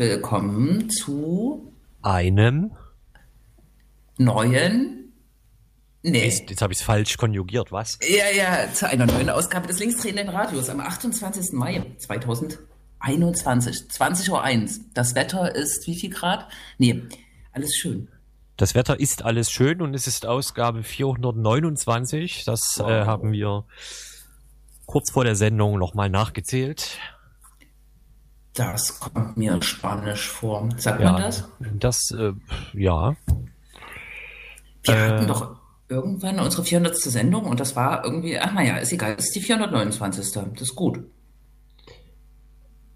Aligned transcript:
willkommen 0.00 0.88
zu 0.88 1.74
einem 2.00 2.72
neuen. 4.16 5.12
Nee. 6.02 6.24
Jetzt, 6.24 6.48
jetzt 6.48 6.62
habe 6.62 6.72
ich 6.72 6.78
es 6.78 6.84
falsch 6.84 7.18
konjugiert, 7.18 7.70
was? 7.70 7.98
Ja, 8.00 8.30
ja, 8.34 8.72
zu 8.72 8.88
einer 8.88 9.04
neuen 9.04 9.28
Ausgabe 9.28 9.66
des 9.66 9.78
linksdrehenden 9.78 10.30
Radios 10.30 10.70
am 10.70 10.80
28. 10.80 11.52
Mai 11.52 11.84
2021, 11.98 13.76
20.01 13.90 14.30
Uhr. 14.30 14.84
Das 14.94 15.14
Wetter 15.14 15.54
ist 15.54 15.86
wie 15.86 15.94
viel 15.94 16.08
Grad? 16.08 16.48
Nee, 16.78 17.02
alles 17.52 17.76
schön. 17.76 18.08
Das 18.56 18.74
Wetter 18.74 18.98
ist 18.98 19.22
alles 19.22 19.50
schön 19.50 19.82
und 19.82 19.92
es 19.92 20.06
ist 20.06 20.24
Ausgabe 20.24 20.82
429. 20.82 22.44
Das 22.46 22.76
wow. 22.78 22.88
äh, 22.88 23.04
haben 23.04 23.32
wir 23.32 23.66
kurz 24.86 25.10
vor 25.10 25.24
der 25.24 25.36
Sendung 25.36 25.78
nochmal 25.78 26.08
nachgezählt. 26.08 26.98
Das 28.60 29.00
kommt 29.00 29.38
mir 29.38 29.62
spanisch 29.62 30.28
vor. 30.28 30.68
Sagt 30.76 31.00
ja, 31.00 31.12
man 31.12 31.22
das? 31.22 31.48
Das, 31.78 32.10
äh, 32.10 32.34
ja. 32.74 33.16
Wir 34.82 34.94
äh, 34.94 35.08
hatten 35.08 35.26
doch 35.26 35.56
irgendwann 35.88 36.38
unsere 36.38 36.62
400. 36.62 36.94
Sendung 36.94 37.46
und 37.46 37.58
das 37.58 37.74
war 37.74 38.04
irgendwie, 38.04 38.38
ach 38.38 38.52
naja, 38.52 38.76
ist 38.76 38.92
egal, 38.92 39.16
das 39.16 39.28
ist 39.28 39.36
die 39.36 39.40
429. 39.40 40.32
Das 40.32 40.60
ist 40.60 40.76
gut. 40.76 41.00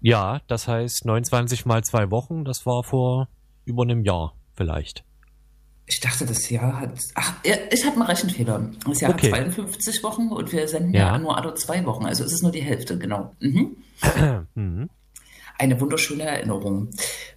Ja, 0.01 0.39
das 0.47 0.67
heißt 0.67 1.03
29 1.05 1.65
mal 1.65 1.83
zwei 1.83 2.11
Wochen, 2.11 2.45
das 2.45 2.67
war 2.67 2.83
vor 2.83 3.27
über 3.65 3.81
einem 3.81 4.03
Jahr 4.03 4.35
vielleicht. 4.53 5.03
Ich 5.87 5.99
dachte, 5.99 6.27
das 6.27 6.47
Jahr 6.51 6.79
hat. 6.79 6.91
Ach, 7.15 7.33
ich 7.43 7.85
habe 7.85 7.95
einen 7.95 8.03
Rechenfehler. 8.03 8.69
Das 8.87 9.01
Jahr 9.01 9.13
okay. 9.13 9.31
hat 9.31 9.51
52 9.51 10.03
Wochen 10.03 10.29
und 10.29 10.51
wir 10.51 10.67
senden 10.67 10.93
ja, 10.93 11.13
ja 11.13 11.17
nur 11.17 11.35
alle 11.35 11.55
zwei 11.55 11.83
Wochen. 11.85 12.05
Also 12.05 12.23
es 12.23 12.33
ist 12.33 12.43
nur 12.43 12.51
die 12.51 12.61
Hälfte, 12.61 12.99
genau. 12.99 13.33
Mhm. 13.39 13.77
mhm. 14.55 14.89
Eine 15.57 15.79
wunderschöne 15.79 16.23
Erinnerung. 16.23 16.89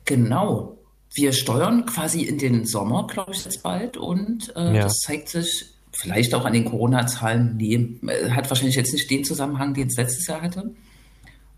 Genau. 0.04 0.78
Wir 1.14 1.32
steuern 1.32 1.86
quasi 1.86 2.22
in 2.22 2.38
den 2.38 2.66
Sommer, 2.66 3.06
glaube 3.06 3.32
ich, 3.32 3.44
jetzt 3.44 3.62
bald. 3.62 3.96
Und 3.96 4.54
äh, 4.56 4.76
ja. 4.76 4.82
das 4.82 4.98
zeigt 4.98 5.28
sich 5.28 5.66
vielleicht 5.92 6.34
auch 6.34 6.44
an 6.44 6.52
den 6.52 6.64
Corona-Zahlen. 6.64 7.56
Nee, 7.56 7.98
hat 8.30 8.48
wahrscheinlich 8.50 8.76
jetzt 8.76 8.92
nicht 8.92 9.10
den 9.10 9.24
Zusammenhang, 9.24 9.74
den 9.74 9.88
es 9.88 9.96
letztes 9.96 10.26
Jahr 10.26 10.42
hatte. 10.42 10.74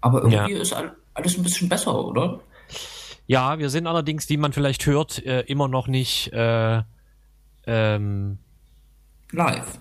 Aber 0.00 0.22
irgendwie 0.22 0.54
ja. 0.54 0.60
ist 0.60 0.74
alles 1.14 1.36
ein 1.36 1.42
bisschen 1.42 1.68
besser, 1.68 2.04
oder? 2.04 2.40
Ja, 3.26 3.58
wir 3.58 3.70
sind 3.70 3.86
allerdings, 3.86 4.28
wie 4.28 4.36
man 4.36 4.52
vielleicht 4.52 4.86
hört, 4.86 5.24
äh, 5.24 5.42
immer 5.42 5.68
noch 5.68 5.86
nicht 5.86 6.32
äh, 6.32 6.82
ähm, 7.66 8.38
live. 9.30 9.78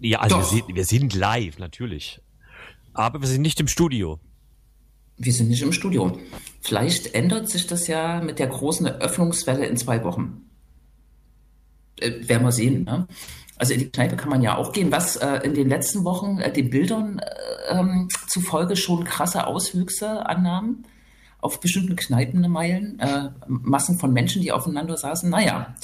Ja, 0.00 0.20
also 0.20 0.36
wir 0.36 0.44
sind, 0.44 0.74
wir 0.74 0.84
sind 0.84 1.14
live, 1.14 1.58
natürlich. 1.58 2.20
Aber 2.92 3.20
wir 3.20 3.28
sind 3.28 3.42
nicht 3.42 3.60
im 3.60 3.68
Studio. 3.68 4.20
Wir 5.18 5.32
sind 5.32 5.48
nicht 5.48 5.62
im 5.62 5.72
Studio. 5.72 6.18
Vielleicht 6.60 7.14
ändert 7.14 7.48
sich 7.48 7.66
das 7.66 7.86
ja 7.86 8.20
mit 8.20 8.38
der 8.38 8.48
großen 8.48 8.86
Öffnungswelle 8.86 9.66
in 9.66 9.76
zwei 9.76 10.04
Wochen. 10.04 10.42
Äh, 12.00 12.28
werden 12.28 12.44
wir 12.44 12.52
sehen. 12.52 12.84
Ne? 12.84 13.06
Also 13.56 13.72
in 13.72 13.80
die 13.80 13.90
Kneipe 13.90 14.16
kann 14.16 14.28
man 14.28 14.42
ja 14.42 14.56
auch 14.56 14.72
gehen, 14.72 14.92
was 14.92 15.16
äh, 15.16 15.38
in 15.44 15.54
den 15.54 15.68
letzten 15.68 16.04
Wochen 16.04 16.38
äh, 16.38 16.52
den 16.52 16.68
Bildern 16.68 17.20
äh, 17.20 17.78
ähm, 17.78 18.08
zufolge 18.28 18.76
schon 18.76 19.04
krasse 19.04 19.46
Auswüchse 19.46 20.26
annahmen 20.26 20.84
auf 21.40 21.60
bestimmten 21.60 21.96
Kneipenmeilen. 21.96 22.98
Äh, 22.98 23.30
Massen 23.46 23.98
von 23.98 24.12
Menschen, 24.12 24.42
die 24.42 24.52
aufeinander 24.52 24.96
saßen. 24.96 25.30
Naja, 25.30 25.74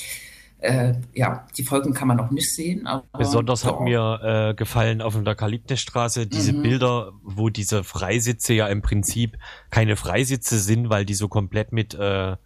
ja, 1.13 1.47
die 1.57 1.65
Folgen 1.65 1.93
kann 1.93 2.09
man 2.09 2.17
noch 2.17 2.31
nicht 2.31 2.55
sehen. 2.55 2.87
Aber, 2.87 3.05
Besonders 3.19 3.65
hat 3.65 3.81
mir 3.81 4.21
äh, 4.51 4.55
gefallen 4.55 5.03
auf 5.03 5.21
der 5.21 5.35
Kalibnestraße 5.35 6.27
diese 6.27 6.53
mhm. 6.53 6.63
Bilder, 6.63 7.13
wo 7.23 7.49
diese 7.49 7.83
Freisitze 7.83 8.55
ja 8.55 8.69
im 8.69 8.81
Prinzip 8.81 9.39
keine 9.71 9.97
Freisitze 9.97 10.59
sind, 10.59 10.89
weil 10.89 11.05
die 11.05 11.15
so 11.15 11.29
komplett 11.29 11.73
mit, 11.73 11.95
äh, 11.95 12.37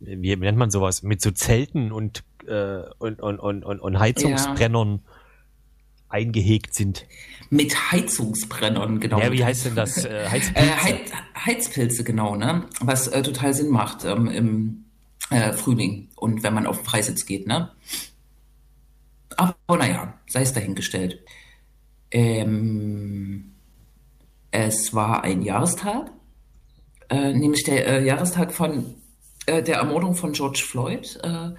wie 0.00 0.36
nennt 0.36 0.58
man 0.58 0.70
sowas, 0.70 1.02
mit 1.02 1.22
so 1.22 1.30
Zelten 1.30 1.92
und, 1.92 2.24
äh, 2.46 2.82
und, 2.98 3.20
und, 3.20 3.38
und, 3.38 3.64
und 3.64 3.98
Heizungsbrennern 3.98 4.94
ja. 4.94 5.12
eingehegt 6.08 6.74
sind. 6.74 7.06
Mit 7.50 7.92
Heizungsbrennern, 7.92 8.98
genau. 8.98 9.20
Ja, 9.20 9.30
wie 9.30 9.44
heißt 9.44 9.66
denn 9.66 9.74
das? 9.76 10.04
Äh, 10.04 10.28
Heizpilze. 10.28 10.68
Äh, 10.68 10.76
Heiz, 10.76 11.10
Heizpilze, 11.46 12.02
genau, 12.02 12.34
ne? 12.34 12.64
Was 12.80 13.06
äh, 13.06 13.22
total 13.22 13.54
Sinn 13.54 13.68
macht 13.68 14.04
ähm, 14.04 14.26
im 14.26 14.84
äh, 15.32 15.52
Frühling 15.52 16.10
und 16.16 16.42
wenn 16.42 16.54
man 16.54 16.66
auf 16.66 16.78
den 16.78 16.86
Freisitz 16.86 17.26
geht, 17.26 17.46
ne? 17.46 17.70
Aber 19.36 19.54
naja, 19.68 20.14
sei 20.28 20.42
es 20.42 20.52
dahingestellt. 20.52 21.24
Ähm, 22.10 23.54
es 24.50 24.92
war 24.92 25.24
ein 25.24 25.42
Jahrestag, 25.42 26.10
äh, 27.08 27.32
nämlich 27.32 27.64
der 27.64 27.86
äh, 27.86 28.04
Jahrestag 28.04 28.52
von 28.52 28.94
äh, 29.46 29.62
der 29.62 29.78
Ermordung 29.78 30.14
von 30.14 30.32
George 30.32 30.62
Floyd, 30.64 31.18
äh, 31.22 31.50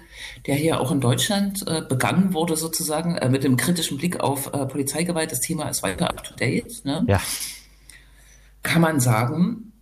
der 0.46 0.54
hier 0.54 0.80
auch 0.80 0.90
in 0.90 1.00
Deutschland 1.00 1.66
äh, 1.66 1.82
begangen 1.82 2.32
wurde, 2.32 2.56
sozusagen, 2.56 3.18
mit 3.30 3.44
dem 3.44 3.56
kritischen 3.56 3.98
Blick 3.98 4.20
auf 4.20 4.50
Polizeigewalt. 4.50 5.32
Das 5.32 5.40
Thema 5.40 5.68
ist 5.68 5.82
weiter 5.82 6.08
up 6.08 6.24
to 6.24 6.34
date. 6.34 6.84
Ne? 6.84 7.04
Ja. 7.08 7.20
Kann 8.62 8.80
man 8.80 9.00
sagen, 9.00 9.72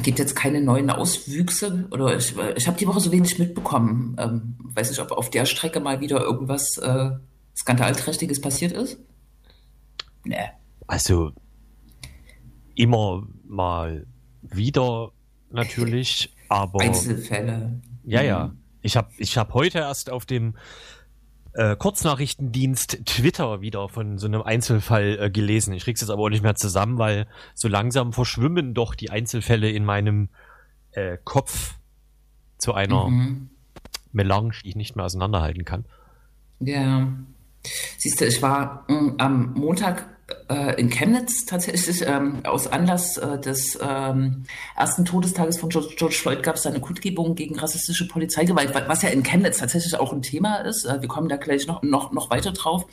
gibt 0.00 0.18
jetzt 0.18 0.34
keine 0.34 0.60
neuen 0.60 0.90
Auswüchse 0.90 1.86
oder 1.90 2.16
ich, 2.16 2.34
ich 2.56 2.66
habe 2.66 2.78
die 2.78 2.86
Woche 2.86 3.00
so 3.00 3.12
wenig 3.12 3.38
mitbekommen. 3.38 4.16
Ähm, 4.18 4.56
weiß 4.74 4.90
nicht, 4.90 5.00
ob 5.00 5.12
auf 5.12 5.28
der 5.28 5.44
Strecke 5.44 5.80
mal 5.80 6.00
wieder 6.00 6.20
irgendwas 6.20 6.78
äh, 6.78 7.10
skandalträchtiges 7.56 8.40
passiert 8.40 8.72
ist. 8.72 8.98
Nee. 10.24 10.48
Also 10.86 11.32
immer 12.74 13.26
mal 13.44 14.06
wieder 14.40 15.12
natürlich, 15.50 16.34
aber 16.48 16.80
Einzelfälle. 16.80 17.80
Ja, 18.04 18.22
ja. 18.22 18.46
Mhm. 18.46 18.58
Ich 18.82 18.96
habe 18.96 19.10
ich 19.18 19.36
hab 19.38 19.54
heute 19.54 19.78
erst 19.78 20.10
auf 20.10 20.26
dem 20.26 20.56
äh, 21.54 21.76
Kurznachrichtendienst 21.76 23.04
Twitter 23.04 23.60
wieder 23.60 23.88
von 23.88 24.18
so 24.18 24.26
einem 24.26 24.42
Einzelfall 24.42 25.18
äh, 25.20 25.30
gelesen. 25.30 25.74
Ich 25.74 25.84
krieg's 25.84 26.00
jetzt 26.00 26.10
aber 26.10 26.22
auch 26.22 26.28
nicht 26.30 26.42
mehr 26.42 26.54
zusammen, 26.54 26.98
weil 26.98 27.26
so 27.54 27.68
langsam 27.68 28.12
verschwimmen 28.12 28.74
doch 28.74 28.94
die 28.94 29.10
Einzelfälle 29.10 29.70
in 29.70 29.84
meinem 29.84 30.28
äh, 30.92 31.18
Kopf 31.24 31.74
zu 32.58 32.74
einer 32.74 33.08
mhm. 33.08 33.50
Melange, 34.12 34.54
die 34.64 34.70
ich 34.70 34.76
nicht 34.76 34.96
mehr 34.96 35.04
auseinanderhalten 35.04 35.64
kann. 35.64 35.84
Ja. 36.60 37.08
Siehst 37.98 38.20
du, 38.20 38.26
ich 38.26 38.40
war 38.42 38.84
mh, 38.88 39.00
mm, 39.00 39.14
am 39.18 39.52
Montag 39.54 40.06
äh, 40.48 40.80
in 40.80 40.90
Chemnitz 40.90 41.46
tatsächlich 41.46 42.02
ähm, 42.06 42.44
aus 42.44 42.66
Anlass 42.66 43.16
äh, 43.16 43.38
des 43.38 43.78
ähm, 43.82 44.44
ersten 44.76 45.04
Todestages 45.04 45.58
von 45.58 45.68
George, 45.68 45.94
George 45.96 46.14
Floyd 46.14 46.42
gab 46.42 46.56
es 46.56 46.66
eine 46.66 46.80
Kundgebung 46.80 47.34
gegen 47.34 47.58
rassistische 47.58 48.08
Polizeigewalt, 48.08 48.74
was 48.88 49.02
ja 49.02 49.08
in 49.08 49.22
Chemnitz 49.22 49.58
tatsächlich 49.58 49.94
auch 49.96 50.12
ein 50.12 50.22
Thema 50.22 50.56
ist. 50.56 50.84
Äh, 50.84 51.00
wir 51.00 51.08
kommen 51.08 51.28
da 51.28 51.36
gleich 51.36 51.66
noch, 51.66 51.82
noch, 51.82 52.12
noch 52.12 52.30
weiter 52.30 52.52
drauf. 52.52 52.86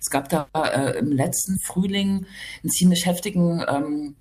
Es 0.00 0.10
gab 0.10 0.28
da 0.28 0.48
äh, 0.54 0.98
im 0.98 1.12
letzten 1.12 1.58
Frühling 1.60 2.26
einen 2.62 2.70
ziemlich 2.70 3.06
heftigen 3.06 3.64
ähm, 3.68 4.16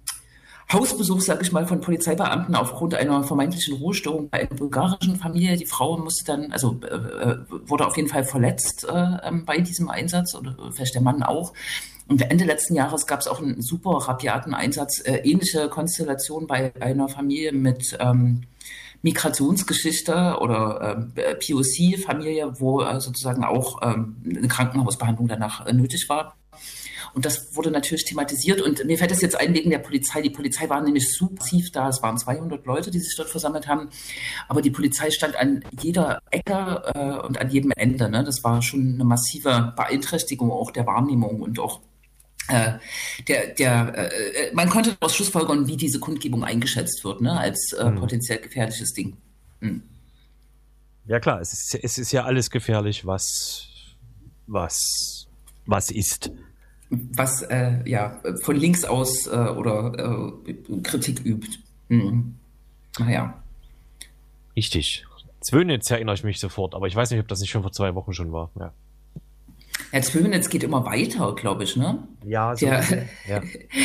Hausbesuch, 0.72 1.22
sage 1.22 1.42
ich 1.44 1.52
mal, 1.52 1.66
von 1.66 1.82
Polizeibeamten 1.82 2.56
aufgrund 2.56 2.96
einer 2.96 3.24
vermeintlichen 3.24 3.76
Ruhestörung 3.78 4.30
bei 4.30 4.42
einer 4.42 4.56
bulgarischen 4.56 5.18
Familie. 5.18 5.58
Die 5.58 5.66
Frau 5.66 5.97
musste 5.97 6.23
dann, 6.26 6.52
also 6.52 6.79
äh, 6.84 6.96
äh 6.96 7.38
wurde 7.50 7.85
auf 7.85 7.97
jeden 7.97 8.08
Fall 8.08 8.23
verletzt 8.23 8.85
äh, 8.85 9.18
ähm, 9.23 9.44
bei 9.46 9.59
diesem 9.59 9.90
Einsatz 9.90 10.35
oder 10.35 10.56
vielleicht 10.72 10.96
der 10.96 11.02
Mann 11.02 11.23
auch. 11.23 11.53
Und 12.11 12.23
Ende 12.23 12.43
letzten 12.43 12.75
Jahres 12.75 13.08
gab 13.08 13.22
es 13.22 13.28
auch 13.28 13.41
einen 13.41 13.61
super 13.61 13.91
rabiaten 13.91 14.53
Einsatz, 14.53 14.99
äh, 14.99 15.19
ähnliche 15.19 15.69
Konstellation 15.69 16.46
bei 16.46 16.73
einer 16.81 17.08
Familie 17.08 17.53
mit 17.53 17.97
ähm, 18.02 18.41
Migrationsgeschichte 19.02 20.37
oder 20.41 21.08
äh, 21.16 21.35
POC-Familie, 21.35 22.59
wo 22.59 22.81
äh, 22.81 22.99
sozusagen 22.99 23.46
auch 23.46 23.79
ähm, 23.81 24.17
eine 24.29 24.49
Krankenhausbehandlung 24.49 25.29
danach 25.29 25.66
äh, 25.66 25.72
nötig 25.72 26.09
war. 26.09 26.35
Und 27.13 27.25
das 27.25 27.55
wurde 27.55 27.72
natürlich 27.72 28.03
thematisiert. 28.03 28.61
Und 28.61 28.84
mir 28.84 28.97
fällt 28.97 29.11
das 29.11 29.22
jetzt 29.22 29.40
ein 29.40 29.53
wegen 29.53 29.69
der 29.69 29.79
Polizei. 29.79 30.22
Die 30.22 30.29
Polizei 30.29 30.67
war 30.67 30.81
nämlich 30.81 31.13
super 31.13 31.35
massiv 31.40 31.72
da. 31.72 31.87
Es 31.87 32.03
waren 32.03 32.17
200 32.17 32.66
Leute, 32.66 32.91
die 32.91 32.99
sich 32.99 33.16
dort 33.16 33.29
versammelt 33.29 33.69
haben. 33.69 33.90
Aber 34.49 34.61
die 34.61 34.69
Polizei 34.69 35.11
stand 35.11 35.37
an 35.37 35.63
jeder 35.81 36.19
Ecke 36.29 36.91
äh, 36.93 37.25
und 37.25 37.40
an 37.40 37.49
jedem 37.49 37.72
Ende. 37.78 38.09
Ne? 38.09 38.25
Das 38.25 38.43
war 38.43 38.61
schon 38.61 38.96
eine 38.96 39.05
massive 39.05 39.72
Beeinträchtigung 39.78 40.52
auch 40.52 40.72
der 40.72 40.85
Wahrnehmung 40.85 41.41
und 41.41 41.58
auch 41.58 41.79
äh, 42.47 42.73
der, 43.28 43.47
der, 43.55 44.11
äh, 44.11 44.53
man 44.53 44.70
konnte 44.70 44.93
daraus 44.99 45.16
schlussfolgern, 45.16 45.67
wie 45.67 45.78
diese 45.78 45.99
Kundgebung 45.99 46.43
eingeschätzt 46.43 47.03
wird, 47.03 47.22
ne, 47.22 47.40
als 47.40 47.73
äh, 47.73 47.85
hm. 47.85 47.96
potenziell 47.96 48.40
gefährliches 48.40 48.93
Ding. 48.93 49.17
Hm. 49.59 49.84
Ja 51.05 51.20
klar, 51.20 51.41
es 51.41 51.53
ist, 51.53 51.84
es 51.84 51.97
ist 51.97 52.11
ja 52.11 52.23
alles 52.23 52.49
gefährlich, 52.49 53.05
was, 53.05 53.67
was, 54.47 55.28
was 55.66 55.91
ist. 55.91 56.32
Was 56.90 57.41
äh, 57.43 57.79
ja 57.85 58.22
von 58.41 58.55
links 58.58 58.84
aus 58.84 59.28
äh, 59.28 59.29
oder 59.32 60.34
äh, 60.46 60.53
Kritik 60.84 61.26
übt. 61.26 61.58
Hm. 61.90 62.35
Naja. 62.99 63.41
Richtig. 64.55 65.05
Zwönitz 65.40 65.90
erinnere 65.90 66.16
ich 66.16 66.23
mich 66.23 66.40
sofort, 66.40 66.76
aber 66.76 66.87
ich 66.87 66.96
weiß 66.96 67.11
nicht, 67.11 67.20
ob 67.20 67.28
das 67.28 67.40
nicht 67.40 67.49
schon 67.49 67.64
vor 67.64 67.72
zwei 67.72 67.96
Wochen 67.96 68.14
schon 68.14 68.32
war. 68.32 68.52
Ja. 68.59 68.73
Herr 69.91 70.02
Zwömenitz 70.02 70.49
geht 70.49 70.64
immer 70.64 70.85
weiter, 70.85 71.35
glaube 71.35 71.66
ich, 71.66 71.76
ne? 71.76 72.08
Ja, 72.26 72.55
so 72.55 72.66
Der, 72.66 72.84
ja. 73.28 73.41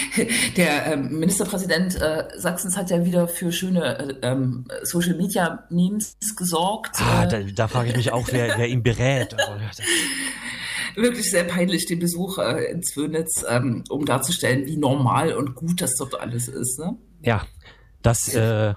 der 0.57 0.87
äh, 0.87 0.97
Ministerpräsident 0.97 2.01
äh, 2.01 2.29
Sachsens 2.37 2.77
hat 2.77 2.91
ja 2.91 3.05
wieder 3.05 3.29
für 3.29 3.51
schöne 3.53 3.99
äh, 3.99 4.15
ähm, 4.23 4.67
Social 4.83 5.17
Media 5.17 5.67
Memes 5.71 6.17
gesorgt. 6.37 6.97
Ah, 7.01 7.25
äh, 7.25 7.29
da, 7.29 7.41
da 7.41 7.69
frage 7.69 7.91
ich 7.91 7.97
mich 7.97 8.13
auch, 8.13 8.29
wer, 8.31 8.57
wer 8.57 8.69
ihn 8.69 8.83
berät. 8.83 9.35
Aber, 9.47 9.61
wirklich 10.95 11.31
sehr 11.31 11.45
peinlich, 11.45 11.87
den 11.87 11.99
Besuch 11.99 12.39
äh, 12.39 12.71
in 12.71 12.83
Zwönitz, 12.83 13.45
ähm, 13.49 13.85
um 13.91 14.07
darzustellen, 14.07 14.67
wie 14.67 14.77
normal 14.77 15.35
und 15.35 15.55
gut 15.55 15.81
das 15.81 15.97
dort 15.97 16.19
alles 16.19 16.49
ist. 16.49 16.79
Ne? 16.79 16.97
ja, 17.23 17.45
das 18.03 18.33
äh, 18.33 18.75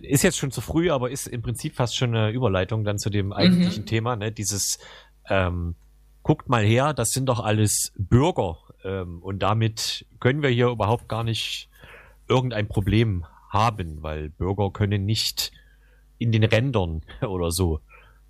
ist 0.00 0.22
jetzt 0.22 0.38
schon 0.38 0.50
zu 0.50 0.62
früh, 0.62 0.90
aber 0.90 1.10
ist 1.10 1.26
im 1.26 1.42
Prinzip 1.42 1.74
fast 1.74 1.96
schon 1.96 2.16
eine 2.16 2.30
Überleitung 2.30 2.82
dann 2.82 2.98
zu 2.98 3.10
dem 3.10 3.32
eigentlichen 3.32 3.84
Thema, 3.84 4.16
ne? 4.16 4.32
Dieses 4.32 4.78
ähm, 5.28 5.74
guckt 6.22 6.48
mal 6.48 6.64
her, 6.64 6.92
das 6.94 7.10
sind 7.12 7.26
doch 7.26 7.40
alles 7.40 7.92
Bürger 7.96 8.58
ähm, 8.84 9.22
und 9.22 9.40
damit 9.40 10.06
können 10.20 10.42
wir 10.42 10.50
hier 10.50 10.68
überhaupt 10.68 11.08
gar 11.08 11.24
nicht 11.24 11.68
irgendein 12.28 12.68
Problem 12.68 13.24
haben, 13.48 14.02
weil 14.02 14.28
Bürger 14.30 14.70
können 14.70 15.04
nicht 15.06 15.50
in 16.18 16.32
den 16.32 16.44
Rändern 16.44 17.02
oder 17.22 17.50
so 17.50 17.80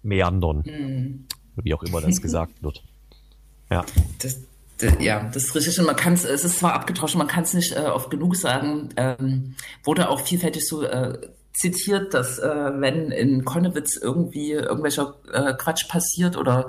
meandern, 0.02 0.62
Mhm. 0.64 1.26
wie 1.56 1.74
auch 1.74 1.82
immer 1.82 2.00
das 2.00 2.20
gesagt 2.22 2.62
wird. 2.62 2.82
Ja, 3.72 3.84
Das, 4.20 4.40
ja, 4.98 5.30
das 5.32 5.44
ist 5.44 5.54
richtig. 5.54 5.78
Und 5.78 5.86
man 5.86 5.94
kann 5.94 6.14
es, 6.14 6.24
es 6.24 6.42
ist 6.44 6.58
zwar 6.58 6.72
abgetauscht, 6.72 7.14
man 7.14 7.28
kann 7.28 7.44
es 7.44 7.54
nicht 7.54 7.70
äh, 7.76 7.82
oft 7.82 8.10
genug 8.10 8.34
sagen. 8.34 8.88
Ähm, 8.96 9.54
wurde 9.84 10.08
auch 10.08 10.22
vielfältig 10.22 10.66
so 10.66 10.82
äh, 10.82 11.16
zitiert, 11.52 12.12
dass 12.12 12.40
äh, 12.40 12.48
wenn 12.80 13.12
in 13.12 13.44
Konnewitz 13.44 13.96
irgendwie 13.96 14.50
irgendwelcher 14.52 15.14
äh, 15.32 15.52
Quatsch 15.54 15.86
passiert 15.88 16.36
oder 16.36 16.68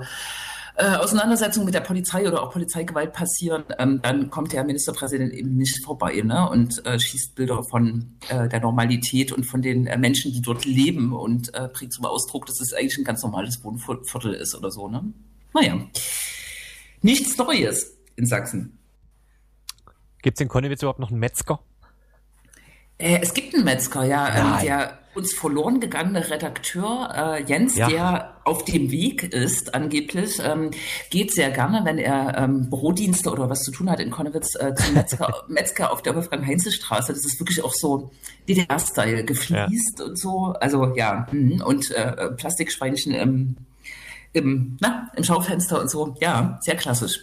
äh, 0.74 0.86
Auseinandersetzungen 0.96 1.66
mit 1.66 1.74
der 1.74 1.80
Polizei 1.80 2.26
oder 2.26 2.42
auch 2.42 2.50
Polizeigewalt 2.50 3.12
passieren, 3.12 3.64
ähm, 3.78 4.00
dann 4.02 4.30
kommt 4.30 4.52
der 4.52 4.64
Ministerpräsident 4.64 5.32
eben 5.32 5.56
nicht 5.56 5.84
vorbei 5.84 6.22
ne? 6.24 6.48
und 6.48 6.84
äh, 6.86 6.98
schießt 6.98 7.34
Bilder 7.34 7.62
von 7.62 8.16
äh, 8.28 8.48
der 8.48 8.60
Normalität 8.60 9.32
und 9.32 9.44
von 9.44 9.60
den 9.60 9.86
äh, 9.86 9.98
Menschen, 9.98 10.32
die 10.32 10.40
dort 10.40 10.64
leben 10.64 11.12
und 11.12 11.54
äh, 11.54 11.68
bringt 11.72 11.92
zum 11.92 12.06
Ausdruck, 12.06 12.46
dass 12.46 12.60
es 12.60 12.72
eigentlich 12.72 12.96
ein 12.98 13.04
ganz 13.04 13.22
normales 13.22 13.62
Wohnviertel 13.62 14.32
ist 14.32 14.54
oder 14.54 14.70
so. 14.70 14.88
Ne? 14.88 15.12
Naja, 15.52 15.78
nichts 17.02 17.36
Neues 17.36 17.98
in 18.16 18.26
Sachsen. 18.26 18.78
gibt's 20.22 20.40
in 20.40 20.48
Konnewitz 20.48 20.82
überhaupt 20.82 21.00
noch 21.00 21.10
einen 21.10 21.20
Metzger? 21.20 21.60
Äh, 22.96 23.18
es 23.20 23.34
gibt 23.34 23.54
einen 23.54 23.64
Metzger, 23.64 24.04
ja, 24.04 24.58
ähm, 24.58 24.64
der 24.64 25.01
uns 25.14 25.34
verloren 25.34 25.80
gegangene 25.80 26.30
Redakteur 26.30 27.12
äh, 27.14 27.42
Jens, 27.44 27.76
Ja. 27.76 27.88
der 27.88 28.36
auf 28.44 28.64
dem 28.64 28.90
Weg 28.90 29.32
ist, 29.32 29.74
angeblich, 29.74 30.40
ähm, 30.42 30.70
geht 31.10 31.32
sehr 31.32 31.50
gerne, 31.50 31.82
wenn 31.84 31.98
er 31.98 32.36
ähm, 32.38 32.70
Brotdienste 32.70 33.30
oder 33.30 33.48
was 33.50 33.62
zu 33.62 33.70
tun 33.70 33.90
hat 33.90 34.00
in 34.00 34.10
Konnewitz, 34.10 34.54
äh, 34.54 34.74
zum 34.74 34.94
Metzger, 34.94 35.44
Metzger 35.48 35.92
auf 35.92 36.02
der 36.02 36.14
Wolfgang-Heinze-Straße. 36.14 37.12
Das 37.12 37.24
ist 37.24 37.38
wirklich 37.38 37.62
auch 37.62 37.74
so 37.74 38.10
DDR-Style, 38.48 39.24
gefliest 39.24 40.00
und 40.00 40.18
so. 40.18 40.54
Also 40.60 40.94
ja, 40.96 41.26
mhm. 41.30 41.62
und 41.62 41.90
äh, 41.92 42.30
Plastikschweinchen 42.32 43.12
im, 43.14 43.56
im, 44.32 44.76
na, 44.80 45.08
im 45.16 45.24
Schaufenster 45.24 45.80
und 45.80 45.90
so. 45.90 46.16
Ja, 46.20 46.58
sehr 46.62 46.76
klassisch. 46.76 47.20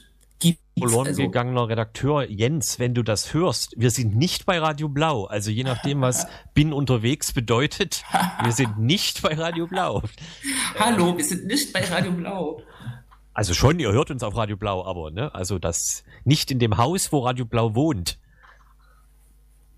Verloren 0.80 1.08
also- 1.08 1.22
gegangener 1.22 1.68
Redakteur 1.70 2.24
Jens, 2.30 2.80
wenn 2.80 2.94
du 2.94 3.04
das 3.04 3.34
hörst, 3.34 3.74
wir 3.78 3.92
sind 3.92 4.16
nicht 4.16 4.46
bei 4.46 4.60
Radio 4.60 4.90
Blau. 4.90 5.26
Also 5.26 5.52
je 5.52 5.64
nachdem, 5.64 6.02
was 6.02 6.26
bin 6.54 6.74
unterwegs 6.74 7.32
bedeutet, 7.34 8.04
wir 8.44 8.52
sind 8.52 8.80
nicht 8.80 9.22
bei 9.22 9.34
Radio 9.36 9.68
Blau. 9.68 10.02
Hallo, 10.80 11.18
wir 11.18 11.26
sind 11.26 11.46
nicht 11.48 11.72
bei 11.74 11.84
Radio 11.86 12.12
Blau. 12.12 12.62
Also 13.34 13.54
schon, 13.54 13.80
ihr 13.80 13.92
hört 13.92 14.12
uns 14.12 14.24
auf 14.24 14.36
Radio 14.36 14.58
Blau, 14.58 14.86
aber 14.86 15.12
ne, 15.12 15.34
also 15.34 15.60
das 15.60 16.04
nicht 16.26 16.52
in 16.52 16.60
dem 16.60 16.78
Haus, 16.78 17.12
wo 17.12 17.20
Radio 17.20 17.46
Blau 17.46 17.74
wohnt. 17.76 18.20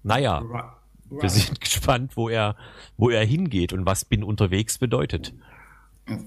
Naja, 0.03 0.39
Ra- 0.39 0.77
wir 1.09 1.29
sind 1.29 1.59
gespannt, 1.61 2.15
wo 2.17 2.29
er, 2.29 2.55
wo 2.97 3.09
er 3.09 3.25
hingeht 3.25 3.73
und 3.73 3.85
was 3.85 4.05
bin 4.05 4.23
unterwegs 4.23 4.77
bedeutet. 4.77 5.33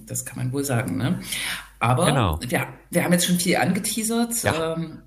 Das 0.07 0.25
kann 0.25 0.37
man 0.39 0.53
wohl 0.53 0.65
sagen, 0.65 0.97
ne? 0.97 1.21
Aber 1.81 2.07
Genau. 2.07 2.39
wir, 2.41 2.67
wir 2.91 3.05
haben 3.05 3.13
jetzt 3.13 3.27
schon 3.27 3.39
viel 3.39 3.57
angeteasert. 3.57 4.43
Ja. 4.43 4.75
Ähm, 4.75 5.03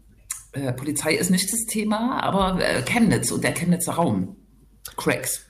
äh, 0.53 0.73
Polizei 0.73 1.13
ist 1.15 1.29
nicht 1.31 1.51
das 1.51 1.61
Thema, 1.65 2.21
aber 2.23 2.59
äh, 2.61 2.81
Chemnitz 2.83 3.31
und 3.31 3.43
der 3.43 3.53
Chemnitzer 3.53 3.93
Raum. 3.93 4.35
Cracks. 4.95 5.46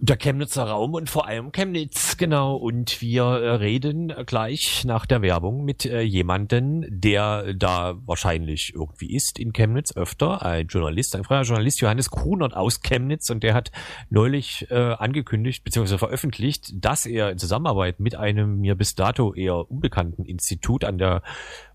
Der 0.00 0.16
Chemnitzer 0.16 0.62
Raum 0.62 0.94
und 0.94 1.10
vor 1.10 1.26
allem 1.26 1.50
Chemnitz, 1.50 2.16
genau. 2.16 2.54
Und 2.54 3.02
wir 3.02 3.24
äh, 3.24 3.50
reden 3.54 4.14
gleich 4.26 4.84
nach 4.84 5.06
der 5.06 5.22
Werbung 5.22 5.64
mit 5.64 5.86
äh, 5.86 6.02
jemanden, 6.02 6.86
der 6.88 7.52
da 7.54 7.96
wahrscheinlich 8.06 8.74
irgendwie 8.76 9.16
ist 9.16 9.40
in 9.40 9.52
Chemnitz 9.52 9.96
öfter. 9.96 10.42
Ein 10.42 10.68
Journalist, 10.68 11.16
ein 11.16 11.24
freier 11.24 11.42
Journalist, 11.42 11.80
Johannes 11.80 12.10
Kunert 12.10 12.54
aus 12.54 12.80
Chemnitz. 12.80 13.28
Und 13.28 13.42
der 13.42 13.54
hat 13.54 13.72
neulich 14.08 14.70
äh, 14.70 14.76
angekündigt 14.76 15.64
bzw. 15.64 15.98
veröffentlicht, 15.98 16.74
dass 16.76 17.04
er 17.04 17.32
in 17.32 17.38
Zusammenarbeit 17.38 17.98
mit 17.98 18.14
einem 18.14 18.60
mir 18.60 18.76
bis 18.76 18.94
dato 18.94 19.34
eher 19.34 19.68
unbekannten 19.68 20.24
Institut 20.24 20.84
an 20.84 20.98
der 20.98 21.22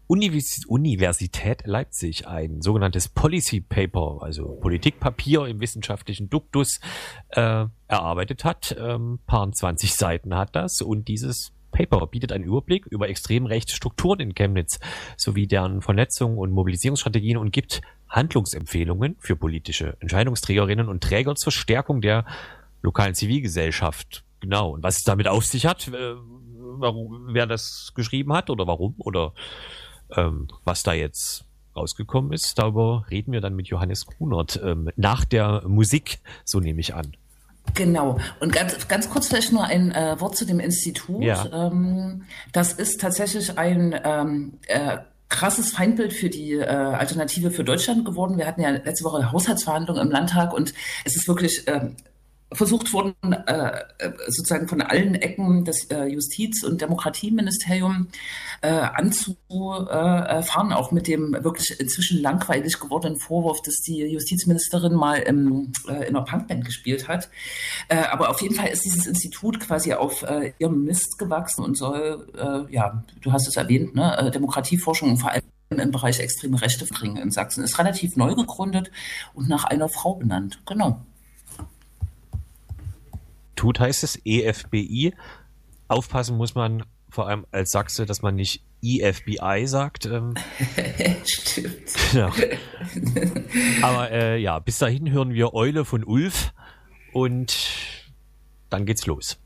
Universität 0.08 1.64
Leipzig 1.66 2.28
ein 2.28 2.62
sogenanntes 2.62 3.08
Policy 3.08 3.62
Paper, 3.62 4.20
also 4.22 4.58
Politikpapier 4.60 5.46
im 5.48 5.60
wissenschaftlichen 5.60 6.30
Duktus, 6.30 6.80
äh, 7.30 7.66
erarbeitet 7.88 8.44
hat. 8.44 8.76
Ähm, 8.78 9.20
paar 9.26 9.52
20 9.52 9.94
Seiten 9.94 10.36
hat 10.36 10.56
das 10.56 10.82
und 10.82 11.08
dieses 11.08 11.54
Paper 11.72 12.08
bietet 12.08 12.32
einen 12.32 12.44
Überblick 12.44 12.86
über 12.86 13.10
extrem 13.10 13.46
rechte 13.46 13.76
Strukturen 13.76 14.20
in 14.20 14.34
Chemnitz 14.34 14.80
sowie 15.18 15.48
deren 15.48 15.82
Vernetzung 15.82 16.38
und 16.38 16.52
Mobilisierungsstrategien 16.52 17.38
und 17.38 17.52
gibt 17.52 17.82
Handlungsempfehlungen 18.10 19.16
für 19.20 19.36
politische 19.36 19.98
Entscheidungsträgerinnen 20.00 20.88
und 20.88 21.04
Träger 21.04 21.36
zur 21.36 21.52
Stärkung 21.52 22.00
der 22.00 22.26
lokalen 22.82 23.16
Zivilgesellschaft. 23.16 24.24
Genau. 24.40 24.72
Und 24.72 24.84
was 24.84 24.98
es 24.98 25.04
damit 25.04 25.28
auf 25.28 25.46
sich 25.46 25.66
hat, 25.66 25.88
äh, 25.88 26.16
warum, 26.78 27.30
wer 27.32 27.48
das 27.48 27.92
geschrieben 27.96 28.34
hat 28.34 28.50
oder 28.50 28.68
warum 28.68 28.96
oder 29.00 29.34
ähm, 30.16 30.48
was 30.64 30.84
da 30.84 30.94
jetzt 30.94 31.46
rausgekommen 31.76 32.34
ist, 32.34 32.58
darüber 32.58 33.06
reden 33.10 33.32
wir 33.32 33.42
dann 33.42 33.56
mit 33.56 33.68
Johannes 33.68 34.06
Kunert 34.06 34.60
ähm, 34.64 34.90
nach 34.96 35.26
der 35.26 35.64
Musik, 35.68 36.20
so 36.46 36.60
nehme 36.60 36.80
ich 36.80 36.94
an. 36.94 37.16
Genau. 37.74 38.20
Und 38.40 38.54
ganz, 38.54 38.88
ganz 38.88 39.10
kurz 39.10 39.28
vielleicht 39.28 39.52
nur 39.52 39.64
ein 39.64 39.92
äh, 39.92 40.20
Wort 40.20 40.36
zu 40.36 40.46
dem 40.46 40.60
Institut. 40.60 41.24
Ja. 41.24 41.46
Ähm, 41.52 42.24
das 42.52 42.74
ist 42.74 43.02
tatsächlich 43.02 43.58
ein 43.58 44.00
ähm, 44.04 44.60
äh, 44.68 44.98
krasses 45.30 45.72
Feindbild 45.72 46.14
für 46.14 46.30
die 46.30 46.54
äh, 46.54 46.66
Alternative 46.66 47.50
für 47.52 47.64
Deutschland 47.64 48.06
geworden. 48.06 48.38
Wir 48.38 48.46
hatten 48.46 48.62
ja 48.62 48.70
letzte 48.70 49.06
Woche 49.06 49.32
Haushaltsverhandlungen 49.32 50.04
im 50.04 50.12
Landtag 50.12 50.54
und 50.54 50.74
es 51.06 51.16
ist 51.16 51.28
wirklich 51.28 51.64
ähm, 51.68 51.96
versucht 52.54 52.94
worden, 52.94 53.16
äh, 53.32 53.80
äh, 54.00 54.12
sozusagen 54.28 54.68
von 54.68 54.82
allen 54.82 55.16
Ecken 55.16 55.66
das 55.66 55.86
äh, 55.86 56.06
Justiz- 56.06 56.64
und 56.64 56.82
Demokratieministerium 56.82 58.08
anzufahren, 58.62 60.72
auch 60.72 60.94
mit 60.94 61.08
dem 61.08 61.34
wirklich 61.44 61.78
inzwischen 61.82 62.22
langweilig 62.22 62.80
gewordenen 62.80 63.20
Vorwurf, 63.20 63.62
dass 63.62 63.82
die 63.82 64.04
Justizministerin 64.04 64.94
mal 64.94 65.18
im, 65.18 65.74
in 65.90 65.94
einer 65.94 66.22
Punkband 66.22 66.64
gespielt 66.64 67.10
hat. 67.10 67.28
Aber 67.90 68.30
auf 68.30 68.42
jeden 68.42 68.56
Fall 68.56 68.70
ist 68.70 68.86
dieses 68.86 69.06
Institut 69.06 69.60
quasi 69.60 69.92
auf 69.92 70.26
ihrem 70.60 70.86
Mist 70.86 71.20
gewachsen 71.20 71.66
und 71.66 71.78
soll, 71.78 72.66
ja, 72.70 73.04
du 73.20 73.34
hast 73.34 73.50
es 73.50 73.58
erwähnt, 73.58 73.96
ne, 73.96 74.32
Demokratieforschung 74.34 75.10
und 75.10 75.18
vor 75.18 75.32
allem 75.32 75.44
im 75.70 75.92
Bereich 75.92 76.22
extreme 76.22 76.62
Rechte 76.62 76.86
bringen 76.86 77.18
in 77.18 77.32
Sachsen. 77.32 77.66
Ist 77.66 77.80
relativ 77.80 78.16
neu 78.16 78.34
gegründet 78.34 78.92
und 79.34 79.50
nach 79.50 79.66
einer 79.66 79.90
Frau 79.90 80.16
benannt. 80.16 80.62
Genau. 80.66 81.02
Tut 83.56 83.80
heißt 83.80 84.04
es 84.04 84.20
EFBI. 84.26 85.14
Aufpassen 85.88 86.38
muss 86.38 86.56
man 86.56 86.84
vor 87.10 87.28
allem 87.28 87.46
als 87.52 87.72
Sachse, 87.72 88.06
dass 88.06 88.22
man 88.22 88.36
nicht 88.36 88.64
EFBI 88.82 89.66
sagt. 89.68 90.06
Ähm, 90.06 90.34
Stimmt. 91.26 91.94
genau. 92.12 92.32
Aber 93.82 94.12
äh, 94.12 94.38
ja, 94.38 94.60
bis 94.60 94.80
dahin 94.80 95.12
hören 95.12 95.34
wir 95.34 95.54
Eule 95.54 95.86
von 95.86 96.04
Ulf 96.04 96.54
und 97.14 97.56
dann 98.70 98.86
geht's 98.86 99.06
los. 99.06 99.38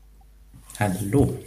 Hallo. 0.80 1.38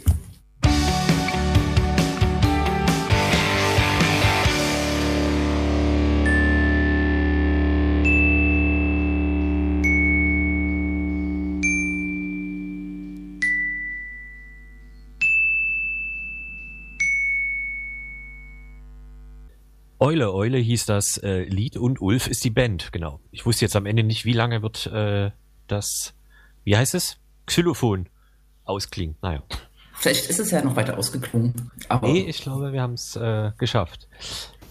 Eule, 20.02 20.34
Eule 20.34 20.58
hieß 20.58 20.86
das 20.86 21.18
äh, 21.18 21.44
Lied 21.44 21.76
und 21.76 22.00
Ulf 22.00 22.26
ist 22.26 22.42
die 22.42 22.50
Band, 22.50 22.90
genau. 22.90 23.20
Ich 23.30 23.46
wusste 23.46 23.64
jetzt 23.64 23.76
am 23.76 23.86
Ende 23.86 24.02
nicht, 24.02 24.24
wie 24.24 24.32
lange 24.32 24.60
wird 24.60 24.88
äh, 24.88 25.30
das, 25.68 26.12
wie 26.64 26.76
heißt 26.76 26.96
es? 26.96 27.18
Xylophon 27.46 28.08
ausklingen. 28.64 29.14
Naja. 29.22 29.44
Vielleicht 29.94 30.28
ist 30.28 30.40
es 30.40 30.50
ja 30.50 30.60
noch 30.60 30.74
weiter 30.74 30.98
ausgeklungen. 30.98 31.70
Aber 31.88 32.08
nee, 32.08 32.22
ich 32.28 32.42
glaube, 32.42 32.72
wir 32.72 32.82
haben 32.82 32.94
es 32.94 33.14
äh, 33.14 33.52
geschafft. 33.58 34.08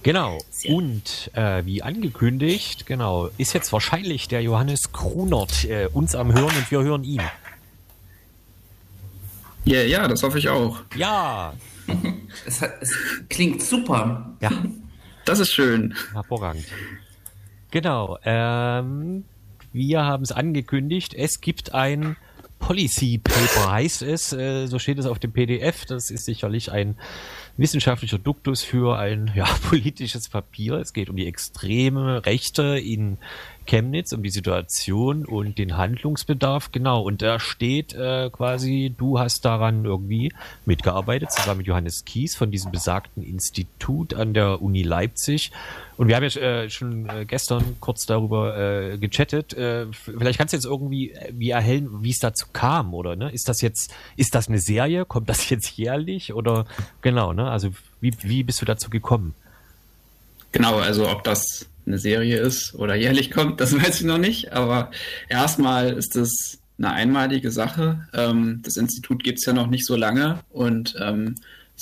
Genau. 0.03 0.37
Sehr. 0.49 0.75
Und 0.75 1.31
äh, 1.33 1.63
wie 1.63 1.81
angekündigt, 1.81 2.85
genau, 2.85 3.29
ist 3.37 3.53
jetzt 3.53 3.71
wahrscheinlich 3.71 4.27
der 4.27 4.41
Johannes 4.41 4.91
Krunert 4.91 5.63
äh, 5.63 5.87
uns 5.93 6.13
am 6.13 6.33
Hören 6.33 6.53
und 6.57 6.69
wir 6.69 6.83
hören 6.83 7.05
ihn. 7.05 7.21
Ja, 9.63 9.77
yeah, 9.77 9.83
ja, 9.83 10.07
das 10.09 10.23
hoffe 10.23 10.39
ich 10.39 10.49
auch. 10.49 10.81
Ja. 10.93 11.53
es, 12.45 12.61
hat, 12.61 12.73
es 12.81 12.93
klingt 13.29 13.61
super. 13.61 14.35
Ja. 14.41 14.51
Das 15.25 15.39
ist 15.39 15.51
schön. 15.51 15.95
Hervorragend. 16.13 16.65
Genau. 17.71 18.17
Ähm, 18.23 19.25
wir 19.73 20.03
haben 20.03 20.23
es 20.23 20.31
angekündigt. 20.31 21.13
Es 21.13 21.41
gibt 21.41 21.73
ein 21.73 22.17
Policy 22.59 23.17
Paper, 23.17 23.71
heißt 23.71 24.03
es. 24.03 24.33
Äh, 24.33 24.67
so 24.67 24.79
steht 24.79 24.99
es 24.99 25.05
auf 25.05 25.19
dem 25.19 25.33
PDF. 25.33 25.85
Das 25.85 26.09
ist 26.09 26.25
sicherlich 26.25 26.71
ein 26.71 26.95
wissenschaftlicher 27.57 28.17
Duktus 28.17 28.63
für 28.63 28.97
ein 28.97 29.31
ja, 29.35 29.45
politisches 29.69 30.29
Papier. 30.29 30.75
Es 30.75 30.93
geht 30.93 31.09
um 31.09 31.15
die 31.15 31.27
extreme 31.27 32.25
Rechte 32.25 32.77
in 32.77 33.17
Chemnitz, 33.65 34.11
um 34.13 34.23
die 34.23 34.29
Situation 34.29 35.25
und 35.25 35.57
den 35.57 35.77
Handlungsbedarf. 35.77 36.71
Genau, 36.71 37.01
und 37.01 37.21
da 37.21 37.39
steht 37.39 37.93
äh, 37.93 38.29
quasi, 38.31 38.93
du 38.97 39.19
hast 39.19 39.45
daran 39.45 39.85
irgendwie 39.85 40.33
mitgearbeitet, 40.65 41.31
zusammen 41.31 41.59
mit 41.59 41.67
Johannes 41.67 42.05
Kies 42.05 42.35
von 42.35 42.51
diesem 42.51 42.71
besagten 42.71 43.23
Institut 43.23 44.13
an 44.13 44.33
der 44.33 44.61
Uni 44.61 44.83
Leipzig. 44.83 45.51
Und 45.97 46.07
wir 46.07 46.15
haben 46.15 46.23
ja 46.23 46.41
äh, 46.41 46.69
schon 46.69 47.07
äh, 47.09 47.25
gestern 47.25 47.77
kurz 47.79 48.05
darüber 48.05 48.57
äh, 48.57 48.97
gechattet. 48.97 49.53
Äh, 49.53 49.85
vielleicht 49.91 50.39
kannst 50.39 50.53
du 50.53 50.57
jetzt 50.57 50.65
irgendwie 50.65 51.11
äh, 51.11 51.31
wie 51.33 51.51
erhellen, 51.51 52.03
wie 52.03 52.09
es 52.09 52.19
dazu 52.19 52.47
kam, 52.51 52.93
oder? 52.93 53.15
Ne? 53.15 53.31
Ist 53.31 53.47
das 53.47 53.61
jetzt, 53.61 53.93
ist 54.15 54.33
das 54.33 54.47
eine 54.47 54.59
Serie? 54.59 55.05
Kommt 55.05 55.29
das 55.29 55.49
jetzt 55.49 55.77
jährlich? 55.77 56.33
Oder 56.33 56.65
genau, 57.01 57.33
ne? 57.33 57.51
Also 57.51 57.69
wie, 57.99 58.13
wie 58.23 58.43
bist 58.43 58.61
du 58.61 58.65
dazu 58.65 58.89
gekommen? 58.89 59.35
Genau, 60.51 60.79
also 60.79 61.09
ob 61.09 61.23
das 61.23 61.67
eine 61.85 61.97
Serie 61.97 62.39
ist 62.39 62.73
oder 62.75 62.95
jährlich 62.95 63.31
kommt, 63.31 63.61
das 63.61 63.73
weiß 63.77 64.01
ich 64.01 64.05
noch 64.05 64.17
nicht. 64.17 64.53
Aber 64.53 64.91
erstmal 65.29 65.93
ist 65.93 66.15
es 66.15 66.59
eine 66.77 66.91
einmalige 66.91 67.51
Sache. 67.51 68.07
Ähm, 68.13 68.61
das 68.63 68.77
Institut 68.77 69.23
gibt 69.23 69.39
es 69.39 69.45
ja 69.45 69.53
noch 69.53 69.67
nicht 69.67 69.85
so 69.85 69.95
lange 69.95 70.39
und 70.49 70.95
ähm, 70.99 71.35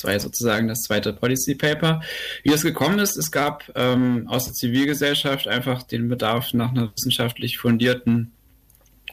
war 0.04 0.14
ja 0.14 0.20
sozusagen 0.20 0.68
das 0.68 0.82
zweite 0.82 1.14
Policy 1.14 1.56
Paper. 1.56 2.02
Wie 2.44 2.54
es 2.54 2.62
gekommen 2.62 3.00
ist, 3.00 3.18
es 3.18 3.32
gab 3.32 3.72
ähm, 3.76 4.28
aus 4.28 4.46
der 4.46 4.54
Zivilgesellschaft 4.54 5.48
einfach 5.48 5.84
den 5.84 6.08
Bedarf 6.08 6.54
nach 6.54 6.72
einer 6.72 6.92
wissenschaftlich 6.96 7.58
fundierten 7.58 8.32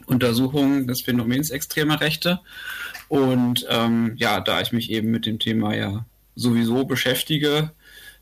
Untersuchung 0.06 0.86
des 0.86 1.02
Phänomens 1.02 1.50
extremer 1.50 2.00
Rechte. 2.00 2.40
Und 3.08 3.66
ähm, 3.68 4.14
ja, 4.16 4.40
da 4.40 4.60
ich 4.60 4.72
mich 4.72 4.90
eben 4.90 5.10
mit 5.10 5.26
dem 5.26 5.38
Thema 5.38 5.74
ja 5.74 6.04
sowieso 6.34 6.84
beschäftige, 6.84 7.72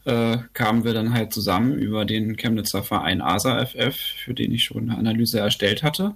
äh, 0.05 0.39
kamen 0.53 0.85
wir 0.85 0.95
dann 0.95 1.15
halt 1.15 1.33
zusammen 1.33 1.73
über 1.73 2.05
den 2.05 2.37
Chemnitzer 2.37 2.83
Verein 2.83 3.21
ASA-FF, 3.21 3.97
für 3.97 4.35
den 4.35 4.53
ich 4.53 4.65
schon 4.65 4.91
eine 4.91 4.99
Analyse 4.99 5.39
erstellt 5.39 5.83
hatte 5.83 6.15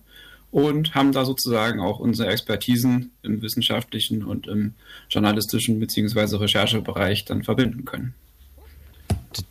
und 0.51 0.95
haben 0.95 1.13
da 1.13 1.25
sozusagen 1.25 1.81
auch 1.81 1.99
unsere 1.99 2.31
Expertisen 2.31 3.13
im 3.23 3.43
wissenschaftlichen 3.43 4.25
und 4.25 4.47
im 4.47 4.75
journalistischen 5.11 5.79
bzw. 5.79 6.37
Recherchebereich 6.37 7.25
dann 7.25 7.43
verbinden 7.43 7.85
können. 7.85 8.15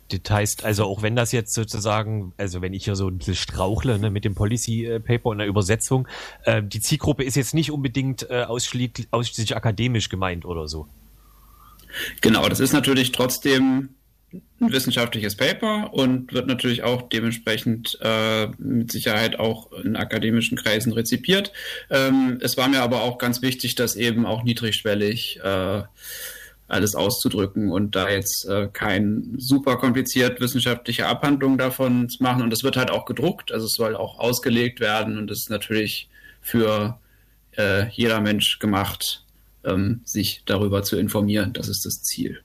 Das 0.08 0.20
heißt, 0.28 0.64
also 0.64 0.84
auch 0.84 1.02
wenn 1.02 1.14
das 1.14 1.30
jetzt 1.30 1.54
sozusagen, 1.54 2.32
also 2.36 2.60
wenn 2.60 2.74
ich 2.74 2.84
hier 2.84 2.96
so 2.96 3.08
ein 3.08 3.18
bisschen 3.18 3.36
strauchle 3.36 3.98
ne, 3.98 4.10
mit 4.10 4.24
dem 4.24 4.34
Policy 4.34 4.84
äh, 4.84 5.00
Paper 5.00 5.26
und 5.26 5.38
der 5.38 5.46
Übersetzung, 5.46 6.08
äh, 6.44 6.62
die 6.62 6.80
Zielgruppe 6.80 7.22
ist 7.22 7.36
jetzt 7.36 7.54
nicht 7.54 7.70
unbedingt 7.70 8.28
äh, 8.28 8.42
ausschließlich, 8.42 9.08
ausschließlich 9.12 9.56
akademisch 9.56 10.08
gemeint 10.08 10.44
oder 10.44 10.66
so. 10.66 10.88
Genau, 12.20 12.48
das 12.48 12.60
ist 12.60 12.72
natürlich 12.72 13.12
trotzdem 13.12 13.90
wissenschaftliches 14.60 15.36
Paper 15.36 15.92
und 15.92 16.32
wird 16.32 16.46
natürlich 16.46 16.82
auch 16.82 17.08
dementsprechend 17.08 17.98
äh, 18.02 18.48
mit 18.58 18.92
Sicherheit 18.92 19.38
auch 19.38 19.72
in 19.72 19.96
akademischen 19.96 20.58
Kreisen 20.58 20.92
rezipiert. 20.92 21.52
Ähm, 21.90 22.38
es 22.42 22.56
war 22.56 22.68
mir 22.68 22.82
aber 22.82 23.02
auch 23.02 23.18
ganz 23.18 23.40
wichtig, 23.40 23.74
das 23.74 23.96
eben 23.96 24.26
auch 24.26 24.42
niedrigschwellig 24.42 25.40
äh, 25.42 25.82
alles 26.68 26.94
auszudrücken 26.94 27.70
und 27.70 27.96
da 27.96 28.10
jetzt 28.10 28.46
äh, 28.46 28.68
kein 28.70 29.34
super 29.38 29.76
kompliziert 29.76 30.40
wissenschaftliche 30.40 31.06
Abhandlung 31.06 31.56
davon 31.56 32.08
zu 32.10 32.22
machen. 32.22 32.42
Und 32.42 32.52
es 32.52 32.62
wird 32.62 32.76
halt 32.76 32.90
auch 32.90 33.06
gedruckt, 33.06 33.52
also 33.52 33.64
es 33.64 33.72
soll 33.72 33.96
auch 33.96 34.18
ausgelegt 34.18 34.80
werden 34.80 35.16
und 35.16 35.30
es 35.30 35.38
ist 35.44 35.50
natürlich 35.50 36.10
für 36.42 37.00
äh, 37.56 37.88
jeder 37.90 38.20
Mensch 38.20 38.58
gemacht, 38.58 39.24
ähm, 39.64 40.02
sich 40.04 40.42
darüber 40.44 40.82
zu 40.82 40.98
informieren. 40.98 41.54
Das 41.54 41.68
ist 41.68 41.86
das 41.86 42.02
Ziel. 42.02 42.42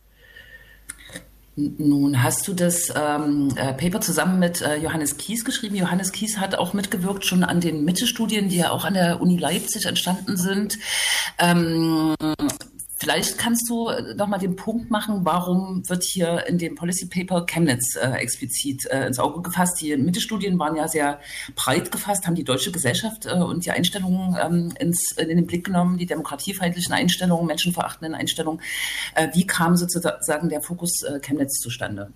Nun 1.56 2.24
hast 2.24 2.48
du 2.48 2.54
das 2.56 2.92
ähm, 2.96 3.50
äh, 3.56 3.74
Paper 3.74 4.02
zusammen 4.02 4.40
mit 4.40 4.62
äh, 4.62 4.78
Johannes 4.78 5.18
Kies 5.18 5.46
geschrieben. 5.46 5.76
Johannes 5.76 6.12
Kies 6.12 6.40
hat 6.40 6.56
auch 6.56 6.74
mitgewirkt 6.74 7.26
schon 7.26 7.44
an 7.44 7.62
den 7.62 7.86
Mitte-Studien, 7.86 8.50
die 8.50 8.58
ja 8.58 8.72
auch 8.72 8.86
an 8.86 8.96
der 8.96 9.22
Uni 9.22 9.38
Leipzig 9.38 9.86
entstanden 9.86 10.36
sind. 10.36 10.80
Ähm, 11.38 12.16
Vielleicht 13.04 13.38
kannst 13.38 13.70
du 13.70 13.90
äh, 13.90 14.16
noch 14.16 14.28
mal 14.28 14.38
den 14.38 14.56
Punkt 14.56 14.90
machen, 14.90 15.26
warum 15.26 15.88
wird 15.90 16.06
hier 16.06 16.48
in 16.48 16.58
dem 16.58 16.76
Policy 16.76 17.08
Paper 17.08 17.46
Chemnitz 17.46 17.98
äh, 17.98 18.12
explizit 18.14 18.86
äh, 18.86 19.06
ins 19.08 19.20
Auge 19.20 19.42
gefasst? 19.42 19.82
Die 19.82 19.98
Mitte-Studien 19.98 20.58
waren 20.58 20.78
ja 20.78 20.88
sehr 20.88 21.20
breit 21.54 21.92
gefasst, 21.92 22.26
haben 22.26 22.36
die 22.36 22.46
deutsche 22.46 22.72
Gesellschaft 22.72 23.26
äh, 23.26 23.34
und 23.34 23.66
die 23.66 23.72
Einstellungen 23.72 24.38
ähm, 24.42 24.74
ins, 24.80 25.12
in 25.18 25.28
den 25.28 25.46
Blick 25.46 25.66
genommen, 25.66 25.98
die 25.98 26.06
demokratiefeindlichen 26.06 26.94
Einstellungen, 26.94 27.46
menschenverachtenden 27.46 28.16
Einstellungen. 28.16 28.62
Äh, 29.16 29.28
wie 29.34 29.46
kam 29.46 29.76
sozusagen 29.76 30.48
der 30.48 30.62
Fokus 30.62 31.04
äh, 31.04 31.20
Chemnitz 31.20 31.60
zustande? 31.60 32.14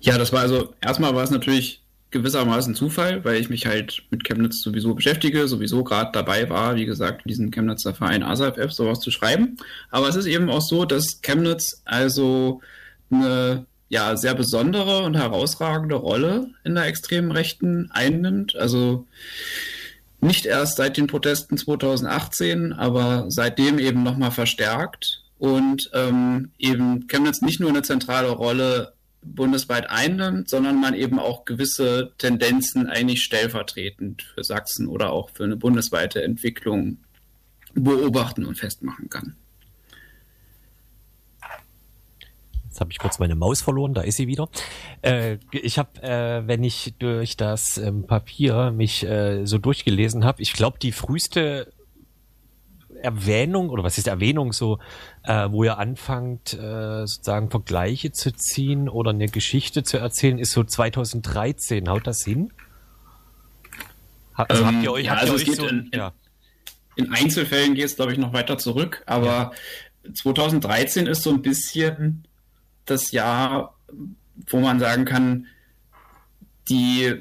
Ja, 0.00 0.18
das 0.18 0.30
war 0.30 0.40
also 0.40 0.74
erstmal 0.82 1.14
war 1.14 1.24
es 1.24 1.30
natürlich 1.30 1.83
gewissermaßen 2.14 2.74
Zufall, 2.74 3.22
weil 3.24 3.40
ich 3.40 3.50
mich 3.50 3.66
halt 3.66 4.04
mit 4.10 4.24
Chemnitz 4.24 4.62
sowieso 4.62 4.94
beschäftige, 4.94 5.46
sowieso 5.48 5.84
gerade 5.84 6.12
dabei 6.12 6.48
war, 6.48 6.76
wie 6.76 6.86
gesagt, 6.86 7.28
diesen 7.28 7.50
Chemnitzer 7.50 7.92
Verein 7.92 8.22
ASAFF 8.22 8.72
sowas 8.72 9.00
zu 9.00 9.10
schreiben. 9.10 9.58
Aber 9.90 10.08
es 10.08 10.16
ist 10.16 10.26
eben 10.26 10.48
auch 10.48 10.62
so, 10.62 10.86
dass 10.86 11.20
Chemnitz 11.20 11.82
also 11.84 12.62
eine 13.10 13.66
ja, 13.88 14.16
sehr 14.16 14.34
besondere 14.34 15.02
und 15.02 15.14
herausragende 15.16 15.96
Rolle 15.96 16.48
in 16.64 16.74
der 16.74 16.86
extremen 16.86 17.30
Rechten 17.30 17.90
einnimmt. 17.90 18.56
Also 18.56 19.06
nicht 20.20 20.46
erst 20.46 20.76
seit 20.76 20.96
den 20.96 21.06
Protesten 21.06 21.58
2018, 21.58 22.72
aber 22.72 23.26
seitdem 23.28 23.78
eben 23.78 24.02
nochmal 24.02 24.30
verstärkt 24.30 25.22
und 25.38 25.90
ähm, 25.92 26.52
eben 26.58 27.06
Chemnitz 27.08 27.42
nicht 27.42 27.60
nur 27.60 27.68
eine 27.68 27.82
zentrale 27.82 28.30
Rolle 28.30 28.93
bundesweit 29.24 29.90
einnimmt, 29.90 30.48
sondern 30.48 30.80
man 30.80 30.94
eben 30.94 31.18
auch 31.18 31.44
gewisse 31.44 32.12
Tendenzen 32.18 32.88
eigentlich 32.88 33.22
stellvertretend 33.22 34.22
für 34.22 34.44
Sachsen 34.44 34.86
oder 34.86 35.12
auch 35.12 35.30
für 35.30 35.44
eine 35.44 35.56
bundesweite 35.56 36.22
Entwicklung 36.22 36.98
beobachten 37.74 38.44
und 38.44 38.56
festmachen 38.56 39.08
kann. 39.08 39.36
Jetzt 42.74 42.80
habe 42.80 42.90
ich 42.90 42.98
kurz 42.98 43.20
meine 43.20 43.36
Maus 43.36 43.62
verloren, 43.62 43.94
da 43.94 44.00
ist 44.00 44.16
sie 44.16 44.26
wieder. 44.26 44.48
Äh, 45.00 45.38
ich 45.52 45.78
habe, 45.78 46.02
äh, 46.02 46.42
wenn 46.48 46.64
ich 46.64 46.94
durch 46.98 47.36
das 47.36 47.78
ähm, 47.78 48.04
Papier 48.04 48.72
mich 48.72 49.04
äh, 49.04 49.46
so 49.46 49.58
durchgelesen 49.58 50.24
habe, 50.24 50.42
ich 50.42 50.52
glaube, 50.52 50.78
die 50.80 50.90
früheste 50.90 51.72
Erwähnung 53.02 53.70
oder 53.70 53.82
was 53.82 53.98
ist 53.98 54.06
Erwähnung 54.06 54.52
so, 54.52 54.78
äh, 55.22 55.48
wo 55.50 55.64
ihr 55.64 55.78
anfangt 55.78 56.54
äh, 56.54 57.06
sozusagen 57.06 57.50
Vergleiche 57.50 58.12
zu 58.12 58.32
ziehen 58.32 58.88
oder 58.88 59.10
eine 59.10 59.26
Geschichte 59.26 59.82
zu 59.82 59.98
erzählen, 59.98 60.38
ist 60.38 60.52
so 60.52 60.64
2013. 60.64 61.88
Haut 61.88 62.06
das 62.06 62.24
hin? 62.24 62.52
Also 64.34 64.62
ähm, 64.62 64.68
habt 64.68 64.84
ihr 64.84 64.92
euch, 64.92 65.06
ja, 65.06 65.14
also 65.14 65.34
euch 65.34 65.46
so, 65.54 65.66
in, 65.66 65.90
ja. 65.92 66.12
in, 66.96 67.12
Einzelfällen 67.12 67.74
geht 67.74 67.84
es 67.84 67.96
glaube 67.96 68.12
ich 68.12 68.18
noch 68.18 68.32
weiter 68.32 68.58
zurück, 68.58 69.02
aber 69.06 69.52
ja. 70.04 70.12
2013 70.12 71.06
ist 71.06 71.22
so 71.22 71.30
ein 71.30 71.42
bisschen 71.42 72.24
das 72.84 73.12
Jahr, 73.12 73.74
wo 74.48 74.60
man 74.60 74.80
sagen 74.80 75.04
kann, 75.04 75.46
die, 76.68 77.14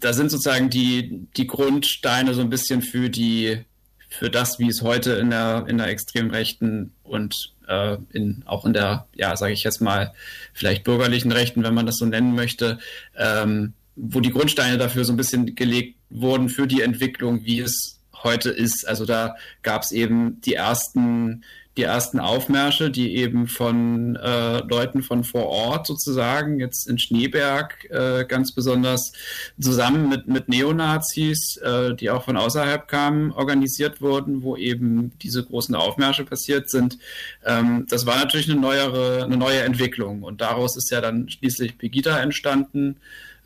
da 0.00 0.12
sind 0.12 0.30
sozusagen 0.30 0.70
die, 0.70 1.26
die 1.36 1.46
Grundsteine 1.46 2.34
so 2.34 2.40
ein 2.40 2.50
bisschen 2.50 2.82
für 2.82 3.10
die 3.10 3.64
für 4.08 4.30
das, 4.30 4.58
wie 4.58 4.68
es 4.68 4.82
heute 4.82 5.12
in 5.12 5.30
der, 5.30 5.66
in 5.68 5.78
der 5.78 5.88
extrem 5.88 6.30
rechten 6.30 6.92
und 7.02 7.54
äh, 7.66 7.96
in, 8.12 8.42
auch 8.46 8.64
in 8.64 8.72
der, 8.72 9.06
ja, 9.14 9.36
sage 9.36 9.52
ich 9.52 9.62
jetzt 9.62 9.80
mal, 9.80 10.12
vielleicht 10.52 10.84
bürgerlichen 10.84 11.32
Rechten, 11.32 11.62
wenn 11.62 11.74
man 11.74 11.86
das 11.86 11.96
so 11.96 12.06
nennen 12.06 12.34
möchte, 12.34 12.78
ähm, 13.16 13.74
wo 13.96 14.20
die 14.20 14.30
Grundsteine 14.30 14.78
dafür 14.78 15.04
so 15.04 15.12
ein 15.12 15.16
bisschen 15.16 15.54
gelegt 15.54 15.96
wurden 16.10 16.48
für 16.48 16.66
die 16.66 16.82
Entwicklung, 16.82 17.44
wie 17.44 17.60
es 17.60 18.00
heute 18.22 18.50
ist. 18.50 18.86
Also 18.86 19.04
da 19.04 19.36
gab 19.62 19.82
es 19.82 19.92
eben 19.92 20.40
die 20.40 20.54
ersten, 20.54 21.44
die 21.78 21.84
ersten 21.84 22.18
Aufmärsche, 22.18 22.90
die 22.90 23.14
eben 23.14 23.46
von 23.46 24.16
äh, 24.16 24.58
Leuten 24.68 25.02
von 25.02 25.22
vor 25.22 25.46
Ort 25.46 25.86
sozusagen, 25.86 26.58
jetzt 26.58 26.88
in 26.88 26.98
Schneeberg 26.98 27.88
äh, 27.90 28.24
ganz 28.24 28.52
besonders 28.52 29.12
zusammen 29.60 30.08
mit, 30.08 30.26
mit 30.26 30.48
Neonazis, 30.48 31.56
äh, 31.58 31.94
die 31.94 32.10
auch 32.10 32.24
von 32.24 32.36
außerhalb 32.36 32.88
kamen, 32.88 33.30
organisiert 33.30 34.02
wurden, 34.02 34.42
wo 34.42 34.56
eben 34.56 35.12
diese 35.22 35.44
großen 35.44 35.76
Aufmärsche 35.76 36.24
passiert 36.24 36.68
sind. 36.68 36.98
Ähm, 37.46 37.86
das 37.88 38.06
war 38.06 38.18
natürlich 38.18 38.50
eine 38.50 38.60
neuere, 38.60 39.22
eine 39.24 39.36
neue 39.36 39.62
Entwicklung 39.62 40.24
und 40.24 40.40
daraus 40.40 40.76
ist 40.76 40.90
ja 40.90 41.00
dann 41.00 41.28
schließlich 41.28 41.78
Pegida 41.78 42.18
entstanden. 42.18 42.96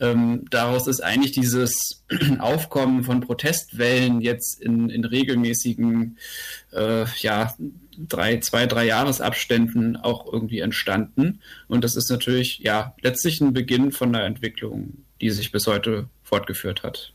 Ähm, 0.00 0.46
daraus 0.50 0.88
ist 0.88 1.00
eigentlich 1.00 1.32
dieses 1.32 2.02
Aufkommen 2.38 3.04
von 3.04 3.20
Protestwellen 3.20 4.22
jetzt 4.22 4.60
in, 4.60 4.88
in 4.88 5.04
regelmäßigen, 5.04 6.16
äh, 6.72 7.04
ja, 7.20 7.54
drei, 7.96 8.38
zwei, 8.38 8.66
drei 8.66 8.86
Jahresabständen 8.86 9.96
auch 9.96 10.30
irgendwie 10.30 10.60
entstanden. 10.60 11.40
Und 11.68 11.84
das 11.84 11.96
ist 11.96 12.10
natürlich, 12.10 12.58
ja, 12.60 12.94
letztlich 13.00 13.40
ein 13.40 13.52
Beginn 13.52 13.92
von 13.92 14.14
einer 14.14 14.24
Entwicklung, 14.24 15.04
die 15.20 15.30
sich 15.30 15.52
bis 15.52 15.66
heute 15.66 16.08
fortgeführt 16.22 16.82
hat. 16.82 17.12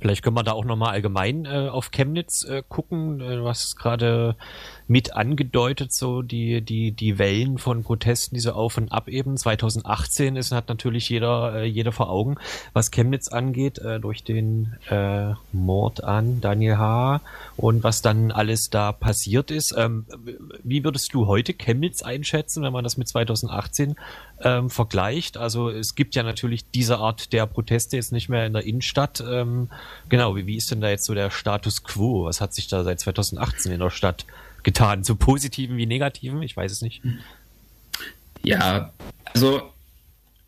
Vielleicht 0.00 0.22
können 0.22 0.36
wir 0.36 0.42
da 0.42 0.52
auch 0.52 0.64
nochmal 0.64 0.92
allgemein 0.92 1.44
äh, 1.46 1.68
auf 1.68 1.90
Chemnitz 1.90 2.44
äh, 2.44 2.62
gucken. 2.66 3.20
Äh, 3.20 3.42
hast 3.44 3.76
gerade 3.76 4.36
mit 4.88 5.14
angedeutet, 5.14 5.92
so 5.92 6.22
die, 6.22 6.60
die, 6.60 6.92
die 6.92 7.18
Wellen 7.18 7.58
von 7.58 7.82
Protesten, 7.82 8.36
die 8.36 8.40
so 8.40 8.52
auf 8.52 8.76
und 8.76 8.92
ab 8.92 9.08
eben. 9.08 9.36
2018 9.36 10.36
ist, 10.36 10.52
hat 10.52 10.68
natürlich 10.68 11.08
jeder, 11.08 11.56
äh, 11.56 11.64
jeder 11.64 11.90
vor 11.90 12.08
Augen, 12.08 12.36
was 12.72 12.90
Chemnitz 12.90 13.28
angeht, 13.28 13.78
äh, 13.78 13.98
durch 13.98 14.22
den 14.22 14.76
äh, 14.88 15.34
Mord 15.52 16.04
an 16.04 16.40
Daniel 16.40 16.78
H. 16.78 17.20
und 17.56 17.82
was 17.82 18.00
dann 18.00 18.30
alles 18.30 18.70
da 18.70 18.92
passiert 18.92 19.50
ist. 19.50 19.74
Ähm, 19.76 20.06
wie 20.62 20.84
würdest 20.84 21.12
du 21.12 21.26
heute 21.26 21.52
Chemnitz 21.52 22.02
einschätzen, 22.02 22.62
wenn 22.62 22.72
man 22.72 22.84
das 22.84 22.96
mit 22.96 23.08
2018 23.08 23.96
ähm, 24.42 24.70
vergleicht? 24.70 25.36
Also 25.36 25.68
es 25.68 25.96
gibt 25.96 26.14
ja 26.14 26.22
natürlich 26.22 26.70
diese 26.70 26.98
Art 26.98 27.32
der 27.32 27.46
Proteste 27.46 27.96
jetzt 27.96 28.12
nicht 28.12 28.28
mehr 28.28 28.46
in 28.46 28.52
der 28.52 28.64
Innenstadt. 28.64 29.22
Ähm, 29.28 29.68
genau, 30.08 30.36
wie, 30.36 30.46
wie 30.46 30.56
ist 30.56 30.70
denn 30.70 30.80
da 30.80 30.90
jetzt 30.90 31.06
so 31.06 31.14
der 31.14 31.30
Status 31.30 31.82
quo? 31.82 32.26
Was 32.26 32.40
hat 32.40 32.54
sich 32.54 32.68
da 32.68 32.84
seit 32.84 33.00
2018 33.00 33.72
in 33.72 33.80
der 33.80 33.90
Stadt 33.90 34.26
getan, 34.66 35.04
zu 35.04 35.14
positiven 35.14 35.76
wie 35.76 35.86
negativen? 35.86 36.42
Ich 36.42 36.56
weiß 36.56 36.72
es 36.72 36.82
nicht. 36.82 37.00
Ja, 38.42 38.92
also 39.32 39.72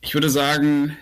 ich 0.00 0.12
würde 0.12 0.28
sagen, 0.28 0.96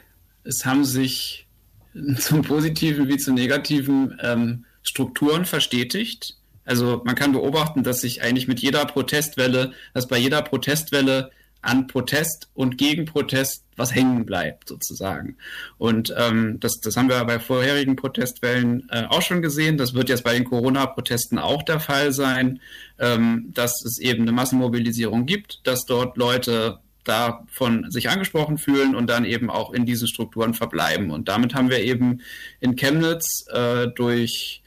es 0.45 0.67
haben 0.67 0.85
sich 0.85 1.47
zum 2.19 2.43
positiven 2.43 3.09
wie 3.09 3.17
zu 3.17 3.33
negativen 3.33 4.19
ähm, 4.23 4.67
Strukturen 4.83 5.47
verstetigt. 5.47 6.37
Also 6.67 7.03
man 7.05 7.15
kann 7.15 7.33
beobachten, 7.33 7.83
dass 7.83 8.03
sich 8.03 8.23
eigentlich 8.23 8.49
mit 8.49 8.61
jeder 8.61 8.85
Protestwelle, 8.85 9.73
dass 9.95 10.09
bei 10.09 10.19
jeder 10.19 10.43
Protestwelle 10.43 11.31
an 11.67 11.87
Protest 11.87 12.49
und 12.55 12.79
Gegenprotest 12.79 13.65
was 13.77 13.95
hängen 13.95 14.25
bleibt, 14.25 14.69
sozusagen. 14.69 15.37
Und 15.77 16.15
ähm, 16.17 16.59
das, 16.61 16.81
das 16.81 16.97
haben 16.97 17.09
wir 17.09 17.23
bei 17.25 17.39
vorherigen 17.39 17.97
Protestwellen 17.97 18.89
äh, 18.91 19.05
auch 19.09 19.23
schon 19.23 19.43
gesehen. 19.43 19.77
Das 19.77 19.95
wird 19.95 20.09
jetzt 20.09 20.25
bei 20.25 20.33
den 20.33 20.45
Corona-Protesten 20.45 21.39
auch 21.39 21.63
der 21.63 21.79
Fall 21.81 22.13
sein, 22.13 22.61
ähm, 22.99 23.51
dass 23.53 23.85
es 23.85 23.99
eben 23.99 24.23
eine 24.23 24.33
Massenmobilisierung 24.33 25.27
gibt, 25.27 25.61
dass 25.67 25.85
dort 25.85 26.17
Leute 26.17 26.79
davon 27.05 27.91
sich 27.91 28.09
angesprochen 28.09 28.59
fühlen 28.59 28.97
und 28.97 29.09
dann 29.09 29.25
eben 29.25 29.51
auch 29.51 29.73
in 29.73 29.87
diesen 29.87 30.09
Strukturen 30.09 30.55
verbleiben. 30.55 31.11
Und 31.11 31.29
damit 31.29 31.55
haben 31.55 31.71
wir 31.71 31.81
eben 31.81 32.23
in 32.61 32.77
Chemnitz 32.77 33.47
äh, 33.53 33.89
durch 33.95 34.63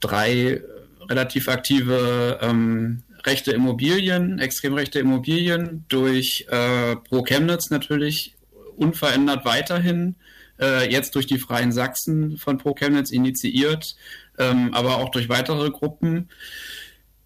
drei 0.00 0.62
relativ 1.08 1.48
aktive 1.48 2.38
ähm, 2.42 3.02
rechte 3.24 3.52
Immobilien, 3.52 4.38
extrem 4.38 4.74
rechte 4.74 4.98
Immobilien 4.98 5.84
durch 5.88 6.46
äh, 6.50 6.96
Pro 6.96 7.22
Chemnitz 7.22 7.70
natürlich 7.70 8.34
unverändert 8.76 9.44
weiterhin. 9.44 10.16
Äh, 10.60 10.90
jetzt 10.90 11.14
durch 11.14 11.26
die 11.26 11.38
Freien 11.38 11.72
Sachsen 11.72 12.36
von 12.36 12.58
Pro 12.58 12.74
Chemnitz 12.74 13.10
initiiert, 13.10 13.96
ähm, 14.38 14.72
aber 14.72 14.98
auch 14.98 15.10
durch 15.10 15.28
weitere 15.28 15.70
Gruppen 15.70 16.28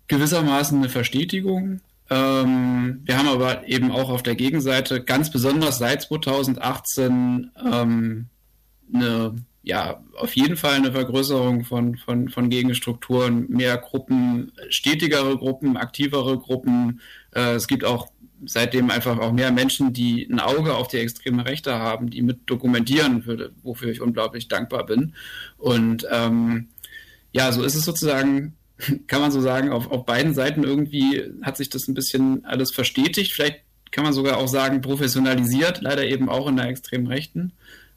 gewissermaßen 0.07 0.79
eine 0.79 0.89
Verstetigung. 0.89 1.81
Ähm, 2.11 3.03
wir 3.05 3.19
haben 3.19 3.29
aber 3.29 3.69
eben 3.69 3.91
auch 3.91 4.09
auf 4.09 4.23
der 4.23 4.35
Gegenseite 4.35 5.03
ganz 5.03 5.31
besonders 5.31 5.79
seit 5.79 6.03
2018 6.03 7.51
ähm, 7.71 8.27
eine 8.93 9.35
ja, 9.63 10.03
auf 10.17 10.35
jeden 10.35 10.57
Fall 10.57 10.75
eine 10.75 10.93
Vergrößerung 10.93 11.65
von, 11.65 11.97
von, 11.97 12.29
von 12.29 12.49
Gegenstrukturen, 12.49 13.47
mehr 13.49 13.77
Gruppen, 13.77 14.53
stetigere 14.69 15.37
Gruppen, 15.37 15.77
aktivere 15.77 16.39
Gruppen. 16.39 17.01
Äh, 17.35 17.55
es 17.55 17.67
gibt 17.67 17.85
auch 17.85 18.09
seitdem 18.45 18.91
einfach 18.91 19.19
auch 19.19 19.33
mehr 19.33 19.51
Menschen, 19.51 19.93
die 19.93 20.29
ein 20.31 20.41
Auge 20.41 20.75
auf 20.75 20.89
die 20.89 20.99
extreme 20.99 21.45
Rechte 21.45 21.75
haben, 21.75 22.11
die 22.11 22.23
mit 22.23 22.41
dokumentieren 22.47 23.27
würde, 23.27 23.53
wofür 23.63 23.91
ich 23.91 24.01
unglaublich 24.01 24.49
dankbar 24.49 24.87
bin. 24.87 25.15
Und 25.57 26.07
ähm, 26.11 26.69
ja, 27.33 27.51
so 27.53 27.63
ist 27.63 27.75
es 27.75 27.85
sozusagen, 27.85 28.57
kann 29.07 29.21
man 29.21 29.33
so 29.33 29.41
sagen, 29.41 29.71
auf, 29.71 29.91
auf 29.91 30.07
beiden 30.07 30.35
Seiten 30.35 30.65
irgendwie 30.65 31.25
hat 31.43 31.57
sich 31.57 31.69
das 31.69 31.89
ein 31.89 31.95
bisschen 31.95 32.45
alles 32.45 32.71
verstetigt. 32.71 33.33
Vielleicht 33.33 33.63
kann 33.91 34.05
man 34.05 34.13
sogar 34.13 34.37
auch 34.37 34.49
sagen, 34.49 34.81
professionalisiert, 34.81 35.81
leider 35.81 36.07
eben 36.07 36.29
auch 36.29 36.47
in 36.47 36.57
der 36.57 36.69
extremen 36.69 37.07
Rechten. 37.07 37.53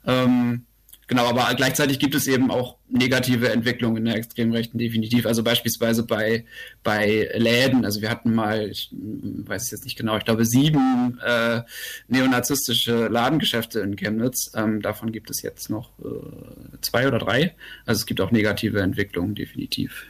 Ähm, 0.06 0.66
Genau, 1.12 1.26
aber 1.26 1.54
gleichzeitig 1.56 1.98
gibt 1.98 2.14
es 2.14 2.26
eben 2.26 2.50
auch 2.50 2.78
negative 2.88 3.50
Entwicklungen 3.50 3.98
in 3.98 4.04
der 4.06 4.14
extremen 4.14 4.54
Rechten, 4.54 4.78
definitiv. 4.78 5.26
Also 5.26 5.42
beispielsweise 5.42 6.04
bei, 6.04 6.46
bei 6.82 7.28
Läden. 7.34 7.84
Also 7.84 8.00
wir 8.00 8.08
hatten 8.08 8.34
mal, 8.34 8.70
ich 8.70 8.88
weiß 8.92 9.64
es 9.64 9.70
jetzt 9.72 9.84
nicht 9.84 9.98
genau, 9.98 10.16
ich 10.16 10.24
glaube 10.24 10.46
sieben 10.46 11.20
äh, 11.22 11.60
neonazistische 12.08 13.08
Ladengeschäfte 13.08 13.80
in 13.80 13.94
Chemnitz. 13.94 14.52
Ähm, 14.54 14.80
davon 14.80 15.12
gibt 15.12 15.28
es 15.28 15.42
jetzt 15.42 15.68
noch 15.68 15.90
äh, 15.98 16.78
zwei 16.80 17.06
oder 17.06 17.18
drei. 17.18 17.56
Also 17.84 17.98
es 17.98 18.06
gibt 18.06 18.22
auch 18.22 18.30
negative 18.30 18.80
Entwicklungen, 18.80 19.34
definitiv. 19.34 20.06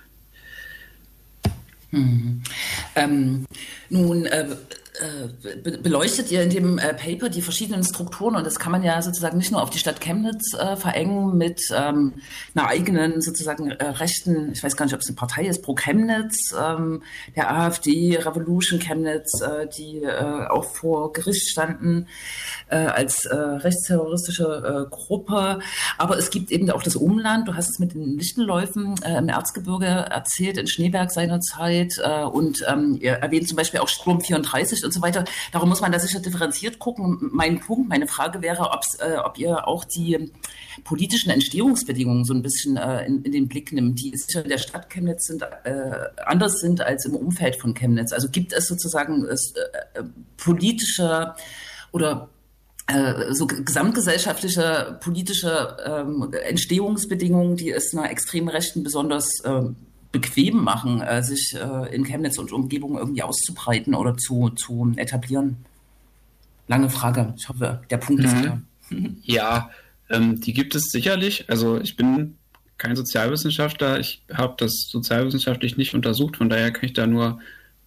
Mhm. 1.90 2.42
Ähm, 2.94 3.46
nun, 3.90 4.26
äh, 4.26 4.46
äh, 5.02 5.78
beleuchtet 5.82 6.30
ihr 6.30 6.42
in 6.42 6.50
dem 6.50 6.78
äh, 6.78 6.94
Paper 6.94 7.28
die 7.28 7.42
verschiedenen 7.42 7.82
Strukturen 7.82 8.36
und 8.36 8.46
das 8.46 8.58
kann 8.58 8.70
man 8.70 8.82
ja 8.82 9.02
sozusagen 9.02 9.38
nicht 9.38 9.50
nur 9.50 9.62
auf 9.62 9.70
die 9.70 9.78
Stadt 9.78 10.00
Chemnitz 10.00 10.54
äh, 10.54 10.76
verengen 10.76 11.36
mit 11.36 11.60
ähm, 11.74 12.14
einer 12.54 12.68
eigenen 12.68 13.20
sozusagen 13.20 13.70
äh, 13.70 13.84
rechten, 13.84 14.52
ich 14.52 14.62
weiß 14.62 14.76
gar 14.76 14.86
nicht, 14.86 14.94
ob 14.94 15.00
es 15.00 15.08
eine 15.08 15.16
Partei 15.16 15.46
ist, 15.46 15.62
pro 15.62 15.74
Chemnitz, 15.74 16.54
ähm, 16.58 17.02
der 17.34 17.52
AfD, 17.52 18.16
Revolution 18.16 18.78
Chemnitz, 18.78 19.40
äh, 19.40 19.66
die 19.66 20.02
äh, 20.02 20.46
auch 20.48 20.64
vor 20.64 21.12
Gericht 21.12 21.48
standen 21.48 22.06
als 22.68 23.28
rechtsterroristische 23.30 24.88
Gruppe. 24.90 25.58
Aber 25.98 26.16
es 26.16 26.30
gibt 26.30 26.50
eben 26.50 26.70
auch 26.70 26.82
das 26.82 26.96
Umland, 26.96 27.48
du 27.48 27.54
hast 27.54 27.68
es 27.68 27.78
mit 27.78 27.92
den 27.92 28.16
Lichtenläufen 28.16 28.94
im 29.04 29.28
Erzgebirge 29.28 29.86
erzählt, 29.86 30.56
in 30.56 30.66
Schneeberg 30.66 31.10
seinerzeit 31.10 31.98
und 32.32 32.64
ähm, 32.66 32.96
ihr 33.00 33.12
erwähnt 33.12 33.48
zum 33.48 33.56
Beispiel 33.56 33.80
auch 33.80 33.88
Sturm 33.88 34.20
34 34.20 34.84
und 34.84 34.91
so 34.92 35.02
weiter. 35.02 35.24
Darum 35.52 35.68
muss 35.68 35.80
man 35.80 35.92
da 35.92 35.98
sicher 35.98 36.20
differenziert 36.20 36.78
gucken. 36.78 37.30
Mein 37.32 37.60
Punkt, 37.60 37.88
meine 37.88 38.06
Frage 38.06 38.42
wäre, 38.42 38.70
äh, 38.98 39.16
ob 39.16 39.38
ihr 39.38 39.66
auch 39.66 39.84
die 39.84 40.30
politischen 40.84 41.30
Entstehungsbedingungen 41.30 42.24
so 42.24 42.34
ein 42.34 42.42
bisschen 42.42 42.76
äh, 42.76 43.06
in, 43.06 43.22
in, 43.22 43.32
den 43.32 43.48
Blick 43.48 43.72
nimmt, 43.72 44.00
die 44.00 44.16
sicher 44.16 44.42
in 44.42 44.48
der 44.48 44.58
Stadt 44.58 44.90
Chemnitz 44.90 45.26
sind, 45.26 45.42
äh, 45.42 46.08
anders 46.24 46.60
sind 46.60 46.80
als 46.80 47.04
im 47.04 47.14
Umfeld 47.14 47.56
von 47.56 47.74
Chemnitz. 47.74 48.12
Also 48.12 48.28
gibt 48.28 48.52
es 48.52 48.66
sozusagen 48.66 49.26
äh, 49.26 49.32
äh, 49.32 50.02
politische 50.36 51.34
oder 51.92 52.28
äh, 52.86 53.32
so 53.32 53.46
gesamtgesellschaftliche 53.46 54.98
politische 55.00 55.76
ähm, 55.84 56.32
Entstehungsbedingungen, 56.32 57.56
die 57.56 57.70
es 57.70 57.94
einer 57.94 58.10
extremen 58.10 58.48
Rechten 58.48 58.82
besonders 58.82 59.28
ähm, 59.44 59.76
bequem 60.12 60.62
machen, 60.62 61.00
äh, 61.00 61.22
sich 61.22 61.54
äh, 61.54 61.94
in 61.94 62.04
Chemnitz 62.04 62.38
und 62.38 62.52
Umgebung 62.52 62.98
irgendwie 62.98 63.22
auszubreiten 63.22 63.94
oder 63.94 64.16
zu, 64.16 64.50
zu 64.50 64.92
etablieren? 64.96 65.56
Lange 66.68 66.90
Frage. 66.90 67.34
Ich 67.36 67.48
hoffe, 67.48 67.82
der 67.90 67.96
Punkt 67.96 68.22
mhm. 68.22 68.28
ist 68.28 68.36
klar. 68.40 68.62
Ja, 69.22 69.70
ähm, 70.10 70.40
die 70.40 70.52
gibt 70.52 70.74
es 70.74 70.90
sicherlich. 70.90 71.48
Also 71.48 71.80
ich 71.80 71.96
bin 71.96 72.36
kein 72.76 72.94
Sozialwissenschaftler. 72.94 73.98
Ich 74.00 74.22
habe 74.32 74.54
das 74.58 74.86
sozialwissenschaftlich 74.90 75.78
nicht 75.78 75.94
untersucht. 75.94 76.36
Von 76.36 76.50
daher 76.50 76.70
kann 76.72 76.84
ich 76.84 76.92
da 76.92 77.06
nur 77.06 77.38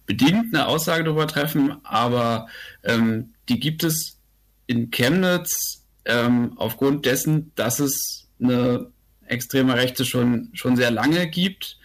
bedingt 0.06 0.52
eine 0.52 0.66
Aussage 0.66 1.04
darüber 1.04 1.28
treffen. 1.28 1.76
Aber 1.84 2.48
ähm, 2.82 3.34
die 3.48 3.60
gibt 3.60 3.84
es 3.84 4.18
in 4.66 4.90
Chemnitz 4.90 5.84
ähm, 6.04 6.54
aufgrund 6.56 7.06
dessen, 7.06 7.52
dass 7.54 7.78
es 7.78 8.26
eine 8.40 8.90
extreme 9.26 9.76
Rechte 9.76 10.04
schon, 10.04 10.50
schon 10.54 10.76
sehr 10.76 10.90
lange 10.90 11.28
gibt 11.28 11.78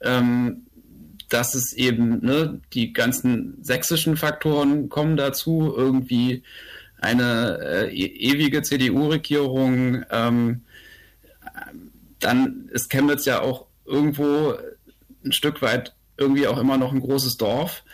ähm, 0.00 0.66
dass 1.28 1.54
es 1.54 1.72
eben, 1.74 2.24
ne, 2.24 2.60
die 2.72 2.92
ganzen 2.92 3.62
sächsischen 3.62 4.16
Faktoren 4.16 4.88
kommen 4.88 5.16
dazu, 5.16 5.72
irgendwie 5.76 6.42
eine 7.00 7.58
äh, 7.60 7.94
e-, 7.94 8.32
ewige 8.32 8.62
CDU-Regierung, 8.62 10.04
ähm, 10.10 10.62
dann 12.20 12.68
ist 12.72 12.90
Chemnitz 12.90 13.24
ja 13.24 13.40
auch 13.40 13.66
irgendwo 13.84 14.54
ein 15.24 15.32
Stück 15.32 15.62
weit 15.62 15.94
irgendwie 16.16 16.46
auch 16.46 16.58
immer 16.58 16.78
noch 16.78 16.92
ein 16.92 17.00
großes 17.00 17.36
Dorf. 17.36 17.84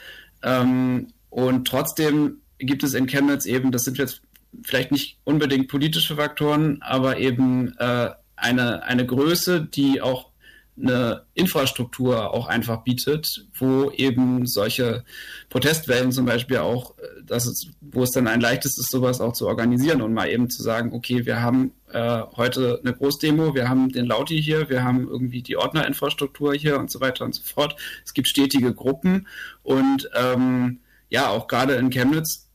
Ähm, 0.43 1.09
und 1.31 1.69
trotzdem 1.69 2.39
gibt 2.59 2.83
es 2.83 2.95
in 2.95 3.07
Chemnitz 3.07 3.45
eben, 3.47 3.73
das 3.73 3.83
sind 3.83 3.99
jetzt 3.99 4.23
vielleicht 4.63 4.93
nicht 4.93 5.19
unbedingt 5.25 5.69
politische 5.69 6.17
Faktoren, 6.17 6.81
aber 6.81 7.19
eben 7.19 7.77
äh, 7.79 8.11
eine, 8.37 8.83
eine 8.85 9.05
Größe, 9.05 9.63
die 9.63 10.01
auch 10.01 10.31
eine 10.77 11.25
Infrastruktur 11.35 12.33
auch 12.33 12.49
einfach 12.49 12.83
bietet, 12.83 13.47
wo 13.55 13.91
eben 13.93 14.47
solche 14.47 15.05
Protestwellen 15.49 16.11
zum 16.11 16.27
Beispiel 16.27 16.59
auch, 16.59 16.99
äh, 16.99 17.23
dass 17.25 17.47
es, 17.47 17.69
wo 17.81 18.03
es 18.03 18.11
dann 18.11 18.27
ein 18.27 18.41
leichtes 18.41 18.79
ist, 18.79 18.91
sowas 18.91 19.21
auch 19.21 19.33
zu 19.33 19.47
organisieren 19.47 20.03
und 20.03 20.13
mal 20.13 20.29
eben 20.29 20.51
zu 20.51 20.63
sagen, 20.63 20.93
okay, 20.93 21.27
wir 21.27 21.41
haben 21.41 21.73
äh, 21.93 22.23
heute 22.37 22.81
eine 22.83 22.93
Großdemo, 22.93 23.55
wir 23.55 23.69
haben 23.69 23.91
den 23.91 24.07
Lauti 24.07 24.43
hier, 24.43 24.69
wir 24.69 24.83
haben 24.83 25.07
irgendwie 25.07 25.43
die 25.43 25.57
Ordnerinfrastruktur 25.57 26.55
hier 26.55 26.79
und 26.79 26.91
so 26.91 27.01
weiter 27.01 27.25
und 27.25 27.35
so 27.35 27.43
fort. 27.45 27.77
Es 28.05 28.13
gibt 28.13 28.27
stetige 28.27 28.75
Gruppen 28.75 29.29
und 29.63 30.11
ähm, 30.15 30.81
ja, 31.09 31.29
auch 31.29 31.47
gerade 31.47 31.75
in 31.75 31.91
Chemnitz 31.91 32.49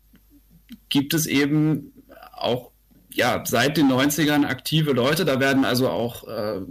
gibt 0.89 1.13
es 1.13 1.25
eben 1.25 1.93
auch 2.33 2.71
ja, 3.11 3.43
seit 3.45 3.77
den 3.77 3.87
90ern 3.91 4.45
aktive 4.45 4.91
Leute. 4.91 5.25
Da 5.25 5.39
werden 5.39 5.65
also 5.65 5.89
auch 5.89 6.27
äh, 6.27 6.61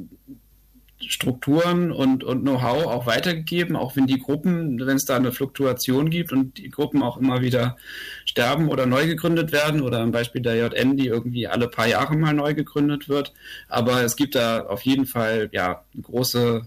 Strukturen 1.07 1.93
und, 1.93 2.25
und 2.25 2.43
Know-how 2.43 2.87
auch 2.87 3.07
weitergegeben, 3.07 3.77
auch 3.77 3.97
wenn 3.97 4.07
die 4.07 4.19
Gruppen, 4.19 4.79
wenn 4.85 4.97
es 4.97 5.05
da 5.05 5.17
eine 5.17 5.33
Fluktuation 5.33 6.11
gibt 6.11 6.33
und 6.33 6.59
die 6.59 6.71
Gruppen 6.71 7.03
auch 7.03 7.17
immer 7.17 7.41
wieder 7.41 7.77
sterben 8.25 8.69
oder 8.69 8.87
neu 8.87 9.07
gegründet 9.07 9.53
werden 9.53 9.81
oder 9.81 10.01
am 10.01 10.11
Beispiel 10.11 10.43
der 10.43 10.57
JN, 10.57 10.97
die 10.97 11.07
irgendwie 11.07 11.47
alle 11.47 11.69
paar 11.69 11.87
Jahre 11.87 12.17
mal 12.17 12.35
neu 12.35 12.55
gegründet 12.55 13.09
wird. 13.09 13.33
Aber 13.69 14.03
es 14.03 14.17
gibt 14.17 14.35
da 14.35 14.67
auf 14.67 14.83
jeden 14.83 15.07
Fall 15.07 15.49
ja 15.53 15.85
große 16.01 16.67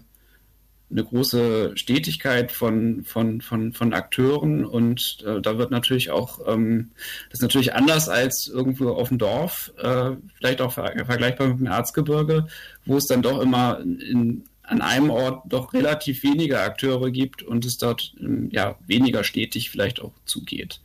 eine 0.92 1.04
große 1.04 1.72
Stetigkeit 1.74 2.52
von, 2.52 3.02
von, 3.04 3.40
von, 3.40 3.72
von 3.72 3.94
Akteuren 3.94 4.64
und 4.64 5.18
äh, 5.26 5.40
da 5.40 5.58
wird 5.58 5.70
natürlich 5.70 6.10
auch, 6.10 6.40
ähm, 6.46 6.90
das 7.30 7.38
ist 7.38 7.42
natürlich 7.42 7.74
anders 7.74 8.08
als 8.08 8.46
irgendwo 8.46 8.90
auf 8.90 9.08
dem 9.08 9.18
Dorf, 9.18 9.72
äh, 9.78 10.10
vielleicht 10.34 10.60
auch 10.60 10.72
ver 10.72 10.92
vergleichbar 11.06 11.48
mit 11.48 11.58
dem 11.60 11.66
Erzgebirge, 11.66 12.46
wo 12.84 12.96
es 12.96 13.06
dann 13.06 13.22
doch 13.22 13.40
immer 13.40 13.80
in, 13.80 14.44
an 14.62 14.82
einem 14.82 15.10
Ort 15.10 15.44
doch 15.46 15.72
relativ 15.72 16.22
weniger 16.22 16.62
Akteure 16.62 17.10
gibt 17.10 17.42
und 17.42 17.64
es 17.64 17.78
dort 17.78 18.14
ähm, 18.20 18.50
ja 18.52 18.76
weniger 18.86 19.24
stetig 19.24 19.70
vielleicht 19.70 20.00
auch 20.00 20.12
zugeht. 20.26 20.80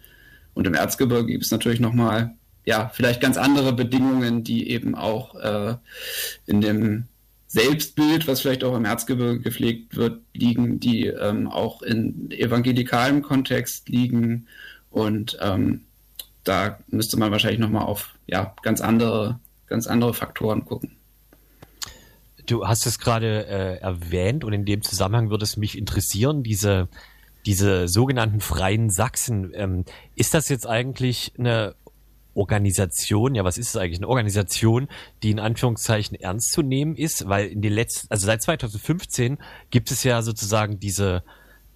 Und 0.53 0.65
im 0.65 0.73
Erzgebirge 0.73 1.27
gibt 1.27 1.45
es 1.45 1.51
natürlich 1.51 1.79
nochmal, 1.79 2.33
ja, 2.65 2.89
vielleicht 2.93 3.21
ganz 3.21 3.37
andere 3.37 3.73
Bedingungen, 3.73 4.43
die 4.43 4.69
eben 4.69 4.95
auch 4.95 5.35
äh, 5.35 5.75
in 6.47 6.61
dem 6.61 7.07
Selbstbild, 7.47 8.27
was 8.27 8.41
vielleicht 8.41 8.63
auch 8.63 8.75
im 8.75 8.85
Erzgebirge 8.85 9.39
gepflegt 9.39 9.95
wird, 9.95 10.21
liegen, 10.33 10.79
die 10.79 11.07
ähm, 11.07 11.47
auch 11.47 11.81
in 11.81 12.29
evangelikalem 12.31 13.21
Kontext 13.21 13.87
liegen. 13.87 14.47
Und 14.89 15.37
ähm, 15.41 15.85
da 16.43 16.79
müsste 16.87 17.17
man 17.17 17.31
wahrscheinlich 17.31 17.59
nochmal 17.59 17.85
auf 17.85 18.15
ja, 18.27 18.53
ganz 18.61 18.81
andere, 18.81 19.39
ganz 19.67 19.87
andere 19.87 20.13
Faktoren 20.13 20.65
gucken. 20.65 20.97
Du 22.45 22.67
hast 22.67 22.85
es 22.85 22.99
gerade 22.99 23.45
äh, 23.47 23.77
erwähnt 23.79 24.43
und 24.43 24.53
in 24.53 24.65
dem 24.65 24.81
Zusammenhang 24.81 25.29
würde 25.29 25.43
es 25.43 25.57
mich 25.57 25.77
interessieren, 25.77 26.43
diese, 26.43 26.87
diese 27.45 27.87
sogenannten 27.87 28.41
freien 28.41 28.89
Sachsen. 28.89 29.51
Ähm, 29.53 29.85
ist 30.15 30.33
das 30.33 30.49
jetzt 30.49 30.67
eigentlich 30.67 31.33
eine 31.37 31.75
Organisation, 32.37 33.35
ja, 33.35 33.43
was 33.43 33.57
ist 33.57 33.69
es 33.69 33.77
eigentlich? 33.77 33.99
Eine 33.99 34.07
Organisation, 34.07 34.87
die 35.23 35.31
in 35.31 35.39
Anführungszeichen 35.39 36.19
ernst 36.19 36.51
zu 36.51 36.61
nehmen 36.61 36.95
ist, 36.95 37.27
weil 37.27 37.47
in 37.47 37.61
den 37.61 37.73
letzten, 37.73 38.07
also 38.09 38.25
seit 38.25 38.41
2015 38.41 39.37
gibt 39.69 39.91
es 39.91 40.03
ja 40.03 40.21
sozusagen 40.21 40.79
diese 40.79 41.23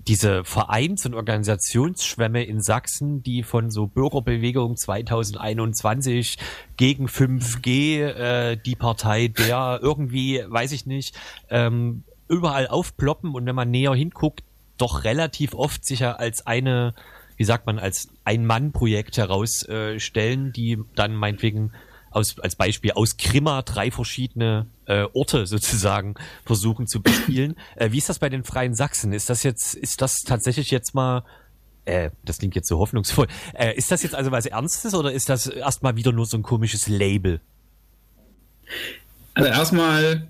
diese 0.08 0.44
Vereins- 0.44 1.06
und 1.06 1.14
Organisationsschwämme 1.14 2.44
in 2.44 2.62
Sachsen, 2.62 3.22
die 3.24 3.44
von 3.44 3.70
so 3.70 3.88
Bürgerbewegung 3.88 4.76
2021 4.76 6.38
gegen 6.78 7.08
5G, 7.08 8.02
äh, 8.02 8.58
die 8.58 8.76
Partei 8.76 9.28
der 9.28 9.80
irgendwie, 9.82 10.44
weiß 10.48 10.72
ich 10.72 10.86
nicht, 10.86 11.16
ähm, 11.50 12.04
überall 12.28 12.68
aufploppen 12.68 13.34
und 13.36 13.46
wenn 13.46 13.56
man 13.56 13.70
näher 13.70 13.94
hinguckt, 13.94 14.44
doch 14.78 15.04
relativ 15.04 15.54
oft 15.54 15.86
sicher 15.86 16.20
als 16.20 16.48
eine 16.48 16.96
wie 17.42 17.46
sagt 17.46 17.66
man, 17.66 17.80
als 17.80 18.08
Ein-Mann-Projekt 18.24 19.18
herausstellen, 19.18 20.54
die 20.54 20.78
dann 20.94 21.16
meinetwegen 21.16 21.72
aus, 22.12 22.38
als 22.38 22.56
Beispiel 22.56 22.92
aus 22.92 23.18
Krimmer 23.18 23.64
drei 23.64 23.90
verschiedene 23.90 24.68
äh, 24.86 25.08
Orte 25.14 25.48
sozusagen 25.48 26.14
versuchen 26.46 26.86
zu 26.86 27.02
bespielen. 27.02 27.56
äh, 27.78 27.92
wie 27.92 27.98
ist 27.98 28.10
das 28.10 28.20
bei 28.20 28.30
den 28.30 28.44
Freien 28.44 28.76
Sachsen? 28.76 29.12
Ist 29.12 29.32
das 29.32 29.42
jetzt, 29.42 29.74
ist 29.74 30.04
das 30.04 30.20
tatsächlich 30.20 30.70
jetzt 30.70 30.94
mal, 30.94 31.24
äh, 31.86 32.12
das 32.24 32.38
klingt 32.38 32.54
jetzt 32.54 32.68
so 32.68 32.78
hoffnungsvoll, 32.78 33.26
äh, 33.56 33.76
ist 33.76 33.90
das 33.90 34.04
jetzt 34.04 34.14
also 34.14 34.30
was 34.30 34.46
Ernstes 34.46 34.94
oder 34.94 35.12
ist 35.12 35.28
das 35.28 35.48
erstmal 35.48 35.96
wieder 35.96 36.12
nur 36.12 36.28
so 36.28 36.38
ein 36.38 36.44
komisches 36.44 36.88
Label? 36.88 37.42
Also 39.34 39.50
erstmal 39.50 40.28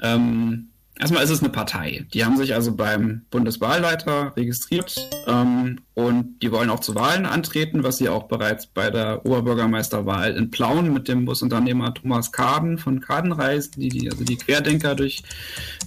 ähm, 0.00 0.68
Erstmal 0.96 1.24
ist 1.24 1.30
es 1.30 1.40
eine 1.40 1.48
Partei. 1.48 2.06
Die 2.14 2.24
haben 2.24 2.36
sich 2.36 2.54
also 2.54 2.76
beim 2.76 3.22
Bundeswahlleiter 3.30 4.32
registriert 4.36 4.94
ähm, 5.26 5.80
und 5.94 6.38
die 6.40 6.52
wollen 6.52 6.70
auch 6.70 6.78
zu 6.78 6.94
Wahlen 6.94 7.26
antreten, 7.26 7.82
was 7.82 7.96
sie 7.96 8.08
auch 8.08 8.24
bereits 8.24 8.68
bei 8.68 8.90
der 8.90 9.26
Oberbürgermeisterwahl 9.26 10.36
in 10.36 10.52
Plauen 10.52 10.92
mit 10.92 11.08
dem 11.08 11.24
Busunternehmer 11.24 11.94
Thomas 11.94 12.30
Kaden 12.30 12.78
von 12.78 13.00
Kadenreisen, 13.00 13.72
die, 13.76 13.88
die 13.88 14.08
also 14.08 14.22
die 14.22 14.36
Querdenker 14.36 14.94
durch, 14.94 15.24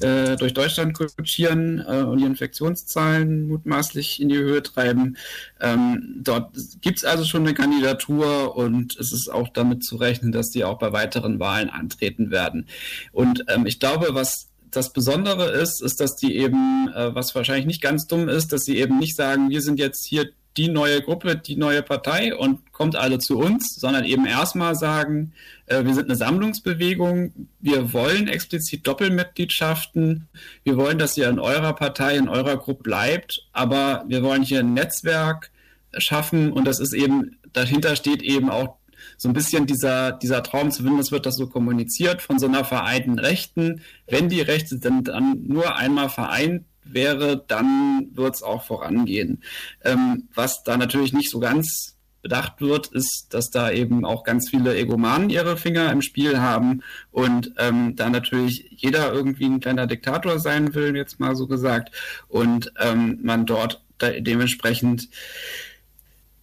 äh, 0.01 0.35
durch 0.35 0.53
Deutschland 0.53 0.93
kutschieren 0.93 1.79
äh, 1.87 2.03
und 2.03 2.17
die 2.17 2.25
Infektionszahlen 2.25 3.47
mutmaßlich 3.47 4.21
in 4.21 4.27
die 4.27 4.37
Höhe 4.37 4.61
treiben. 4.61 5.15
Ähm, 5.61 6.15
dort 6.17 6.51
gibt 6.81 6.97
es 6.97 7.05
also 7.05 7.23
schon 7.23 7.43
eine 7.43 7.53
Kandidatur 7.53 8.57
und 8.57 8.97
es 8.97 9.13
ist 9.13 9.29
auch 9.29 9.47
damit 9.47 9.85
zu 9.85 9.95
rechnen, 9.95 10.33
dass 10.33 10.49
die 10.49 10.65
auch 10.65 10.79
bei 10.79 10.91
weiteren 10.91 11.39
Wahlen 11.39 11.69
antreten 11.69 12.29
werden. 12.29 12.67
Und 13.13 13.45
ähm, 13.47 13.65
ich 13.65 13.79
glaube, 13.79 14.09
was 14.11 14.46
das 14.71 14.93
Besondere 14.93 15.51
ist, 15.51 15.81
ist, 15.81 15.99
dass 15.99 16.15
die 16.15 16.35
eben, 16.35 16.89
äh, 16.93 17.13
was 17.13 17.35
wahrscheinlich 17.35 17.65
nicht 17.65 17.81
ganz 17.81 18.07
dumm 18.07 18.29
ist, 18.29 18.51
dass 18.51 18.63
sie 18.63 18.77
eben 18.77 18.97
nicht 18.99 19.15
sagen, 19.15 19.49
wir 19.49 19.61
sind 19.61 19.79
jetzt 19.79 20.05
hier 20.05 20.29
die 20.57 20.69
neue 20.69 21.01
Gruppe, 21.01 21.35
die 21.35 21.55
neue 21.55 21.83
Partei 21.83 22.35
und 22.35 22.71
kommt 22.71 22.95
alle 22.95 23.19
zu 23.19 23.37
uns, 23.37 23.75
sondern 23.79 24.03
eben 24.05 24.25
erstmal 24.25 24.75
sagen, 24.75 25.33
äh, 25.67 25.85
wir 25.85 25.93
sind 25.93 26.05
eine 26.05 26.15
Sammlungsbewegung, 26.15 27.47
wir 27.59 27.93
wollen 27.93 28.27
explizit 28.27 28.87
Doppelmitgliedschaften, 28.87 30.27
wir 30.63 30.77
wollen, 30.77 30.97
dass 30.97 31.15
ihr 31.15 31.29
in 31.29 31.39
eurer 31.39 31.73
Partei, 31.73 32.17
in 32.17 32.27
eurer 32.27 32.57
Gruppe 32.57 32.83
bleibt, 32.83 33.45
aber 33.53 34.03
wir 34.07 34.23
wollen 34.23 34.41
hier 34.41 34.61
ein 34.61 34.73
Netzwerk 34.73 35.51
schaffen 35.97 36.51
und 36.51 36.65
das 36.65 36.79
ist 36.79 36.93
eben, 36.93 37.37
dahinter 37.53 37.95
steht 37.95 38.23
eben 38.23 38.49
auch 38.49 38.77
so 39.17 39.27
ein 39.27 39.33
bisschen 39.33 39.65
dieser, 39.65 40.11
dieser 40.13 40.43
Traum, 40.43 40.71
zumindest 40.71 41.11
wird 41.11 41.25
das 41.25 41.35
so 41.35 41.47
kommuniziert, 41.47 42.21
von 42.21 42.39
so 42.39 42.45
einer 42.45 42.63
vereinten 42.63 43.19
Rechten. 43.19 43.81
Wenn 44.07 44.29
die 44.29 44.41
Rechte 44.41 44.79
dann, 44.79 45.03
dann 45.03 45.43
nur 45.47 45.75
einmal 45.75 46.09
vereint 46.09 46.65
wäre, 46.83 47.43
dann 47.47 48.09
wird 48.13 48.35
es 48.35 48.43
auch 48.43 48.63
vorangehen. 48.63 49.43
Ähm, 49.83 50.29
was 50.33 50.63
da 50.63 50.77
natürlich 50.77 51.13
nicht 51.13 51.29
so 51.29 51.39
ganz 51.39 51.97
bedacht 52.21 52.61
wird, 52.61 52.87
ist, 52.87 53.27
dass 53.29 53.49
da 53.49 53.71
eben 53.71 54.03
auch 54.05 54.23
ganz 54.23 54.49
viele 54.49 54.75
Egomanen 54.75 55.29
ihre 55.29 55.57
Finger 55.57 55.91
im 55.91 56.01
Spiel 56.01 56.39
haben 56.39 56.83
und 57.11 57.53
ähm, 57.57 57.95
da 57.95 58.09
natürlich 58.09 58.67
jeder 58.71 59.13
irgendwie 59.13 59.45
ein 59.45 59.59
kleiner 59.59 59.87
Diktator 59.87 60.39
sein 60.39 60.73
will, 60.73 60.95
jetzt 60.95 61.19
mal 61.19 61.35
so 61.35 61.47
gesagt, 61.47 61.95
und 62.27 62.73
ähm, 62.79 63.19
man 63.23 63.45
dort 63.45 63.81
da 63.97 64.11
dementsprechend 64.11 65.09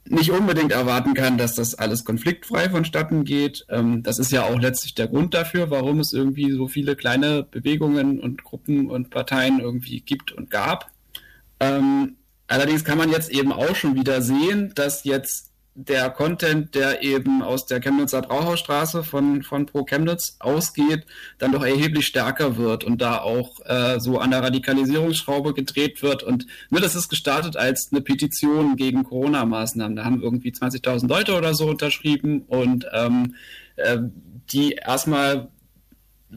nicht 0.09 0.31
unbedingt 0.31 0.73
erwarten 0.73 1.15
kann, 1.15 1.39
dass 1.39 1.55
das 1.55 1.75
alles 1.75 2.05
konfliktfrei 2.05 2.69
vonstatten 2.69 3.25
geht. 3.25 3.65
Ähm, 3.71 4.03
das 4.03 4.19
ist 4.19 4.33
ja 4.33 4.45
auch 4.45 4.59
letztlich 4.59 4.95
der 4.95 5.09
Grund 5.09 5.35
dafür, 5.35 5.71
warum 5.71 6.01
es 6.01 6.13
irgendwie 6.13 6.51
so 6.53 6.69
viele 6.69 6.97
kleine 6.97 7.43
Bewegungen 7.43 8.21
und 8.21 8.45
Gruppen 8.45 8.91
und 8.91 9.11
Parteien 9.11 9.61
irgendwie 9.61 10.01
gibt 10.01 10.33
und 10.33 10.51
gab. 10.51 10.91
Ähm, 11.61 12.17
allerdings 12.47 12.85
kann 12.85 12.99
man 12.99 13.11
jetzt 13.11 13.31
eben 13.31 13.53
auch 13.53 13.75
schon 13.75 13.95
wieder 13.95 14.21
sehen, 14.21 14.73
dass 14.75 15.05
jetzt 15.05 15.54
der 15.75 16.09
Content, 16.11 16.75
der 16.75 17.03
eben 17.03 17.43
aus 17.43 17.67
der 17.67 17.81
Chemnitzer 17.81 18.23
Brauhausstraße 18.23 19.03
von, 19.03 19.43
von 19.43 19.67
Pro 19.67 19.85
Chemnitz 19.85 20.37
ausgeht, 20.39 21.05
dann 21.39 21.51
doch 21.51 21.65
erheblich 21.65 22.07
stärker 22.07 22.57
wird 22.57 22.85
und 22.85 23.03
da 23.03 23.19
auch 23.19 23.61
äh, 23.67 23.99
so 23.99 24.19
an 24.19 24.31
der 24.31 24.43
Radikalisierungsschraube 24.43 25.53
gedreht 25.53 26.03
wird. 26.03 26.23
Und 26.23 26.47
nur 26.71 26.81
das 26.81 26.95
ist 26.95 27.09
gestartet 27.09 27.57
als 27.57 27.89
eine 27.91 28.03
Petition 28.03 28.77
gegen 28.77 29.03
Corona-Maßnahmen. 29.03 29.97
Da 29.97 30.05
haben 30.05 30.23
irgendwie 30.23 30.53
20.000 30.53 31.09
Leute 31.09 31.35
oder 31.37 31.55
so 31.55 31.67
unterschrieben 31.69 32.43
und 32.43 32.87
ähm, 32.93 33.35
äh, 33.77 33.99
die 34.51 34.73
erstmal 34.73 35.49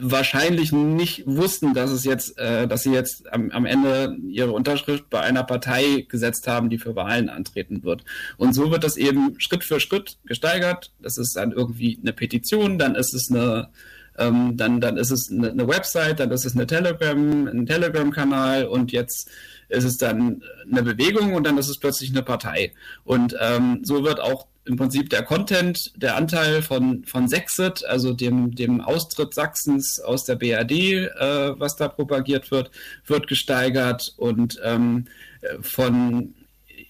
wahrscheinlich 0.00 0.72
nicht 0.72 1.26
wussten, 1.26 1.74
dass 1.74 1.90
es 1.90 2.04
jetzt, 2.04 2.38
äh, 2.38 2.66
dass 2.66 2.82
sie 2.82 2.92
jetzt 2.92 3.32
am, 3.32 3.50
am 3.50 3.66
Ende 3.66 4.16
ihre 4.28 4.52
Unterschrift 4.52 5.10
bei 5.10 5.20
einer 5.20 5.44
Partei 5.44 6.06
gesetzt 6.08 6.48
haben, 6.48 6.70
die 6.70 6.78
für 6.78 6.96
Wahlen 6.96 7.28
antreten 7.28 7.82
wird. 7.82 8.04
Und 8.36 8.54
so 8.54 8.70
wird 8.70 8.84
das 8.84 8.96
eben 8.96 9.38
Schritt 9.38 9.64
für 9.64 9.80
Schritt 9.80 10.18
gesteigert. 10.24 10.92
Das 11.00 11.18
ist 11.18 11.36
dann 11.36 11.52
irgendwie 11.52 11.98
eine 12.00 12.12
Petition, 12.12 12.78
dann 12.78 12.94
ist 12.94 13.14
es 13.14 13.30
eine 13.30 13.68
ähm, 14.18 14.56
dann, 14.56 14.80
dann 14.80 14.96
ist 14.96 15.10
es 15.10 15.30
eine, 15.30 15.50
eine 15.50 15.68
Website, 15.68 16.20
dann 16.20 16.32
ist 16.32 16.44
es 16.44 16.54
eine 16.54 16.66
Telegram, 16.66 17.46
ein 17.46 17.66
Telegram-Kanal 17.66 18.64
und 18.66 18.90
jetzt 18.92 19.30
ist 19.68 19.84
es 19.84 19.96
dann 19.96 20.42
eine 20.70 20.82
Bewegung 20.82 21.34
und 21.34 21.46
dann 21.46 21.56
ist 21.58 21.68
es 21.68 21.78
plötzlich 21.78 22.10
eine 22.10 22.22
Partei. 22.22 22.72
Und 23.04 23.36
ähm, 23.40 23.80
so 23.84 24.04
wird 24.04 24.20
auch 24.20 24.46
im 24.68 24.76
Prinzip 24.76 25.10
der 25.10 25.22
Content, 25.22 25.92
der 25.96 26.16
Anteil 26.16 26.62
von, 26.62 27.04
von 27.04 27.26
Sexit, 27.26 27.84
also 27.86 28.12
dem, 28.12 28.54
dem 28.54 28.80
Austritt 28.80 29.34
Sachsens 29.34 29.98
aus 29.98 30.24
der 30.24 30.36
BRD, 30.36 30.70
äh, 30.70 31.58
was 31.58 31.76
da 31.76 31.88
propagiert 31.88 32.50
wird, 32.50 32.70
wird 33.06 33.26
gesteigert 33.26 34.14
und 34.18 34.60
ähm, 34.62 35.06
von 35.62 36.34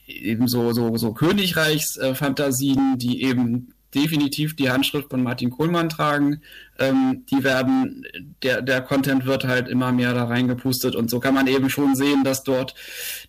eben 0.06 0.48
so, 0.48 0.72
so, 0.72 0.96
so 0.96 1.12
Königreichsfantasien, 1.12 2.98
die 2.98 3.22
eben 3.22 3.74
definitiv 3.94 4.56
die 4.56 4.70
Handschrift 4.70 5.10
von 5.10 5.22
Martin 5.22 5.50
Kohlmann 5.50 5.88
tragen. 5.88 6.42
Ähm, 6.78 7.24
die 7.30 7.42
werden, 7.42 8.04
der, 8.42 8.62
der 8.62 8.80
Content 8.80 9.26
wird 9.26 9.44
halt 9.44 9.68
immer 9.68 9.92
mehr 9.92 10.14
da 10.14 10.24
reingepustet. 10.24 10.94
Und 10.94 11.10
so 11.10 11.20
kann 11.20 11.34
man 11.34 11.46
eben 11.46 11.70
schon 11.70 11.94
sehen, 11.94 12.24
dass 12.24 12.42
dort 12.42 12.74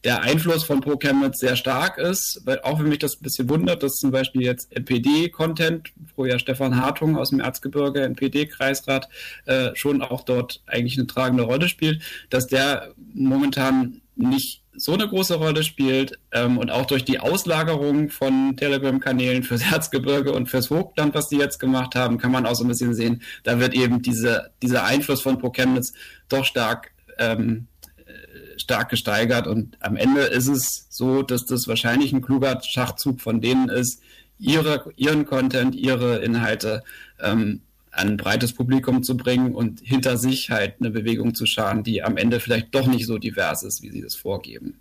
der 0.04 0.22
Einfluss 0.22 0.64
von 0.64 0.82
Pro 0.82 0.98
Chemnitz 0.98 1.40
sehr 1.40 1.56
stark 1.56 1.98
ist, 1.98 2.42
weil 2.46 2.62
auch 2.62 2.80
wenn 2.80 2.90
mich 2.90 3.00
das 3.00 3.16
ein 3.16 3.24
bisschen 3.24 3.50
wundert, 3.50 3.84
dass 3.84 3.96
zum 3.96 4.12
Beispiel 4.12 4.44
jetzt 4.44 4.76
NPD-Content, 4.76 5.90
wo 6.16 6.26
ja 6.26 6.40
Stefan 6.40 6.82
Hartung 6.82 7.18
aus 7.18 7.30
dem 7.30 7.40
Erzgebirge, 7.40 8.04
NPD-Kreisrat, 8.04 9.10
äh, 9.46 9.72
schon 9.76 10.02
auch 10.02 10.24
dort 10.24 10.62
eigentlich 10.68 10.98
eine 10.98 11.08
tragende 11.08 11.44
Rolle 11.44 11.68
spielt, 11.68 12.02
dass 12.30 12.48
der 12.48 12.94
momentan 13.14 14.02
nicht 14.16 14.64
so 14.80 14.94
eine 14.94 15.08
große 15.08 15.36
Rolle 15.36 15.64
spielt 15.64 16.18
ähm, 16.32 16.58
und 16.58 16.72
auch 16.72 16.86
durch 16.86 17.04
die 17.04 17.20
Auslagerung 17.20 18.10
von 18.10 18.56
Telegram-Kanälen 18.56 19.44
fürs 19.44 19.62
Erzgebirge 19.72 20.32
und 20.32 20.48
fürs 20.48 20.68
Vogtland, 20.68 21.14
was 21.14 21.28
die 21.28 21.38
jetzt 21.38 21.60
gemacht 21.60 21.96
haben, 21.96 22.18
kann 22.18 22.32
man 22.32 22.46
auch 22.46 22.56
so 22.56 22.64
ein 22.64 22.70
bisschen 22.70 22.94
sehen, 22.94 23.22
da 23.44 23.60
wird 23.60 23.74
eben 23.74 24.02
diese, 24.02 24.52
dieser 24.62 24.86
Einfluss 24.86 25.22
von 25.22 25.38
ProChemnitz 25.38 25.94
doch 26.30 26.46
stark, 26.46 26.92
ähm, 27.18 27.68
äh, 28.06 28.58
stark 28.58 28.90
gesteigert. 28.90 29.48
Und 29.48 29.78
am 29.82 29.98
Ende 29.98 30.22
ist 30.22 30.48
es 30.48 30.88
so, 30.90 31.24
dass 31.24 31.46
das 31.46 31.68
wahrscheinlich 31.68 32.14
ein 32.14 32.22
kluger 32.22 32.62
Schachzug 32.64 33.20
von 33.20 33.42
denen 33.42 33.70
ist, 33.70 34.02
ihre, 34.40 34.92
ihren 34.96 35.26
Content, 35.26 35.76
ihre 35.76 36.20
Inhalte 36.20 36.84
ähm, 37.22 37.62
an 37.92 38.10
ein 38.10 38.18
breites 38.18 38.54
Publikum 38.54 39.04
zu 39.04 39.18
bringen 39.18 39.56
und 39.56 39.82
hinter 39.84 40.18
sich 40.18 40.50
halt 40.50 40.76
eine 40.80 40.92
Bewegung 40.92 41.36
zu 41.36 41.46
scharen, 41.46 41.84
die 41.84 42.04
am 42.04 42.18
Ende 42.18 42.40
vielleicht 42.40 42.74
doch 42.76 42.88
nicht 42.88 43.06
so 43.06 43.18
divers 43.18 43.64
ist, 43.64 43.82
wie 43.82 43.90
sie 43.90 44.02
das 44.02 44.16
vorgeben. 44.16 44.76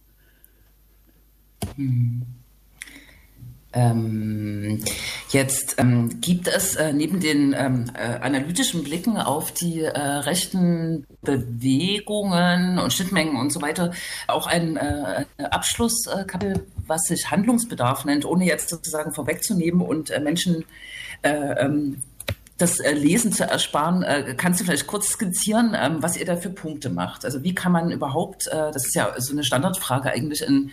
Hm. 1.77 2.23
Ähm, 3.75 4.83
jetzt 5.29 5.77
ähm, 5.79 6.23
gibt 6.23 6.49
es 6.49 6.75
äh, 6.77 6.95
neben 6.95 7.21
den 7.21 7.55
ähm, 7.57 7.85
äh, 7.93 8.19
analytischen 8.21 8.83
Blicken 8.83 9.19
auf 9.19 9.53
die 9.53 9.83
äh, 9.83 9.99
rechten 9.99 11.07
Bewegungen 11.21 12.79
und 12.79 12.95
Schnittmengen 12.95 13.37
und 13.37 13.53
so 13.53 13.61
weiter 13.61 13.93
auch 14.27 14.47
ein 14.47 14.79
äh, 14.79 15.27
Abschlusskapitel, 15.51 16.67
was 16.87 17.03
sich 17.03 17.31
Handlungsbedarf 17.31 18.07
nennt, 18.07 18.25
ohne 18.25 18.47
jetzt 18.47 18.71
sozusagen 18.71 19.13
vorwegzunehmen 19.13 19.83
und 19.83 20.09
äh, 20.09 20.21
Menschen 20.21 20.65
äh, 21.21 21.65
ähm, 21.65 21.99
das 22.59 22.81
äh, 22.81 22.93
Lesen 22.93 23.33
zu 23.33 23.45
ersparen, 23.45 24.03
äh, 24.03 24.35
kannst 24.37 24.61
du 24.61 24.65
vielleicht 24.65 24.89
kurz 24.89 25.09
skizzieren, 25.11 25.77
ähm, 25.81 26.03
was 26.03 26.17
ihr 26.17 26.27
da 26.27 26.37
für 26.37 26.51
Punkte 26.51 26.91
macht? 26.91 27.25
Also 27.25 27.45
wie 27.45 27.55
kann 27.55 27.71
man 27.71 27.93
überhaupt, 27.93 28.49
äh, 28.49 28.73
das 28.73 28.85
ist 28.85 28.97
ja 28.97 29.15
so 29.19 29.33
eine 29.33 29.45
Standardfrage 29.45 30.11
eigentlich 30.11 30.43
in, 30.43 30.71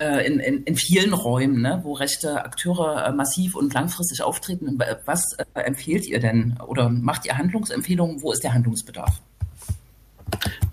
in, 0.00 0.40
in, 0.40 0.62
in 0.64 0.76
vielen 0.76 1.12
Räumen, 1.12 1.60
ne, 1.60 1.80
wo 1.82 1.92
rechte 1.92 2.42
Akteure 2.42 3.12
massiv 3.12 3.54
und 3.54 3.74
langfristig 3.74 4.22
auftreten. 4.22 4.78
Was 5.04 5.36
empfehlt 5.52 6.06
ihr 6.06 6.20
denn 6.20 6.56
oder 6.66 6.88
macht 6.88 7.26
ihr 7.26 7.36
Handlungsempfehlungen? 7.36 8.22
Wo 8.22 8.32
ist 8.32 8.42
der 8.42 8.54
Handlungsbedarf? 8.54 9.20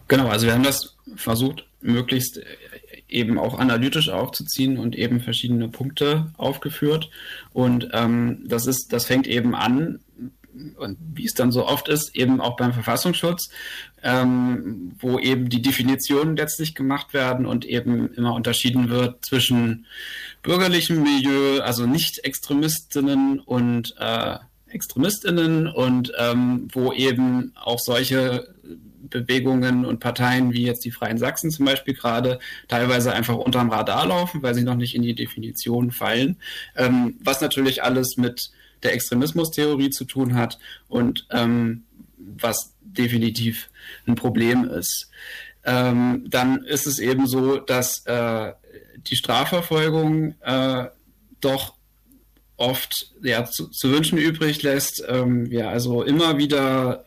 Genau, 0.08 0.30
also 0.30 0.46
wir 0.46 0.54
haben 0.54 0.64
das 0.64 0.96
versucht, 1.18 1.66
möglichst 1.82 2.40
eben 3.10 3.38
auch 3.38 3.60
analytisch 3.60 4.10
aufzuziehen 4.10 4.78
und 4.78 4.96
eben 4.96 5.20
verschiedene 5.20 5.68
Punkte 5.68 6.32
aufgeführt. 6.38 7.10
Und 7.52 7.90
ähm, 7.94 8.44
das 8.46 8.66
ist, 8.66 8.94
das 8.94 9.06
fängt 9.06 9.28
eben 9.28 9.56
an 9.56 10.00
und 10.78 10.98
wie 11.14 11.26
es 11.26 11.34
dann 11.34 11.52
so 11.52 11.66
oft 11.66 11.88
ist, 11.88 12.16
eben 12.16 12.42
auch 12.42 12.56
beim 12.56 12.74
Verfassungsschutz, 12.74 13.50
ähm, 14.04 14.94
wo 15.00 15.20
eben 15.20 15.50
die 15.50 15.62
Definitionen 15.62 16.36
letztlich 16.36 16.76
gemacht 16.76 17.14
werden 17.14 17.46
und 17.46 17.66
eben 17.66 18.14
immer 18.14 18.34
unterschieden 18.34 18.90
wird 18.90 19.26
zwischen 19.26 19.86
bürgerlichem 20.44 21.04
Milieu, 21.04 21.62
also 21.62 21.86
Nicht-Extremistinnen 21.86 23.40
und 23.40 23.96
äh, 24.00 24.38
Extremistinnen 24.70 25.68
und 25.68 26.12
ähm, 26.18 26.68
wo 26.72 26.92
eben 26.92 27.54
auch 27.56 27.80
solche 27.80 28.54
Bewegungen 29.10 29.86
und 29.86 30.00
Parteien 30.00 30.54
wie 30.54 30.66
jetzt 30.66 30.84
die 30.86 30.92
Freien 30.92 31.18
Sachsen 31.18 31.52
zum 31.52 31.66
Beispiel 31.66 31.94
gerade 31.94 32.40
teilweise 32.68 33.14
einfach 33.14 33.36
unterm 33.36 33.70
Radar 33.70 34.08
laufen, 34.08 34.44
weil 34.44 34.56
sie 34.56 34.64
noch 34.64 34.76
nicht 34.76 34.96
in 34.96 35.02
die 35.02 35.16
Definition 35.16 35.92
fallen. 35.92 36.38
Ähm, 36.76 37.16
was 37.22 37.42
natürlich 37.42 37.84
alles 37.84 38.18
mit 38.18 38.52
der 38.88 38.94
Extremismustheorie 38.94 39.90
zu 39.90 40.06
tun 40.06 40.36
hat 40.36 40.58
und 40.88 41.28
ähm, 41.30 41.84
was 42.18 42.74
definitiv 42.82 43.70
ein 44.08 44.16
Problem 44.16 44.66
ist. 44.66 45.10
Ähm, 45.66 46.26
dann 46.30 46.64
ist 46.64 46.88
es 46.88 47.00
eben 47.00 47.28
so, 47.28 47.58
dass 47.58 48.06
äh, 48.06 48.54
die 48.98 49.16
Strafverfolgung 49.16 50.36
äh, 50.42 50.86
doch 51.42 51.76
oft 52.56 53.12
ja, 53.22 53.46
zu, 53.46 53.68
zu 53.68 53.92
wünschen 53.92 54.18
übrig 54.18 54.64
lässt. 54.64 55.04
Ähm, 55.08 55.50
wir 55.50 55.70
also 55.70 56.04
immer 56.04 56.38
wieder 56.38 57.06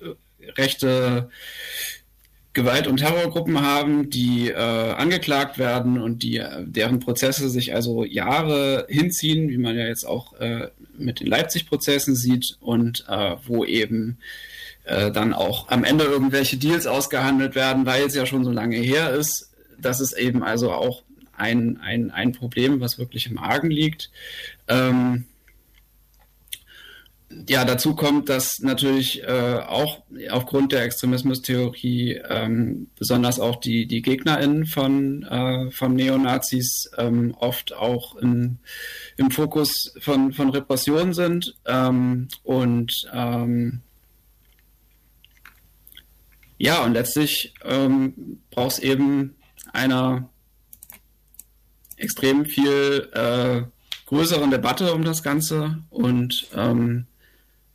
rechte 0.57 1.31
Gewalt- 2.61 2.87
und 2.87 2.99
Terrorgruppen 2.99 3.62
haben, 3.62 4.11
die 4.11 4.51
äh, 4.51 4.55
angeklagt 4.55 5.59
werden 5.59 5.99
und 5.99 6.23
die, 6.23 6.42
deren 6.61 7.01
Prozesse 7.01 7.49
sich 7.49 7.75
also 7.75 8.05
Jahre 8.05 8.87
hinziehen, 8.90 9.49
wie 9.49 9.57
man 9.57 9.77
ja 9.77 9.87
jetzt 9.87 10.05
auch 10.05 10.38
äh, 10.40 10.68
mit 10.99 11.20
den 11.20 11.27
Leipzig-Prozessen 11.27 12.14
sieht 12.14 12.59
und 12.61 13.07
äh, 13.09 13.37
wo 13.46 13.64
eben 13.64 14.18
äh, 14.85 15.11
dann 15.11 15.33
auch 15.33 15.68
am 15.68 15.85
Ende 15.85 16.05
irgendwelche 16.05 16.59
Deals 16.59 16.87
ausgehandelt 16.87 17.55
werden, 17.55 17.87
weil 17.87 18.05
es 18.05 18.14
ja 18.14 18.27
schon 18.27 18.44
so 18.44 18.51
lange 18.51 18.77
her 18.77 19.14
ist. 19.14 19.51
Das 19.81 20.01
ist 20.01 20.12
eben 20.12 20.42
also 20.42 20.73
auch 20.73 21.03
ein, 21.37 21.79
ein, 21.81 22.11
ein 22.11 22.33
Problem, 22.33 22.81
was 22.81 22.99
wirklich 22.99 23.27
im 23.27 23.38
Argen 23.38 23.70
liegt. 23.70 24.11
Ähm, 24.68 25.25
ja, 27.49 27.64
dazu 27.64 27.95
kommt, 27.95 28.29
dass 28.29 28.59
natürlich 28.59 29.23
äh, 29.23 29.61
auch 29.66 30.03
aufgrund 30.31 30.73
der 30.73 30.83
Extremismustheorie 30.83 32.21
ähm, 32.29 32.88
besonders 32.99 33.38
auch 33.38 33.57
die, 33.57 33.87
die 33.87 34.03
GegnerInnen 34.03 34.66
von, 34.66 35.23
äh, 35.23 35.71
von 35.71 35.95
Neonazis 35.95 36.90
ähm, 36.99 37.35
oft 37.38 37.73
auch 37.73 38.16
in, 38.16 38.59
im 39.16 39.31
Fokus 39.31 39.95
von, 40.01 40.33
von 40.33 40.51
Repression 40.51 41.12
sind. 41.12 41.55
Ähm, 41.66 42.27
und 42.43 43.09
ähm, 43.12 43.83
ja, 46.59 46.83
und 46.85 46.95
letztlich 46.95 47.55
ähm, 47.64 48.40
braucht 48.51 48.73
es 48.73 48.79
eben 48.81 49.37
einer 49.73 50.29
extrem 51.97 52.45
viel 52.45 53.09
äh, 53.12 53.62
größeren 54.07 54.51
Debatte 54.51 54.93
um 54.93 55.05
das 55.05 55.23
Ganze 55.23 55.79
und 55.90 56.49
ähm, 56.57 57.07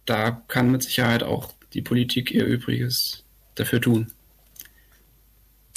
da 0.05 0.31
kann 0.47 0.71
mit 0.71 0.83
Sicherheit 0.83 1.23
auch 1.23 1.51
die 1.73 1.81
Politik 1.81 2.31
ihr 2.31 2.45
Übriges 2.45 3.23
dafür 3.55 3.81
tun. 3.81 4.11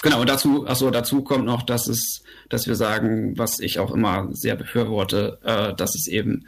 Genau, 0.00 0.20
und 0.20 0.28
dazu, 0.28 0.64
achso, 0.64 0.90
dazu 0.90 1.22
kommt 1.22 1.44
noch, 1.44 1.62
dass 1.62 1.88
es, 1.88 2.22
dass 2.48 2.68
wir 2.68 2.76
sagen, 2.76 3.36
was 3.36 3.58
ich 3.58 3.80
auch 3.80 3.92
immer 3.92 4.28
sehr 4.30 4.54
befürworte, 4.54 5.40
äh, 5.42 5.74
dass 5.74 5.96
es 5.96 6.06
eben 6.06 6.46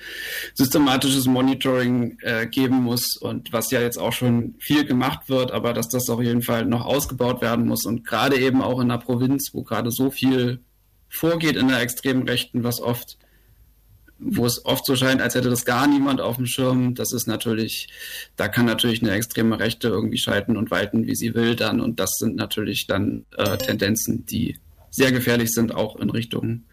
systematisches 0.55 1.27
Monitoring 1.27 2.17
äh, 2.21 2.47
geben 2.47 2.77
muss 2.77 3.17
und 3.17 3.53
was 3.53 3.73
ja 3.73 3.81
jetzt 3.81 3.99
auch 3.99 4.13
schon 4.13 4.55
viel 4.61 4.85
gemacht 4.85 5.29
wird, 5.29 5.51
aber 5.51 5.73
dass 5.73 5.89
das 5.89 6.09
auf 6.11 6.23
jeden 6.23 6.43
Fall 6.43 6.65
noch 6.65 6.85
ausgebaut 6.85 7.43
werden 7.43 7.67
muss 7.67 7.87
und 7.87 8.07
gerade 8.07 8.39
eben 8.39 8.63
auch 8.63 8.79
in 8.79 8.89
der 8.89 8.99
Provinz, 8.99 9.51
wo 9.53 9.65
gerade 9.65 9.91
so 9.91 10.13
viel 10.13 10.61
vorgeht 11.09 11.57
in 11.57 11.67
der 11.67 11.81
extremen 11.81 12.29
Rechten, 12.29 12.63
was 12.63 12.81
oft 12.81 13.19
wo 14.21 14.47
es 14.47 14.65
oft 14.65 14.85
so 14.85 14.97
scheint, 14.97 15.23
als 15.23 15.35
hätte 15.35 15.51
das 15.51 15.65
gar 15.65 15.87
niemand 15.87 16.21
auf 16.21 16.37
dem 16.37 16.47
Schirm. 16.47 16.95
Das 16.95 17.13
ist 17.13 17.27
natürlich, 17.27 17.89
da 18.37 18.49
kann 18.49 18.67
natürlich 18.67 19.03
eine 19.03 19.13
extreme 19.13 19.59
Rechte 19.59 19.89
irgendwie 19.89 20.19
schalten 20.19 20.57
und 20.57 20.71
walten, 20.71 21.07
wie 21.07 21.15
sie 21.15 21.35
will 21.35 21.57
dann. 21.57 21.81
Und 21.81 22.01
das 22.01 22.17
sind 22.19 22.37
natürlich 22.37 22.87
dann 22.87 23.25
äh, 23.37 23.57
Tendenzen, 23.57 24.27
die 24.27 24.59
sehr 24.91 25.13
gefährlich 25.13 25.53
sind, 25.53 25.75
auch 25.75 25.97
in 25.97 26.11
Richtung 26.11 26.65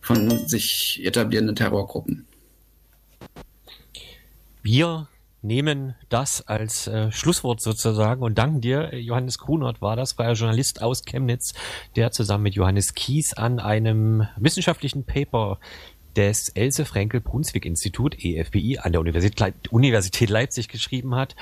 von 0.00 0.30
sich 0.48 1.00
etablierenden 1.04 1.56
Terrorgruppen. 1.56 2.26
Wir 4.62 5.08
nehmen 5.42 5.96
das 6.08 6.46
als 6.46 6.86
äh, 6.86 7.10
Schlusswort 7.10 7.60
sozusagen 7.60 8.22
und 8.22 8.38
danken 8.38 8.60
dir. 8.60 8.96
Johannes 8.96 9.38
Kunert 9.38 9.82
war 9.82 9.96
das, 9.96 10.12
freier 10.12 10.34
Journalist 10.34 10.80
aus 10.80 11.04
Chemnitz, 11.04 11.52
der 11.96 12.12
zusammen 12.12 12.44
mit 12.44 12.54
Johannes 12.54 12.94
Kies 12.94 13.34
an 13.34 13.58
einem 13.58 14.26
wissenschaftlichen 14.36 15.04
Paper 15.04 15.58
des 16.16 16.48
Else 16.50 16.84
Frenkel 16.84 17.20
Brunswick 17.20 17.64
Institut, 17.64 18.16
EFBI, 18.22 18.78
an 18.78 18.92
der 18.92 19.00
Universität, 19.00 19.54
Universität 19.70 20.30
Leipzig 20.30 20.68
geschrieben 20.68 21.14
hat. 21.14 21.36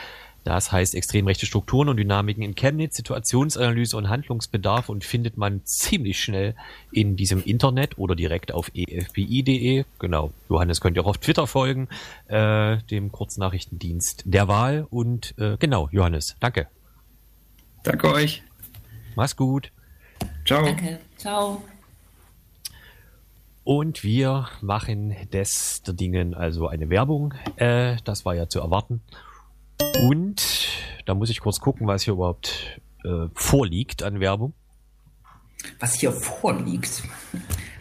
Das 0.44 0.72
heißt 0.72 0.94
extrem 0.94 1.26
rechte 1.26 1.44
Strukturen 1.44 1.90
und 1.90 1.98
Dynamiken 1.98 2.42
in 2.42 2.54
Chemnitz, 2.54 2.96
Situationsanalyse 2.96 3.96
und 3.96 4.09
Handlungsbedarf 4.09 4.88
und 4.88 5.04
findet 5.04 5.37
man 5.37 5.64
ziemlich 5.64 6.22
schnell 6.22 6.54
in 6.92 7.16
diesem 7.16 7.42
Internet 7.42 7.98
oder 7.98 8.14
direkt 8.14 8.52
auf 8.52 8.70
efbi.de. 8.74 9.85
Genau, 9.98 10.33
Johannes 10.48 10.80
könnt 10.80 10.96
ihr 10.96 11.02
auch 11.02 11.09
auf 11.09 11.18
Twitter 11.18 11.46
folgen, 11.46 11.88
äh, 12.28 12.78
dem 12.90 13.12
Kurznachrichtendienst 13.12 14.22
der 14.24 14.48
Wahl. 14.48 14.87
Und 14.88 15.35
äh, 15.38 15.56
genau, 15.59 15.88
Johannes, 15.92 16.37
danke. 16.40 16.68
Danke 17.83 18.12
euch. 18.12 18.42
Mach's 19.16 19.37
gut. 19.37 19.70
Ciao. 20.46 20.64
Danke. 20.64 21.00
Ciao. 21.16 21.62
Und 23.70 24.02
wir 24.02 24.48
machen 24.62 25.14
des 25.33 25.85
der 25.85 25.94
Dingen 25.94 26.35
also 26.35 26.66
eine 26.66 26.90
Werbung. 26.90 27.35
Äh, 27.54 27.98
das 28.02 28.24
war 28.24 28.35
ja 28.35 28.48
zu 28.48 28.59
erwarten. 28.59 29.00
Und 30.09 30.42
da 31.06 31.14
muss 31.14 31.30
ich 31.30 31.38
kurz 31.38 31.61
gucken, 31.61 31.87
was 31.87 32.02
hier 32.02 32.14
überhaupt 32.14 32.80
äh, 33.04 33.28
vorliegt 33.33 34.02
an 34.02 34.18
Werbung. 34.18 34.54
Was 35.78 35.94
hier 35.94 36.11
vorliegt, 36.11 37.04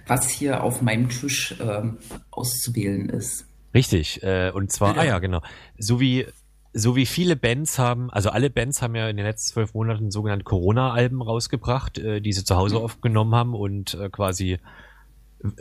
was 0.05 0.29
hier 0.29 0.63
auf 0.63 0.83
meinem 0.83 1.09
Tisch 1.09 1.59
äh, 1.59 1.81
auszuwählen 2.29 3.09
ist. 3.09 3.47
Richtig, 3.73 4.21
äh, 4.21 4.51
und 4.51 4.71
zwar, 4.71 4.93
ja. 4.95 5.01
ah 5.01 5.05
ja, 5.05 5.17
genau. 5.17 5.41
So 5.79 5.99
wie, 5.99 6.27
so 6.71 6.95
wie 6.95 7.07
viele 7.07 7.35
Bands 7.35 7.79
haben, 7.79 8.11
also 8.11 8.29
alle 8.29 8.51
Bands 8.51 8.83
haben 8.83 8.93
ja 8.93 9.09
in 9.09 9.17
den 9.17 9.25
letzten 9.25 9.53
zwölf 9.53 9.73
Monaten 9.73 10.11
sogenannte 10.11 10.43
Corona-Alben 10.45 11.23
rausgebracht, 11.23 11.97
äh, 11.97 12.21
die 12.21 12.31
sie 12.31 12.43
zu 12.43 12.57
Hause 12.57 12.75
mhm. 12.75 12.83
aufgenommen 12.83 13.33
haben 13.33 13.55
und 13.55 13.95
äh, 13.95 14.09
quasi, 14.09 14.59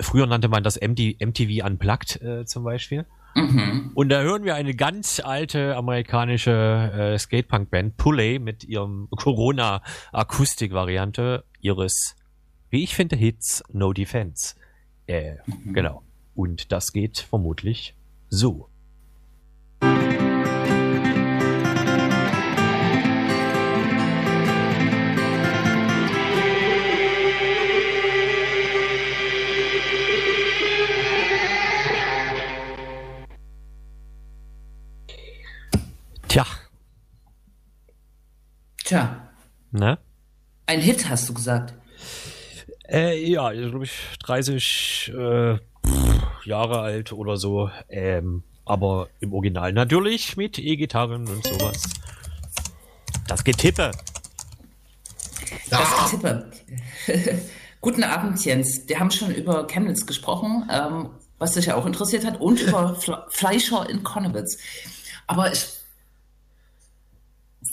früher 0.00 0.26
nannte 0.26 0.48
man 0.48 0.62
das 0.62 0.76
MD, 0.76 1.16
MTV 1.20 1.64
Unplugged 1.64 2.20
äh, 2.22 2.44
zum 2.44 2.64
Beispiel. 2.64 3.06
Mhm. 3.34 3.92
Und 3.94 4.08
da 4.08 4.22
hören 4.22 4.44
wir 4.44 4.54
eine 4.54 4.74
ganz 4.74 5.20
alte 5.20 5.76
amerikanische 5.76 7.12
äh, 7.14 7.18
Skatepunk-Band, 7.18 7.96
Pulley, 7.96 8.38
mit 8.38 8.64
ihrem 8.64 9.08
Corona-Akustik-Variante 9.10 11.44
ihres, 11.60 12.16
wie 12.70 12.82
ich 12.82 12.94
finde, 12.94 13.16
Hits 13.16 13.62
No 13.72 13.92
Defense. 13.92 14.54
Äh, 15.06 15.34
mhm. 15.46 15.74
Genau. 15.74 16.02
Und 16.34 16.72
das 16.72 16.92
geht 16.92 17.18
vermutlich 17.18 17.94
so. 18.28 18.68
Tja. 36.28 36.46
Tja. 38.84 39.28
Ne? 39.70 39.98
Ein 40.66 40.80
Hit, 40.80 41.08
hast 41.08 41.28
du 41.28 41.34
gesagt. 41.34 41.74
Äh, 42.90 43.30
ja, 43.30 43.50
glaube 43.50 43.84
ich, 43.84 43.92
30 44.24 45.12
äh, 45.16 45.58
Jahre 46.44 46.80
alt 46.80 47.12
oder 47.12 47.38
so. 47.38 47.70
Ähm, 47.88 48.44
aber 48.66 49.08
im 49.20 49.32
Original 49.32 49.72
natürlich 49.72 50.36
mit 50.36 50.58
E-Gitarren 50.58 51.26
und 51.26 51.46
sowas. 51.46 51.82
Das 53.26 53.42
Getippe. 53.42 53.92
Das 55.70 56.10
Getippe. 56.10 56.50
Guten 57.80 58.04
Abend, 58.04 58.44
Jens. 58.44 58.82
Wir 58.86 59.00
haben 59.00 59.10
schon 59.10 59.34
über 59.34 59.66
Chemnitz 59.66 60.04
gesprochen, 60.04 60.68
ähm, 60.70 61.10
was 61.38 61.52
dich 61.52 61.66
ja 61.66 61.76
auch 61.76 61.86
interessiert 61.86 62.26
hat, 62.26 62.40
und 62.40 62.60
über 62.60 62.96
Fleischer 63.30 63.88
in 63.88 64.02
Konnewitz. 64.02 64.58
Aber 65.26 65.52
ich 65.52 65.77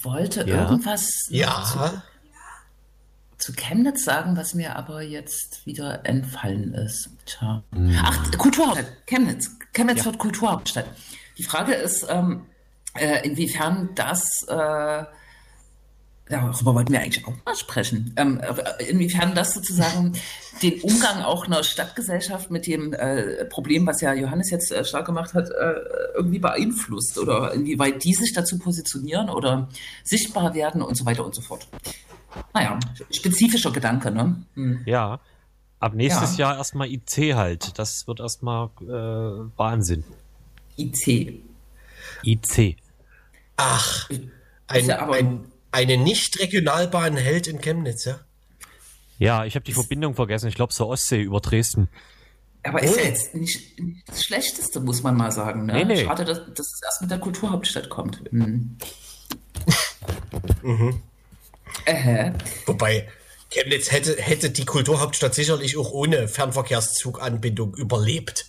wollte 0.04 0.48
ja. 0.48 0.64
irgendwas 0.64 1.10
ja. 1.30 1.64
Zu, 1.64 2.02
zu, 3.38 3.54
Chemnitz 3.54 4.04
sagen, 4.04 4.38
was 4.38 4.54
mir 4.54 4.76
aber 4.76 5.02
jetzt 5.02 5.66
wieder 5.66 6.06
entfallen 6.06 6.74
ist. 6.74 7.10
Tja. 7.26 7.64
Mhm. 7.72 8.00
Ach, 8.02 8.32
Kulturhauptstadt, 8.38 9.08
Chemnitz. 9.08 9.52
Chemnitz 9.74 10.00
ja. 10.00 10.06
wird 10.06 10.18
Kulturhauptstadt. 10.18 10.86
Die 11.38 11.44
Frage 11.44 11.74
ist, 11.74 12.06
ähm, 12.10 12.46
äh, 12.96 13.26
inwiefern 13.28 13.90
das 13.96 14.24
äh, 14.48 15.04
darüber 16.28 16.76
wollten 16.76 16.92
wir 16.92 17.02
eigentlich 17.02 17.26
auch 17.28 17.34
mal 17.46 17.56
sprechen. 17.56 18.14
Ähm, 18.18 18.42
inwiefern 18.88 19.36
das 19.36 19.54
sozusagen 19.54 20.14
den 20.64 20.82
Umgang 20.82 21.22
auch 21.22 21.46
einer 21.46 21.64
Stadtgesellschaft 21.64 22.50
mit 22.50 22.66
dem 22.68 22.94
äh, 22.94 23.46
Problem, 23.46 23.86
was 23.86 24.02
ja 24.02 24.14
Johannes 24.14 24.50
jetzt 24.50 24.72
äh, 24.72 24.84
stark 24.84 25.06
gemacht 25.06 25.34
hat, 25.34 25.50
äh, 25.50 25.74
irgendwie 26.16 26.40
beeinflusst 26.40 27.18
oder 27.20 27.54
inwieweit 27.54 28.04
die 28.04 28.14
sich 28.14 28.34
dazu 28.34 28.58
positionieren 28.58 29.30
oder 29.30 29.70
sichtbar 30.04 30.54
werden 30.54 30.82
und 30.82 30.96
so 30.96 31.06
weiter 31.06 31.26
und 31.26 31.36
so 31.36 31.42
fort. 31.42 31.68
Naja, 32.54 32.80
spezifischer 33.12 33.72
Gedanke, 33.72 34.12
ne? 34.12 34.44
Hm. 34.56 34.82
Ja. 34.86 35.20
Ab 35.80 35.94
nächstes 35.94 36.38
ja. 36.38 36.48
Jahr 36.48 36.58
erstmal 36.58 36.90
IC 36.90 37.36
halt. 37.36 37.78
Das 37.78 38.08
wird 38.08 38.20
erstmal 38.20 38.70
äh, 38.82 39.58
Wahnsinn. 39.58 40.04
IC. 40.78 41.44
IC. 42.24 42.78
Ach, 43.58 44.10
ein, 44.68 44.86
ja 44.86 45.08
ein 45.10 45.46
eine 45.76 45.98
Nicht-Regionalbahn 45.98 47.18
hält 47.18 47.48
in 47.48 47.60
Chemnitz, 47.60 48.06
ja? 48.06 48.20
Ja, 49.20 49.46
ich 49.46 49.56
habe 49.56 49.66
die 49.66 49.74
Verbindung 49.74 50.16
vergessen. 50.16 50.48
Ich 50.48 50.56
glaube 50.56 50.74
zur 50.74 50.88
Ostsee 50.88 51.22
über 51.22 51.42
Dresden. 51.42 51.90
Aber 52.64 52.82
ist 52.82 52.96
ja 52.96 53.04
oh. 53.04 53.06
jetzt 53.06 53.36
nicht, 53.36 53.80
nicht, 53.80 54.10
das 54.10 54.24
Schlechteste, 54.24 54.80
muss 54.80 55.04
man 55.04 55.16
mal 55.16 55.32
sagen. 55.32 55.66
Ne? 55.66 55.74
Nee, 55.74 55.86
nee. 55.86 56.06
Schade, 56.06 56.26
dass, 56.26 56.40
dass 56.54 56.74
es 56.74 56.82
erst 56.84 57.02
mit 57.02 57.12
der 57.12 57.20
Kulturhauptstadt 57.20 57.90
kommt. 57.90 58.32
Mhm. 58.32 58.78
mhm. 60.64 61.02
Äh. 61.86 62.32
Wobei, 62.66 63.08
Chemnitz 63.50 63.92
hätte, 63.92 64.16
hätte 64.20 64.50
die 64.50 64.66
Kulturhauptstadt 64.66 65.36
sicherlich 65.36 65.78
auch 65.78 65.92
ohne 65.92 66.28
Fernverkehrszuganbindung 66.28 67.76
überlebt. 67.76 68.48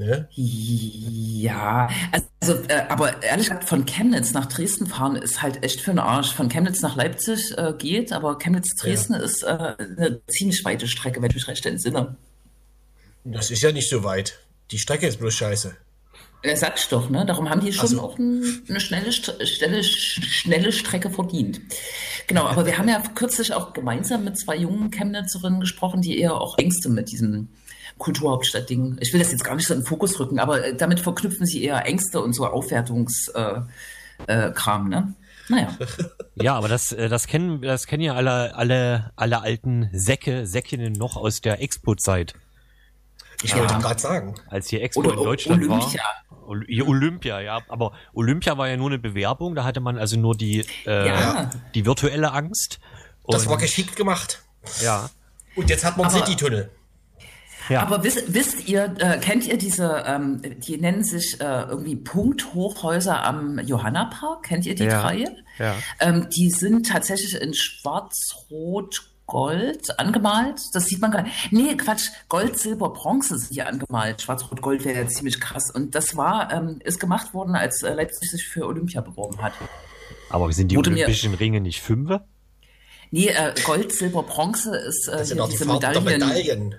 Ne? 0.00 0.26
Ja, 0.34 1.90
also, 2.10 2.54
äh, 2.68 2.86
aber 2.88 3.22
ehrlich 3.22 3.48
gesagt, 3.48 3.68
von 3.68 3.84
Chemnitz 3.84 4.32
nach 4.32 4.46
Dresden 4.46 4.86
fahren 4.86 5.16
ist 5.16 5.42
halt 5.42 5.62
echt 5.62 5.82
für 5.82 5.90
den 5.90 5.98
Arsch. 5.98 6.32
Von 6.32 6.48
Chemnitz 6.48 6.80
nach 6.80 6.96
Leipzig 6.96 7.52
äh, 7.58 7.74
geht, 7.76 8.10
aber 8.10 8.38
Chemnitz-Dresden 8.38 9.12
ja. 9.12 9.18
ist 9.20 9.42
äh, 9.42 9.74
eine 9.78 10.22
ziemlich 10.26 10.64
weite 10.64 10.88
Strecke, 10.88 11.20
wenn 11.20 11.28
ich 11.28 11.34
mich 11.34 11.48
recht 11.48 11.66
entsinne. 11.66 12.16
Das 13.24 13.50
ist 13.50 13.60
ja 13.60 13.72
nicht 13.72 13.90
so 13.90 14.02
weit. 14.02 14.38
Die 14.70 14.78
Strecke 14.78 15.06
ist 15.06 15.18
bloß 15.18 15.34
scheiße. 15.34 15.76
Er 16.42 16.56
sagt 16.56 16.90
doch, 16.92 17.10
ne? 17.10 17.26
Darum 17.26 17.50
haben 17.50 17.60
die 17.60 17.70
schon 17.70 17.88
so. 17.88 18.00
auch 18.00 18.18
ein, 18.18 18.62
eine 18.70 18.80
schnelle, 18.80 19.12
schnelle, 19.12 19.84
schnelle 19.84 20.72
Strecke 20.72 21.10
verdient. 21.10 21.60
Genau, 22.26 22.46
aber 22.46 22.64
wir 22.64 22.78
haben 22.78 22.88
ja 22.88 23.02
kürzlich 23.14 23.52
auch 23.52 23.74
gemeinsam 23.74 24.24
mit 24.24 24.38
zwei 24.38 24.56
jungen 24.56 24.90
Chemnitzerinnen 24.90 25.60
gesprochen, 25.60 26.00
die 26.00 26.18
eher 26.18 26.40
auch 26.40 26.56
Ängste 26.56 26.88
mit 26.88 27.10
diesem 27.10 27.50
Kulturhauptstadt-Ding. 27.98 28.98
Ich 29.00 29.12
will 29.12 29.20
das 29.20 29.30
jetzt 29.30 29.44
gar 29.44 29.54
nicht 29.54 29.66
so 29.66 29.74
in 29.74 29.80
den 29.80 29.86
Fokus 29.86 30.18
rücken, 30.18 30.38
aber 30.38 30.64
äh, 30.64 30.74
damit 30.74 31.00
verknüpfen 31.00 31.46
sie 31.46 31.62
eher 31.62 31.84
Ängste 31.86 32.20
und 32.20 32.32
so 32.32 32.46
Aufwertungskram, 32.46 33.68
äh, 34.26 34.32
äh, 34.32 34.88
ne? 34.88 35.14
Naja. 35.48 35.76
Ja, 36.36 36.54
aber 36.54 36.68
das, 36.68 36.92
äh, 36.92 37.10
das 37.10 37.26
kennen, 37.26 37.60
das 37.60 37.86
kennen 37.86 38.02
ja 38.02 38.14
alle, 38.14 38.54
alle, 38.54 39.12
alle 39.14 39.42
alten 39.42 39.90
Säcke, 39.92 40.46
Säckinnen 40.46 40.94
noch 40.94 41.16
aus 41.16 41.42
der 41.42 41.60
Expo-Zeit. 41.60 42.32
Ich 43.42 43.54
wollte 43.54 43.74
ja. 43.74 43.78
gerade 43.78 44.00
sagen. 44.00 44.34
Als 44.48 44.68
hier 44.68 44.82
Expo 44.82 45.00
Oder 45.00 45.12
in 45.12 45.16
Deutschland 45.16 45.62
Olympia. 45.62 46.02
war. 46.02 46.86
Olympia, 46.88 47.40
ja. 47.40 47.60
Aber 47.68 47.92
Olympia 48.14 48.56
war 48.56 48.68
ja 48.68 48.78
nur 48.78 48.88
eine 48.88 48.98
Bewerbung, 48.98 49.54
da 49.54 49.64
hatte 49.64 49.80
man 49.80 49.98
also 49.98 50.18
nur 50.18 50.34
die, 50.34 50.64
äh, 50.86 51.08
ja. 51.08 51.50
die 51.74 51.84
virtuelle 51.84 52.32
Angst. 52.32 52.80
das 53.28 53.46
war 53.46 53.58
geschickt 53.58 53.96
gemacht. 53.96 54.42
Ja. 54.80 55.10
Und 55.56 55.68
jetzt 55.68 55.84
hat 55.84 55.96
man 55.96 56.10
City-Tunnel. 56.10 56.70
Ja. 57.70 57.82
Aber 57.82 58.02
wisst, 58.02 58.34
wisst 58.34 58.68
ihr, 58.68 58.94
äh, 58.98 59.18
kennt 59.18 59.46
ihr 59.46 59.56
diese, 59.56 60.02
ähm, 60.06 60.42
die 60.58 60.76
nennen 60.76 61.04
sich 61.04 61.40
äh, 61.40 61.62
irgendwie 61.62 61.94
Punkthochhäuser 61.96 63.22
am 63.24 63.60
Johannapark? 63.60 64.42
Kennt 64.42 64.66
ihr 64.66 64.74
die 64.74 64.84
ja. 64.84 65.00
drei? 65.00 65.24
Ja. 65.58 65.76
Ähm, 66.00 66.28
die 66.30 66.50
sind 66.50 66.88
tatsächlich 66.88 67.40
in 67.40 67.54
schwarz-rot 67.54 69.10
Gold 69.26 69.96
angemalt. 70.00 70.60
Das 70.72 70.86
sieht 70.86 71.00
man 71.00 71.12
gar 71.12 71.22
nicht. 71.22 71.52
Nee, 71.52 71.76
Quatsch. 71.76 72.08
Gold, 72.28 72.58
Silber, 72.58 72.92
Bronze 72.92 73.38
sind 73.38 73.54
hier 73.54 73.68
angemalt. 73.68 74.20
Schwarz-Rot-Gold 74.20 74.84
wäre 74.84 75.02
ja 75.02 75.06
ziemlich 75.06 75.40
krass. 75.40 75.70
Und 75.72 75.94
das 75.94 76.16
war, 76.16 76.52
ähm, 76.52 76.80
ist 76.82 76.98
gemacht 76.98 77.32
worden, 77.32 77.54
als 77.54 77.84
äh, 77.84 77.94
Leipzig 77.94 78.28
sich 78.28 78.48
für 78.48 78.66
Olympia 78.66 79.00
beworben 79.00 79.40
hat. 79.40 79.52
Aber 80.30 80.52
sind 80.52 80.72
die 80.72 80.76
Wurde 80.76 80.90
Olympischen 80.90 81.34
Ringe 81.34 81.60
nicht 81.60 81.80
Fünfe? 81.80 82.24
Nee, 83.12 83.28
äh, 83.28 83.54
Gold, 83.64 83.92
Silber, 83.92 84.24
Bronze 84.24 84.76
ist 84.76 85.06
äh, 85.06 85.18
das 85.18 85.28
sind 85.28 85.40
auch 85.40 85.48
diese 85.48 85.64
die 85.64 85.72
Medaillen. 85.72 86.04
Medaillen 86.04 86.74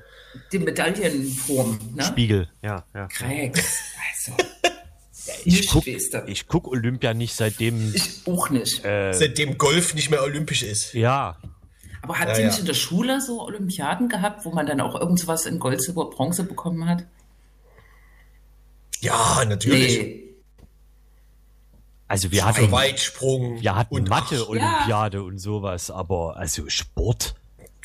die 0.51 0.59
Medaillenform. 0.59 1.79
Ne? 1.95 2.03
Spiegel, 2.03 2.49
ja. 2.61 2.85
ja. 2.93 3.07
Krex. 3.07 3.79
Also. 4.11 4.33
ich 5.45 5.67
gucke 5.67 5.97
guck 6.47 6.67
Olympia 6.67 7.13
nicht 7.13 7.35
seitdem. 7.35 7.93
Ich 7.93 8.21
auch 8.25 8.49
nicht. 8.49 8.83
Äh, 8.85 9.13
seitdem 9.13 9.57
Golf 9.57 9.93
nicht 9.93 10.09
mehr 10.09 10.23
olympisch 10.23 10.63
ist. 10.63 10.93
Ja. 10.93 11.37
Aber 12.01 12.17
hat 12.17 12.29
ja, 12.29 12.35
die 12.35 12.45
nicht 12.45 12.59
in 12.59 12.65
der 12.65 12.73
Schule 12.73 13.21
so 13.21 13.41
Olympiaden 13.43 14.09
gehabt, 14.09 14.45
wo 14.45 14.51
man 14.51 14.65
dann 14.65 14.81
auch 14.81 14.99
irgendwas 14.99 15.45
in 15.45 15.59
Gold, 15.59 15.81
Silber, 15.81 16.09
Bronze 16.09 16.43
bekommen 16.43 16.87
hat? 16.87 17.05
Ja, 18.99 19.43
natürlich. 19.45 19.99
Nee. 19.99 20.27
Also 22.07 22.31
wir 22.31 22.43
hatten, 22.43 22.71
Weitsprung. 22.71 23.61
wir 23.61 23.75
hatten 23.75 23.95
und 23.95 24.09
Mathe-Olympiade 24.09 25.23
und 25.23 25.37
sowas, 25.37 25.89
aber 25.89 26.35
also 26.35 26.67
Sport, 26.67 27.35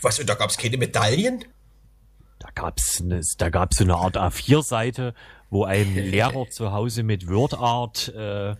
was, 0.02 0.18
und 0.18 0.28
da 0.28 0.34
gab 0.34 0.50
es 0.50 0.56
keine 0.56 0.76
Medaillen? 0.76 1.44
Da 2.46 2.62
gab's 2.62 3.00
eine, 3.00 3.20
da 3.38 3.48
gab's 3.50 3.78
so 3.78 3.84
eine 3.84 3.96
Art 3.96 4.16
A4-Seite, 4.16 5.14
wo 5.50 5.64
ein 5.64 5.94
Lehrer 6.10 6.48
zu 6.50 6.72
Hause 6.72 7.02
mit 7.02 7.28
WordArt 7.28 8.08
äh, 8.14 8.54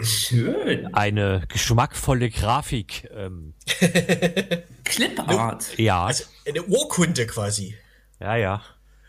Schön. 0.00 0.94
eine 0.94 1.42
geschmackvolle 1.48 2.30
Grafik, 2.30 3.08
ähm, 3.14 3.54
Clipart. 4.84 5.78
ja, 5.78 6.04
Also 6.06 6.24
eine 6.46 6.62
Urkunde 6.64 7.26
quasi. 7.26 7.74
ja, 8.20 8.36
ja. 8.36 8.62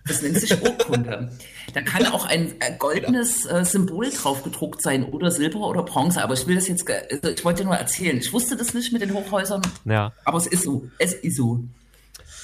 Das 0.07 0.23
nennt 0.23 0.37
sich 0.37 0.59
Urkunde. 0.59 1.29
Da 1.73 1.81
kann 1.81 2.07
auch 2.07 2.25
ein 2.25 2.59
äh, 2.61 2.75
goldenes 2.79 3.45
äh, 3.45 3.63
Symbol 3.63 4.09
drauf 4.09 4.41
gedruckt 4.43 4.81
sein 4.81 5.03
oder 5.03 5.29
Silber 5.29 5.59
oder 5.67 5.83
Bronze. 5.83 6.23
Aber 6.23 6.33
ich 6.33 6.47
will 6.47 6.55
das 6.55 6.67
jetzt, 6.67 6.89
also 6.89 7.29
ich 7.29 7.45
wollte 7.45 7.63
nur 7.63 7.75
erzählen. 7.75 8.17
Ich 8.17 8.33
wusste 8.33 8.55
das 8.55 8.73
nicht 8.73 8.91
mit 8.91 9.03
den 9.03 9.13
Hochhäusern, 9.13 9.61
Ja. 9.85 10.11
aber 10.25 10.37
es 10.39 10.47
ist 10.47 10.63
so. 10.63 10.87
Es 10.97 11.13
ist 11.13 11.35
so. 11.35 11.59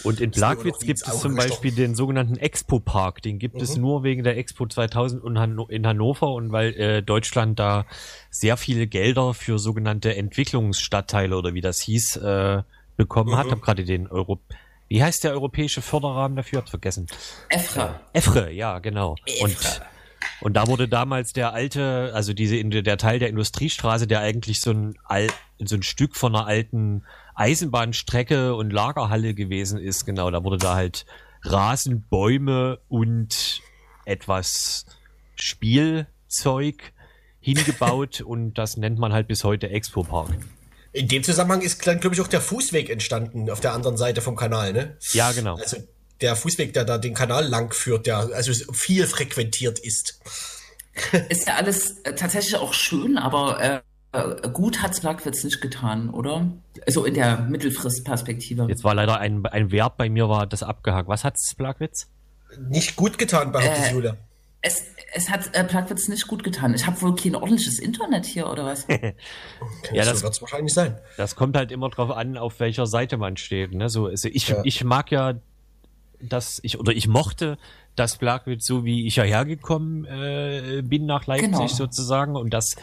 Und 0.05 0.21
in 0.21 0.29
nie 0.29 0.71
gibt 0.85 1.07
es 1.07 1.19
zum 1.19 1.35
Beispiel 1.35 1.71
gestochen. 1.71 1.75
den 1.75 1.95
sogenannten 1.95 2.37
Expo-Park. 2.37 3.21
Den 3.21 3.39
gibt 3.39 3.61
es 3.61 3.75
nur 3.75 4.03
wegen 4.03 4.23
der 4.23 4.37
Expo 4.37 4.67
2000 4.67 5.23
und 5.23 5.39
Han 5.39 5.59
in 5.69 5.87
Hannover 5.87 6.29
und 6.29 6.51
weil 6.51 6.73
äh, 6.73 7.01
Deutschland 7.01 7.59
da 7.59 7.85
sehr 8.29 8.55
viele 8.57 8.87
Gelder 8.87 9.33
für 9.33 9.57
sogenannte 9.57 10.15
Entwicklungsstadtteile 10.15 11.35
oder 11.35 11.53
wie 11.53 11.61
das 11.61 11.81
hieß, 11.81 12.17
äh, 12.17 12.63
bekommen 12.97 13.35
hat. 13.35 13.49
Hab 13.49 13.61
gerade 13.61 13.83
den 13.83 14.07
Euro... 14.07 14.39
Wie 14.87 15.01
heißt 15.01 15.23
der 15.23 15.31
europäische 15.31 15.81
Förderrahmen 15.81 16.35
dafür? 16.35 16.59
Hab's 16.59 16.69
vergessen. 16.69 17.07
Efra. 17.49 17.99
EFRE, 18.13 18.51
ja, 18.51 18.77
genau. 18.77 19.15
Und, 19.41 19.51
EFRE. 19.51 19.81
und 20.41 20.53
da 20.53 20.67
wurde 20.67 20.87
damals 20.87 21.33
der 21.33 21.53
alte, 21.53 22.11
also 22.13 22.33
diese 22.33 22.63
der 22.63 22.97
Teil 22.97 23.17
der 23.17 23.29
Industriestraße, 23.29 24.05
der 24.05 24.19
eigentlich 24.19 24.61
so 24.61 24.69
ein 24.69 24.95
Al, 25.59 25.67
so 25.67 25.75
ein 25.75 25.83
Stück 25.83 26.15
von 26.15 26.35
einer 26.35 26.47
alten 26.47 27.03
Eisenbahnstrecke 27.35 28.55
und 28.55 28.71
Lagerhalle 28.71 29.33
gewesen 29.33 29.79
ist, 29.79 30.05
genau, 30.05 30.31
da 30.31 30.43
wurde 30.43 30.57
da 30.57 30.75
halt 30.75 31.05
Rasen, 31.43 32.05
Bäume 32.09 32.79
und 32.87 33.61
etwas 34.05 34.85
Spielzeug 35.35 36.93
hingebaut 37.39 38.21
und 38.25 38.55
das 38.55 38.77
nennt 38.77 38.99
man 38.99 39.13
halt 39.13 39.27
bis 39.27 39.43
heute 39.43 39.69
Expo 39.69 40.03
Park. 40.03 40.31
In 40.91 41.09
dem 41.09 41.23
Zusammenhang 41.23 41.61
ist 41.61 41.85
dann, 41.85 41.99
glaube 41.99 42.15
ich, 42.15 42.21
auch 42.21 42.27
der 42.27 42.39
Fußweg 42.39 42.89
entstanden 42.89 43.49
auf 43.49 43.59
der 43.59 43.73
anderen 43.73 43.97
Seite 43.97 44.21
vom 44.21 44.37
Kanal, 44.37 44.71
ne? 44.71 44.97
Ja, 45.11 45.33
genau. 45.33 45.57
Also 45.57 45.77
der 46.21 46.37
Fußweg, 46.37 46.73
der 46.73 46.85
da 46.85 46.97
den 46.97 47.13
Kanal 47.13 47.45
lang 47.45 47.73
führt, 47.73 48.05
der 48.07 48.17
also 48.17 48.53
viel 48.73 49.05
frequentiert 49.05 49.79
ist. 49.79 50.21
Ist 51.27 51.47
ja 51.47 51.55
alles 51.55 51.99
äh, 52.03 52.15
tatsächlich 52.15 52.55
auch 52.55 52.73
schön, 52.73 53.17
aber 53.17 53.61
äh, 53.61 53.81
gut 54.53 54.81
hat's 54.81 54.99
Plagwitz 55.01 55.43
nicht 55.43 55.61
getan, 55.61 56.09
oder? 56.09 56.47
Also 56.85 57.05
in 57.05 57.13
der 57.13 57.39
Mittelfristperspektive. 57.41 58.65
Jetzt 58.69 58.83
war 58.83 58.95
leider 58.95 59.19
ein, 59.19 59.45
ein 59.45 59.71
Verb 59.71 59.97
bei 59.97 60.09
mir, 60.09 60.29
war 60.29 60.45
das 60.47 60.63
abgehakt. 60.63 61.07
Was 61.07 61.23
hat's, 61.23 61.53
Plagwitz? 61.55 62.09
Nicht 62.69 62.95
gut 62.95 63.17
getan, 63.17 63.51
behauptet 63.51 63.85
Äh, 63.89 63.91
Jule. 63.93 64.17
Es, 64.61 64.83
es 65.13 65.29
hat 65.29 65.53
äh, 65.55 65.63
Plagwitz 65.63 66.07
nicht 66.07 66.27
gut 66.27 66.43
getan. 66.43 66.73
Ich 66.73 66.85
habe 66.87 66.99
wohl 67.01 67.15
kein 67.15 67.35
ordentliches 67.35 67.79
Internet 67.79 68.25
hier, 68.25 68.49
oder 68.49 68.65
was? 68.65 68.87
ja, 69.91 70.03
das- 70.05 70.23
wird 70.23 70.33
es 70.33 70.41
wahrscheinlich 70.41 70.73
sein. 70.73 70.97
Das 71.17 71.35
kommt 71.35 71.55
halt 71.57 71.71
immer 71.71 71.89
drauf 71.89 72.11
an, 72.11 72.37
auf 72.37 72.59
welcher 72.59 72.87
Seite 72.87 73.17
man 73.17 73.37
steht. 73.37 73.73
Ne? 73.73 73.89
So, 73.89 74.07
also 74.07 74.27
ich, 74.29 74.49
Ja. 74.49 74.61
ich 74.63 74.83
mag 74.83 75.11
ja, 75.11 75.35
dass 76.21 76.59
ich 76.63 76.79
oder 76.79 76.93
ich 76.93 77.07
mochte 77.07 77.57
das 77.95 78.17
Plagwitz 78.17 78.65
so, 78.65 78.83
wie 78.85 79.05
ich 79.05 79.17
ja 79.17 79.23
hergekommen 79.23 80.05
äh, 80.05 80.81
bin 80.83 81.05
nach 81.05 81.27
Leipzig 81.27 81.51
Genau. 81.51 81.67
sozusagen. 81.67 82.35
Und 82.35 82.53
das 82.53 82.75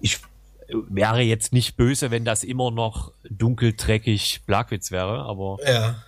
ich 0.00 0.18
wäre 0.68 1.20
jetzt 1.22 1.52
nicht 1.52 1.76
böse, 1.76 2.10
wenn 2.10 2.24
das 2.24 2.42
immer 2.44 2.70
noch 2.70 3.12
dunkel, 3.28 3.74
dreckig 3.74 4.42
Plagwitz 4.46 4.90
wäre, 4.90 5.22
aber 5.24 5.58
Ja. 5.66 6.02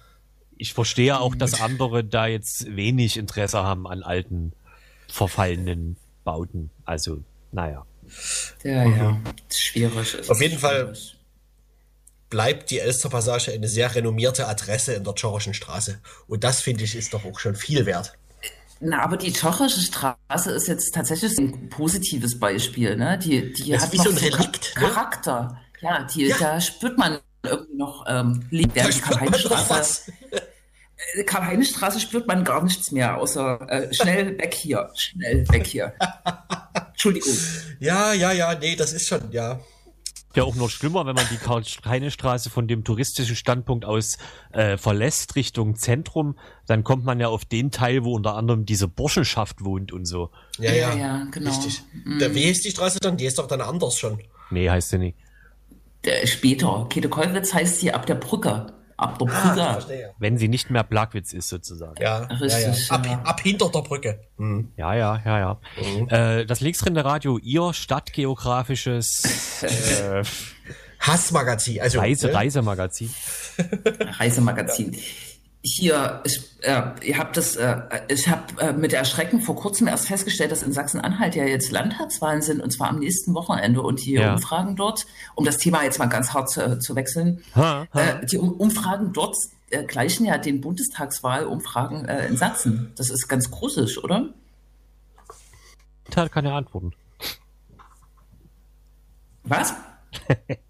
ich 0.57 0.73
verstehe 0.75 1.21
auch, 1.21 1.35
dass 1.35 1.61
andere 1.61 2.05
da 2.05 2.27
jetzt 2.27 2.75
wenig 2.75 3.17
Interesse 3.17 3.63
haben 3.63 3.87
an 3.87 4.03
alten, 4.03 4.53
verfallenen 5.09 5.97
Bauten. 6.25 6.71
Also, 6.85 7.23
naja. 7.53 7.85
Ja, 8.65 8.85
ja. 8.85 9.21
Schwierig. 9.55 10.15
ist 10.15 10.31
Auf 10.31 10.41
jeden 10.41 10.59
Fall- 10.59 10.87
schwierig. 10.95 11.13
Bleibt 12.29 12.71
die 12.71 12.81
Elster 12.81 13.09
Passage 13.09 13.53
eine 13.53 13.69
sehr 13.69 13.95
renommierte 13.95 14.49
Adresse 14.49 14.95
in 14.95 15.05
der 15.05 15.15
Tschorischen 15.15 15.55
Straße. 15.55 16.01
Und 16.27 16.43
das, 16.43 16.61
finde 16.61 16.83
ich, 16.83 16.97
ist 16.97 17.15
doch 17.15 17.25
auch 17.25 17.39
schon 17.39 17.55
viel 17.55 17.87
wert. 17.87 18.15
Na, 18.81 19.03
aber 19.03 19.16
die 19.16 19.33
Tschochische 19.33 19.81
Straße 19.81 20.51
ist 20.53 20.68
jetzt 20.68 20.95
tatsächlich 20.95 21.39
ein 21.39 21.68
positives 21.70 22.39
Beispiel, 22.39 22.97
ne? 22.97 23.18
Die, 23.18 23.53
die 23.53 23.70
Das 23.72 23.85
hat 23.85 23.93
wie 23.93 23.97
noch 23.99 24.05
so 24.05 24.11
ein 24.11 24.16
Relikt, 24.18 24.74
ne? 24.77 24.83
Charakter. 24.89 25.61
Ja, 25.81 26.03
die, 26.05 26.27
Ja. 26.27 26.37
da 26.39 26.61
spürt 26.61 26.99
man 26.99 27.18
irgendwie 27.43 27.77
noch, 27.77 28.05
ähm, 28.09 28.47
liegt 28.51 28.77
der 28.77 28.89
Karl-Heinz-Straße. 28.91 30.12
Äh, 31.14 31.24
Karl-Heinz-Straße 31.24 32.01
spürt 32.01 32.27
man 32.27 32.45
gar 32.45 32.62
nichts 32.64 32.91
mehr, 32.91 33.16
außer 33.16 33.61
äh, 33.70 33.95
schnell 33.95 34.37
weg 34.39 34.55
hier, 34.55 34.91
schnell 34.95 35.49
weg 35.49 35.66
hier. 35.66 35.95
Entschuldigung. 36.93 37.35
Ja, 37.81 38.12
ja, 38.12 38.33
ja, 38.33 38.55
nee, 38.55 38.77
das 38.77 38.93
ist 38.93 39.07
schon, 39.07 39.31
ja. 39.31 39.61
Ja 40.37 40.45
auch 40.45 40.55
noch 40.55 40.70
schlimmer, 40.70 41.07
wenn 41.07 41.14
man 41.14 41.26
die 41.30 41.37
Karl-Heine-Straße 41.37 42.51
von 42.51 42.68
dem 42.68 42.84
touristischen 42.84 43.37
Standpunkt 43.37 43.84
aus 43.84 44.18
äh, 44.53 44.76
verlässt 44.76 45.37
Richtung 45.37 45.76
Zentrum, 45.76 46.39
dann 46.66 46.84
kommt 46.84 47.05
man 47.05 47.18
ja 47.20 47.28
auf 47.28 47.45
den 47.45 47.70
Teil, 47.70 48.05
wo 48.05 48.14
unter 48.14 48.37
anderem 48.37 48.64
diese 48.66 48.89
Burschenschaft 48.89 49.64
wohnt 49.64 49.93
und 49.93 50.05
so. 50.07 50.30
Ja, 50.59 50.72
ja, 50.72 50.95
Ja, 50.95 50.97
ja, 50.97 51.26
genau. 51.30 51.51
Richtig. 51.51 51.82
Der, 52.20 52.34
wie 52.34 52.45
ist 52.45 52.64
die 52.64 52.70
Straße 52.70 52.99
dann? 53.01 53.16
Die 53.16 53.26
ist 53.26 53.39
doch 53.39 53.49
dann 53.49 53.61
anders 53.61 53.97
schon. 53.97 54.20
Nee, 54.51 54.70
heißt 54.70 54.93
ja 54.93 54.99
nicht. 54.99 55.16
Der, 56.05 56.26
später. 56.26 56.87
Käthe-Kollwitz 56.89 57.53
heißt 57.53 57.80
sie 57.80 57.93
ab 57.93 58.07
der 58.07 58.14
Brücke. 58.14 58.72
Ab 58.99 59.18
der 59.18 59.28
Ah, 59.28 59.42
Brücke. 59.53 59.72
verstehe. 59.72 60.14
Wenn 60.18 60.38
sie 60.38 60.49
nicht 60.49 60.70
mehr 60.70 60.82
Plagwitz 60.82 61.32
ist, 61.34 61.49
sozusagen. 61.49 62.01
Ja, 62.01 62.18
Richtig, 62.24 62.64
ja, 62.88 63.03
ja. 63.05 63.12
Ab, 63.18 63.20
ab 63.24 63.40
hinter 63.40 63.68
der 63.70 63.80
Brücke. 63.82 64.20
Hm. 64.38 64.72
Ja, 64.76 64.94
ja, 64.94 65.20
ja, 65.24 65.38
ja. 65.38 65.61
Mhm. 65.76 66.09
Äh, 66.09 66.47
das 66.47 66.61
Linksrinde 66.61 67.05
Radio, 67.05 67.36
ihr 67.38 67.72
stadtgeografisches 67.74 69.62
äh, 69.62 70.22
Hassmagazin. 71.01 71.80
Also, 71.82 71.99
Reise, 71.99 72.28
ne? 72.28 72.34
Reisemagazin. 72.34 73.11
Reisemagazin. 74.18 74.97
Hier, 75.63 76.21
ich, 76.25 76.41
äh, 76.63 76.83
ihr 77.03 77.19
habt 77.19 77.37
das, 77.37 77.57
äh, 77.57 77.77
ich 78.09 78.29
habe 78.29 78.61
äh, 78.61 78.73
mit 78.73 78.93
Erschrecken 78.93 79.41
vor 79.41 79.57
kurzem 79.57 79.89
erst 79.89 80.07
festgestellt, 80.07 80.53
dass 80.53 80.63
in 80.63 80.73
Sachsen-Anhalt 80.73 81.35
ja 81.35 81.45
jetzt 81.45 81.73
Landtagswahlen 81.73 82.41
sind 82.41 82.61
und 82.61 82.71
zwar 82.71 82.89
am 82.91 83.01
nächsten 83.01 83.35
Wochenende 83.35 83.83
und 83.83 84.05
die 84.05 84.13
Ja. 84.13 84.35
Umfragen 84.35 84.77
dort, 84.77 85.07
um 85.35 85.45
das 85.45 85.59
Thema 85.59 85.83
jetzt 85.83 85.99
mal 85.99 86.07
ganz 86.07 86.33
hart 86.33 86.51
zu, 86.51 86.79
zu 86.79 86.95
wechseln, 86.95 87.43
Ha, 87.57 87.87
ha. 87.93 88.01
äh, 88.01 88.27
die 88.27 88.39
um 88.39 88.53
Umfragen 88.53 89.13
dort 89.13 89.35
äh, 89.71 89.83
gleichen 89.83 90.25
ja 90.25 90.39
den 90.39 90.61
Bundestagswahlumfragen 90.61 92.05
äh, 92.07 92.27
in 92.29 92.37
Sachsen. 92.37 92.93
Das 92.97 93.11
ist 93.11 93.27
ganz 93.27 93.51
gruselig, 93.51 94.03
oder? 94.05 94.29
Hat 96.15 96.31
keine 96.31 96.53
Antworten. 96.53 96.93
Was? 99.43 99.75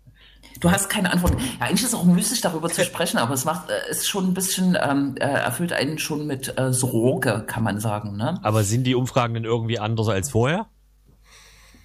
Du 0.61 0.71
hast 0.71 0.89
keine 0.89 1.13
Antwort. 1.13 1.35
Ja, 1.61 1.67
eigentlich 1.67 1.83
ist 1.83 1.89
es 1.89 1.95
auch 1.95 2.05
müßig, 2.05 2.41
darüber 2.41 2.69
zu 2.69 2.85
sprechen, 2.85 3.19
aber 3.19 3.35
es 3.35 3.45
macht, 3.45 3.69
äh, 3.71 3.91
ist 3.91 4.09
schon 4.09 4.29
ein 4.29 4.35
bisschen, 4.35 4.77
ähm, 4.81 5.15
äh, 5.19 5.25
erfüllt 5.25 5.73
einen 5.73 5.99
schon 5.99 6.27
mit 6.27 6.59
äh, 6.59 6.73
Sorge, 6.73 7.45
kann 7.47 7.63
man 7.63 7.81
sagen, 7.81 8.17
ne? 8.17 8.39
Aber 8.43 8.65
sind 8.65 8.85
die 8.85 8.95
Umfragen 8.95 9.35
denn 9.35 9.45
irgendwie 9.45 9.79
anders 9.79 10.09
als 10.09 10.31
vorher? 10.31 10.67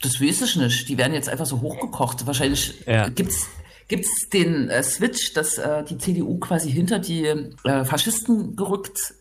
Das 0.02 0.20
weiß 0.20 0.42
ich 0.42 0.56
nicht. 0.56 0.90
Die 0.90 0.98
werden 0.98 1.14
jetzt 1.14 1.30
einfach 1.30 1.46
so 1.46 1.62
hochgekocht. 1.62 2.26
Wahrscheinlich 2.26 2.86
Ja. 2.88 3.10
gibt's 3.10 3.48
gibt's 3.88 4.30
den 4.30 4.70
äh, 4.70 4.82
Switch, 4.84 5.34
dass 5.34 5.58
äh, 5.58 5.84
die 5.84 5.98
CDU 5.98 6.40
quasi 6.40 6.72
hinter 6.72 6.98
die 7.00 7.26
äh, 7.26 7.86
Faschisten 7.86 8.56
gerückt 8.56 9.14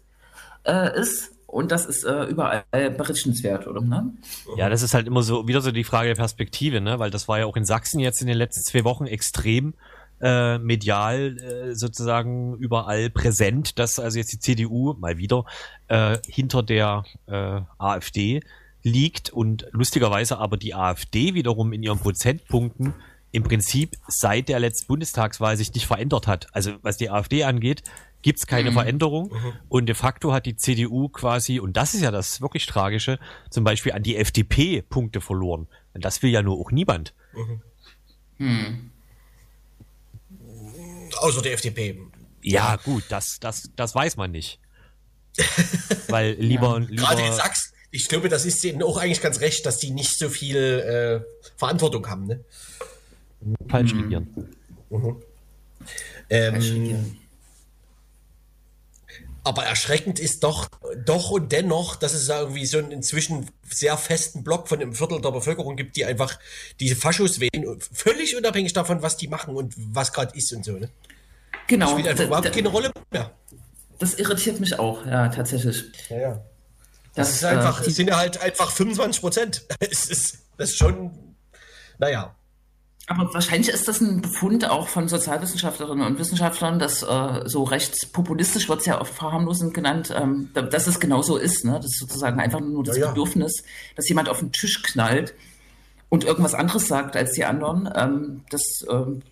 äh, 0.65 0.99
ist. 0.99 1.33
Und 1.51 1.73
das 1.73 1.85
ist 1.85 2.05
äh, 2.05 2.27
überall 2.27 2.63
berichtenswert, 2.73 3.67
oder? 3.67 3.81
Ne? 3.81 4.13
Ja, 4.57 4.69
das 4.69 4.83
ist 4.83 4.95
halt 4.95 5.09
immer 5.09 5.25
so 5.25 5.49
wieder 5.49 5.61
so 5.61 5.73
die 5.73 5.83
Frage 5.83 6.09
der 6.09 6.15
Perspektive, 6.15 6.81
ne? 6.81 7.01
Weil 7.01 7.11
das 7.11 7.27
war 7.27 7.41
ja 7.41 7.47
auch 7.47 7.57
in 7.57 7.65
Sachsen 7.65 7.99
jetzt 7.99 8.21
in 8.21 8.29
den 8.29 8.37
letzten 8.37 8.63
zwei 8.63 8.85
Wochen 8.85 9.07
extrem 9.07 9.75
äh, 10.21 10.59
medial 10.59 11.39
äh, 11.39 11.75
sozusagen 11.75 12.57
überall 12.59 13.11
präsent, 13.11 13.81
dass 13.81 13.99
also 13.99 14.19
jetzt 14.19 14.33
die 14.33 14.39
CDU 14.39 14.95
mal 15.01 15.19
wieder 15.19 15.45
äh, 15.89 16.19
hinter 16.29 16.63
der 16.63 17.03
äh, 17.27 17.63
AfD 17.79 18.43
liegt 18.85 19.31
und 19.31 19.67
lustigerweise 19.73 20.39
aber 20.39 20.57
die 20.57 20.75
AfD 20.75 21.35
wiederum 21.35 21.73
in 21.73 21.83
ihren 21.83 21.99
Prozentpunkten 21.99 22.95
im 23.33 23.43
Prinzip 23.43 23.97
seit 24.07 24.49
der 24.49 24.61
letzten 24.61 24.87
Bundestagswahl 24.87 25.57
sich 25.57 25.75
nicht 25.75 25.87
verändert 25.87 26.29
hat. 26.29 26.47
Also 26.53 26.75
was 26.83 26.97
die 26.97 27.11
AfD 27.11 27.43
angeht, 27.43 27.83
gibt's 28.23 28.47
keine 28.47 28.73
Veränderung 28.73 29.33
und 29.69 29.87
de 29.87 29.95
facto 29.95 30.33
hat 30.33 30.47
die 30.47 30.57
CDU 30.57 31.09
quasi, 31.09 31.61
und 31.61 31.77
das 31.77 31.95
ist 31.95 32.03
ja 32.03 32.11
das 32.11 32.41
wirklich 32.41 32.67
Tragische, 32.67 33.19
zum 33.51 33.65
Beispiel 33.65 33.93
an 33.93 34.03
die 34.03 34.17
FDP 34.17 34.83
Punkte 34.83 35.21
verloren. 35.21 35.69
Und 35.95 36.05
das 36.05 36.23
will 36.23 36.31
ja 36.31 36.43
nur 36.43 36.59
auch 36.59 36.71
niemand. 36.71 37.15
Außer 41.19 41.43
der 41.43 41.55
FDP. 41.55 42.01
Ja, 42.43 42.77
gut, 42.77 43.05
das, 43.09 43.39
das, 43.41 43.71
das 43.77 43.95
weiß 43.95 44.17
man 44.17 44.31
nicht. 44.31 44.61
Weil 46.09 46.33
lieber, 46.39 46.81
lieber 46.81 47.03
Gerade 47.03 47.23
in 47.23 47.33
Sachsen, 47.33 47.73
ich 47.91 48.09
glaube, 48.09 48.29
das 48.29 48.45
ist 48.45 48.63
denen 48.63 48.83
auch 48.83 48.97
eigentlich 48.97 49.21
ganz 49.21 49.41
recht, 49.41 49.67
dass 49.67 49.79
die 49.79 49.91
nicht 49.91 50.17
so 50.17 50.29
viel 50.29 50.57
äh, 50.57 51.21
Verantwortung 51.57 52.09
haben. 52.09 52.27
Ne? 52.27 52.45
Falsch 53.69 53.95
regieren. 53.95 54.29
Mhm. 54.91 55.17
Ähm, 56.29 57.17
aber 59.45 59.65
erschreckend 59.65 60.19
ist 60.19 60.45
doch, 60.45 60.69
doch 61.05 61.31
und 61.31 61.53
dennoch, 61.53 61.97
dass 61.97 62.13
es 62.13 62.29
irgendwie 62.29 62.67
so 62.67 62.79
einen 62.79 62.91
inzwischen 62.91 63.51
sehr 63.69 63.97
festen 63.97 64.45
Block 64.45 64.69
von 64.69 64.81
einem 64.81 64.95
Viertel 64.95 65.21
der 65.21 65.31
Bevölkerung 65.31 65.77
gibt, 65.77 65.97
die 65.97 66.05
einfach 66.05 66.39
diese 66.79 66.97
Faschos 66.97 67.41
wählen, 67.41 67.81
völlig 67.93 68.37
unabhängig 68.37 68.73
davon, 68.73 69.03
was 69.03 69.17
die 69.17 69.29
machen 69.29 69.57
und 69.57 69.75
was 69.77 70.13
gerade 70.13 70.37
ist 70.37 70.53
und 70.53 70.65
so. 70.65 70.73
Ne? 70.73 70.91
Genau. 71.67 71.87
Das 71.87 71.93
spielt 71.93 72.09
einfach 72.09 72.25
überhaupt 72.25 72.53
keine 72.53 72.69
Rolle 72.69 72.91
mehr. 73.11 73.31
Das 73.99 74.15
irritiert 74.15 74.61
mich 74.61 74.79
auch, 74.79 75.05
ja, 75.07 75.29
tatsächlich. 75.29 75.85
Ja, 76.09 76.19
ja. 76.19 76.45
Das, 77.15 77.29
das 77.29 77.37
ist 77.37 77.45
einfach, 77.45 77.83
äh, 77.83 77.87
es 77.87 77.97
sind 77.97 78.09
ja 78.09 78.17
halt 78.17 78.41
einfach 78.41 78.71
25 78.71 79.21
Prozent. 79.21 79.65
das 79.81 80.09
ist 80.59 80.79
schon, 80.79 81.37
naja. 81.99 82.35
Aber 83.11 83.35
wahrscheinlich 83.35 83.71
ist 83.71 83.89
das 83.89 84.01
ein 84.01 84.23
Befund 84.23 84.71
auch 84.71 84.87
von 84.87 85.09
Sozialwissenschaftlerinnen 85.09 86.07
und 86.07 86.21
Wissenschaftlern, 86.21 86.79
dass 86.79 87.03
äh, 87.03 87.41
so 87.45 87.65
rechtspopulistisch 87.65 88.69
wird 88.69 88.83
es 88.83 88.87
ja 88.87 89.01
oft 89.01 89.13
verharmlosend 89.13 89.75
genannt, 89.75 90.15
ähm, 90.17 90.51
dass 90.55 90.87
es 90.87 91.01
genau 91.01 91.21
so 91.21 91.37
ist. 91.37 91.65
Ne? 91.65 91.73
Das 91.73 91.87
ist 91.87 91.99
sozusagen 91.99 92.39
einfach 92.39 92.61
nur 92.61 92.85
das 92.85 92.97
ja. 92.97 93.09
Bedürfnis, 93.09 93.65
dass 93.97 94.09
jemand 94.09 94.29
auf 94.29 94.39
den 94.39 94.53
Tisch 94.53 94.85
knallt 94.85 95.35
und 96.09 96.23
irgendwas 96.23 96.55
anderes 96.55 96.87
sagt 96.87 97.17
als 97.17 97.33
die 97.33 97.45
anderen. 97.45 97.91
Ähm, 97.97 98.45
das, 98.49 98.63
ähm, 98.89 99.23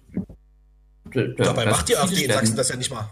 Dabei 1.04 1.64
das 1.64 1.76
macht 1.76 1.88
die 1.88 1.96
AfD 1.96 2.24
in 2.24 2.32
Sachsen 2.32 2.56
das 2.56 2.70
ja 2.70 2.76
nicht 2.76 2.90
mal. 2.90 3.08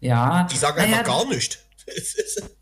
Ja. 0.00 0.48
Die 0.50 0.56
sagen 0.56 0.80
einfach 0.80 1.04
gar 1.04 1.26
nichts. 1.28 1.58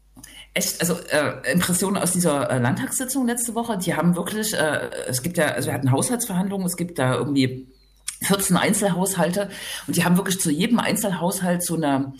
echt, 0.54 0.80
also 0.80 0.98
äh, 1.10 1.52
Impressionen 1.52 2.00
aus 2.00 2.12
dieser 2.12 2.50
äh, 2.50 2.58
Landtagssitzung 2.58 3.26
letzte 3.26 3.54
Woche, 3.54 3.76
die 3.76 3.94
haben 3.94 4.16
wirklich, 4.16 4.54
äh, 4.54 4.90
es 5.06 5.22
gibt 5.22 5.36
ja, 5.36 5.48
also 5.48 5.66
wir 5.66 5.74
hatten 5.74 5.90
Haushaltsverhandlungen, 5.90 6.66
es 6.66 6.76
gibt 6.76 6.98
da 6.98 7.14
irgendwie 7.14 7.68
14 8.22 8.56
Einzelhaushalte 8.56 9.50
und 9.86 9.96
die 9.96 10.04
haben 10.04 10.16
wirklich 10.16 10.40
zu 10.40 10.50
jedem 10.50 10.78
Einzelhaushalt 10.78 11.64
so 11.64 11.74
eine 11.74 12.14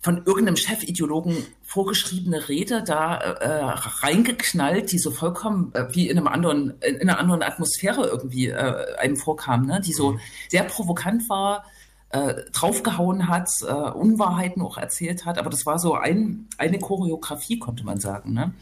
von 0.00 0.18
irgendeinem 0.24 0.56
Chefideologen 0.56 1.36
vorgeschriebene 1.64 2.48
Rede 2.48 2.84
da 2.84 3.16
äh, 3.16 3.62
reingeknallt, 4.02 4.92
die 4.92 4.98
so 4.98 5.10
vollkommen 5.10 5.72
äh, 5.74 5.86
wie 5.94 6.08
in 6.08 6.18
einem 6.18 6.28
anderen, 6.28 6.74
in 6.80 7.00
einer 7.00 7.18
anderen 7.18 7.42
Atmosphäre 7.42 8.06
irgendwie 8.06 8.48
äh, 8.48 8.96
einem 8.98 9.16
vorkam, 9.16 9.66
ne? 9.66 9.80
die 9.80 9.92
so 9.92 10.12
mhm. 10.12 10.20
sehr 10.48 10.64
provokant 10.64 11.28
war, 11.28 11.64
äh, 12.10 12.34
draufgehauen 12.52 13.28
hat, 13.28 13.48
äh, 13.62 13.72
Unwahrheiten 13.72 14.62
auch 14.62 14.78
erzählt 14.78 15.24
hat. 15.24 15.38
Aber 15.38 15.50
das 15.50 15.66
war 15.66 15.78
so 15.78 15.94
ein, 15.94 16.48
eine 16.58 16.78
Choreografie, 16.78 17.58
konnte 17.58 17.84
man 17.84 18.00
sagen. 18.00 18.32
Ne? 18.32 18.54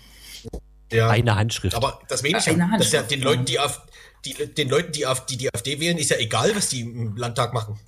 Ja, 0.92 1.10
eine 1.10 1.36
Handschrift. 1.36 1.76
Aber 1.76 2.00
das 2.08 2.22
wenig, 2.22 2.48
eine 2.48 2.70
Handschrift, 2.70 2.94
das 2.94 3.00
ja 3.00 3.02
den 3.02 3.22
Leuten, 3.22 3.44
die 3.44 3.58
auf, 3.58 3.82
die, 4.24 4.32
den 4.32 4.68
Leuten, 4.68 4.92
die, 4.92 5.06
auf, 5.06 5.26
die 5.26 5.36
die 5.36 5.52
AfD 5.52 5.80
wählen, 5.80 5.98
ist 5.98 6.10
ja 6.10 6.18
egal, 6.18 6.54
was 6.54 6.68
die 6.68 6.82
im 6.82 7.16
Landtag 7.16 7.52
machen. 7.52 7.78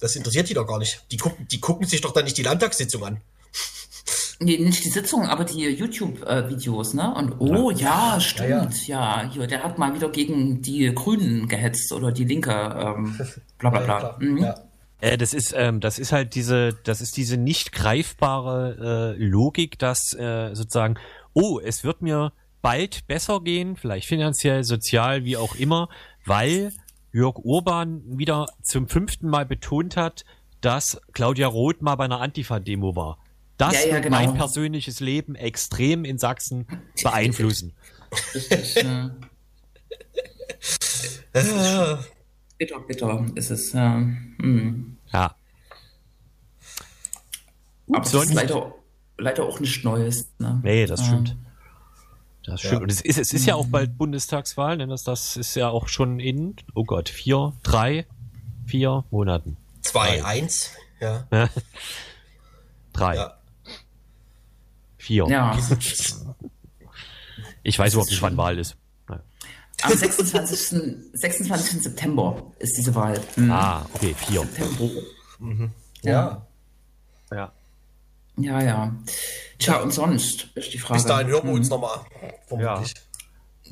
Das 0.00 0.16
interessiert 0.16 0.48
die 0.48 0.54
doch 0.54 0.66
gar 0.66 0.78
nicht. 0.78 1.04
Die 1.10 1.16
gucken, 1.16 1.46
die 1.50 1.60
gucken 1.60 1.86
sich 1.86 2.00
doch 2.00 2.12
dann 2.12 2.24
nicht 2.24 2.36
die 2.36 2.42
Landtagssitzung 2.42 3.04
an. 3.04 3.20
Nee, 4.40 4.58
nicht 4.58 4.84
die 4.84 4.88
Sitzung, 4.88 5.28
aber 5.28 5.44
die 5.44 5.62
YouTube-Videos, 5.68 6.94
ne? 6.94 7.14
Und 7.14 7.36
oh 7.38 7.70
ja, 7.70 8.18
stimmt, 8.18 8.86
ja, 8.88 9.22
ja. 9.22 9.22
ja, 9.22 9.30
hier, 9.30 9.46
der 9.46 9.62
hat 9.62 9.78
mal 9.78 9.94
wieder 9.94 10.08
gegen 10.08 10.62
die 10.62 10.92
Grünen 10.92 11.46
gehetzt 11.46 11.92
oder 11.92 12.10
die 12.10 12.24
Linke, 12.24 12.50
ähm, 12.50 13.16
bla 13.58 13.70
bla 13.70 13.80
bla. 13.80 14.00
Ja, 14.00 14.16
mhm. 14.18 14.38
ja. 14.38 14.54
Äh, 15.02 15.18
das 15.18 15.34
ist, 15.34 15.52
ähm, 15.56 15.80
das 15.80 15.98
ist 15.98 16.12
halt 16.12 16.36
diese, 16.36 16.74
das 16.84 17.00
ist 17.00 17.16
diese 17.16 17.36
nicht 17.36 17.72
greifbare 17.72 19.16
äh, 19.18 19.22
Logik, 19.22 19.78
dass 19.78 20.14
äh, 20.14 20.54
sozusagen, 20.54 20.94
oh, 21.32 21.58
es 21.58 21.82
wird 21.82 22.02
mir 22.02 22.32
bald 22.62 23.08
besser 23.08 23.40
gehen, 23.40 23.76
vielleicht 23.76 24.06
finanziell, 24.06 24.62
sozial, 24.62 25.24
wie 25.24 25.36
auch 25.36 25.56
immer, 25.56 25.88
weil 26.24 26.72
Jörg 27.12 27.38
Urban 27.38 28.02
wieder 28.16 28.46
zum 28.62 28.86
fünften 28.86 29.28
Mal 29.28 29.44
betont 29.44 29.96
hat, 29.96 30.24
dass 30.60 31.00
Claudia 31.12 31.48
Roth 31.48 31.82
mal 31.82 31.96
bei 31.96 32.04
einer 32.04 32.20
Antifa-Demo 32.20 32.94
war. 32.94 33.18
Das 33.56 33.74
ja, 33.74 33.88
ja, 33.88 33.94
wird 33.94 34.04
genau. 34.04 34.18
mein 34.18 34.34
persönliches 34.34 35.00
Leben 35.00 35.34
extrem 35.34 36.04
in 36.04 36.18
Sachsen 36.18 36.68
beeinflussen. 37.02 37.74
Richtig, 38.34 38.76
ja. 38.76 39.10
Bitter, 42.62 42.78
bitter 42.78 43.26
ist 43.34 43.50
es. 43.50 43.72
Ja. 43.72 43.96
Hm. 43.96 44.96
ja. 45.12 45.34
Aber 47.88 47.98
das 47.98 48.14
ist 48.14 48.34
leider, 48.34 48.72
leider 49.18 49.42
auch 49.42 49.58
nichts 49.58 49.82
Neues. 49.82 50.30
Ne? 50.38 50.60
Nee, 50.62 50.86
das 50.86 51.04
stimmt. 51.04 51.36
Das 52.44 52.60
stimmt. 52.60 52.74
Ja. 52.74 52.78
Und 52.78 52.92
es 52.92 53.00
ist, 53.00 53.18
es 53.18 53.32
ist 53.32 53.46
ja 53.46 53.56
auch 53.56 53.66
bald 53.66 53.98
Bundestagswahl, 53.98 54.78
denn 54.78 54.90
das, 54.90 55.02
das 55.02 55.36
ist 55.36 55.56
ja 55.56 55.70
auch 55.70 55.88
schon 55.88 56.20
in, 56.20 56.54
oh 56.76 56.84
Gott, 56.84 57.08
vier, 57.08 57.52
drei, 57.64 58.06
vier 58.64 59.02
Monaten. 59.10 59.56
Zwei, 59.80 60.18
drei. 60.18 60.24
eins, 60.24 60.70
ja. 61.00 61.26
drei. 62.92 63.16
Ja. 63.16 63.38
Vier. 64.98 65.26
Ja. 65.26 65.58
Ich 67.64 67.76
weiß 67.76 67.94
überhaupt 67.94 68.12
nicht, 68.12 68.22
wann 68.22 68.36
Wahl 68.36 68.56
ist. 68.56 68.76
Am 69.82 69.92
26. 69.92 70.78
26. 71.12 71.82
September 71.82 72.52
ist 72.58 72.76
diese 72.78 72.94
Wahl. 72.94 73.20
Mhm. 73.36 73.50
Ah, 73.50 73.86
okay, 73.94 74.14
vier. 74.14 74.46
Mhm. 75.38 75.70
Ja. 76.02 76.46
Ja. 77.30 77.52
Ja, 78.36 78.62
ja. 78.62 78.96
Tja, 79.58 79.80
und 79.80 79.92
sonst 79.92 80.48
ist 80.54 80.72
die 80.72 80.78
Frage. 80.78 81.00
Bis 81.00 81.06
dahin 81.06 81.26
hören 81.28 81.46
wir 81.46 81.54
uns 81.54 81.66
mhm. 81.66 81.70
nochmal. 81.70 82.00
Ja. 82.58 82.82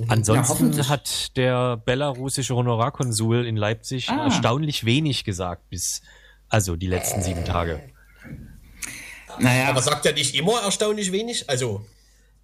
Ansonsten 0.08 0.72
ja, 0.72 0.88
hat 0.88 1.36
der 1.36 1.76
belarussische 1.76 2.54
Honorarkonsul 2.54 3.46
in 3.46 3.56
Leipzig 3.56 4.08
ah. 4.08 4.24
erstaunlich 4.24 4.84
wenig 4.84 5.24
gesagt 5.24 5.68
bis, 5.68 6.00
also 6.48 6.76
die 6.76 6.86
letzten 6.86 7.22
sieben 7.22 7.44
Tage. 7.44 7.80
Naja. 9.38 9.68
Aber 9.68 9.82
sagt 9.82 10.06
er 10.06 10.12
nicht 10.12 10.34
immer 10.34 10.62
erstaunlich 10.62 11.12
wenig? 11.12 11.48
Also. 11.48 11.84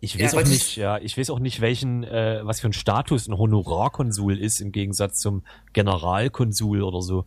Ich 0.00 0.20
weiß 0.20 0.32
ja, 0.32 0.40
auch 0.40 0.44
nicht, 0.44 0.76
ja, 0.76 0.98
ich 0.98 1.16
weiß 1.16 1.30
auch 1.30 1.38
nicht, 1.38 1.60
welchen, 1.60 2.04
äh, 2.04 2.40
was 2.42 2.60
für 2.60 2.68
ein 2.68 2.74
Status 2.74 3.28
ein 3.28 3.38
Honorarkonsul 3.38 4.38
ist 4.38 4.60
im 4.60 4.70
Gegensatz 4.70 5.18
zum 5.18 5.42
Generalkonsul 5.72 6.82
oder 6.82 7.00
so. 7.00 7.24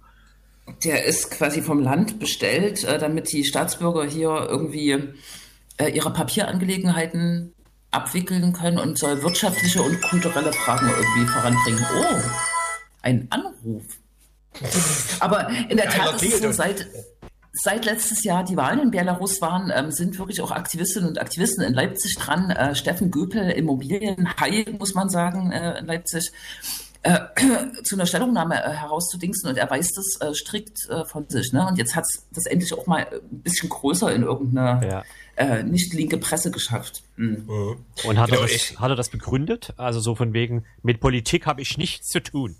Der 0.83 1.05
ist 1.05 1.31
quasi 1.31 1.61
vom 1.61 1.81
Land 1.81 2.19
bestellt, 2.19 2.83
äh, 2.83 2.99
damit 2.99 3.31
die 3.31 3.43
Staatsbürger 3.43 4.05
hier 4.05 4.47
irgendwie 4.47 4.91
äh, 5.77 5.89
ihre 5.89 6.13
Papierangelegenheiten 6.13 7.53
abwickeln 7.91 8.53
können 8.53 8.77
und 8.77 8.99
soll 8.99 9.21
wirtschaftliche 9.23 9.81
und 9.81 9.99
kulturelle 10.03 10.53
Fragen 10.53 10.89
irgendwie 10.89 11.31
voranbringen. 11.31 11.85
Oh, 11.95 12.21
ein 13.01 13.27
Anruf. 13.31 13.83
Aber 15.19 15.49
in 15.69 15.77
der 15.77 15.89
Tat 15.89 16.21
ist 16.21 16.33
es 16.33 16.41
so, 16.41 16.51
seit, 16.51 16.87
Seit 17.61 17.83
letztes 17.83 18.23
Jahr 18.23 18.45
die 18.45 18.55
Wahlen 18.55 18.79
in 18.79 18.91
Belarus 18.91 19.41
waren, 19.41 19.71
ähm, 19.75 19.91
sind 19.91 20.17
wirklich 20.17 20.41
auch 20.41 20.51
Aktivistinnen 20.51 21.09
und 21.09 21.19
Aktivisten 21.19 21.61
in 21.61 21.73
Leipzig 21.73 22.15
dran. 22.15 22.51
Äh, 22.51 22.73
Steffen 22.73 23.11
Göpel, 23.11 23.51
Immobilienhai, 23.51 24.65
muss 24.77 24.93
man 24.93 25.09
sagen, 25.09 25.51
äh, 25.51 25.79
in 25.79 25.85
Leipzig, 25.85 26.31
äh, 27.03 27.19
zu 27.83 27.95
einer 27.95 28.05
Stellungnahme 28.05 28.63
äh, 28.63 28.69
herauszudingsen 28.71 29.49
und 29.49 29.57
er 29.57 29.69
weist 29.69 29.97
das 29.97 30.21
äh, 30.21 30.33
strikt 30.33 30.89
äh, 30.89 31.03
von 31.03 31.27
sich. 31.27 31.51
Ne? 31.51 31.67
Und 31.67 31.77
jetzt 31.77 31.97
hat 31.97 32.05
es 32.05 32.27
das 32.31 32.45
endlich 32.45 32.73
auch 32.73 32.87
mal 32.87 33.07
ein 33.11 33.41
bisschen 33.41 33.67
größer 33.67 34.13
in 34.13 34.23
irgendeiner 34.23 34.85
ja. 34.87 35.03
äh, 35.35 35.63
nicht 35.63 35.93
linke 35.93 36.17
Presse 36.17 36.51
geschafft. 36.51 37.03
Mhm. 37.17 37.45
Mhm. 37.45 37.85
Und 38.05 38.19
hat, 38.19 38.29
genau, 38.29 38.41
er 38.41 38.47
das, 38.47 38.79
hat 38.79 38.89
er 38.89 38.95
das 38.95 39.09
begründet? 39.09 39.73
Also 39.75 39.99
so 39.99 40.15
von 40.15 40.31
wegen, 40.31 40.65
mit 40.81 41.01
Politik 41.01 41.45
habe 41.45 41.61
ich 41.61 41.77
nichts 41.77 42.07
zu 42.07 42.21
tun. 42.21 42.55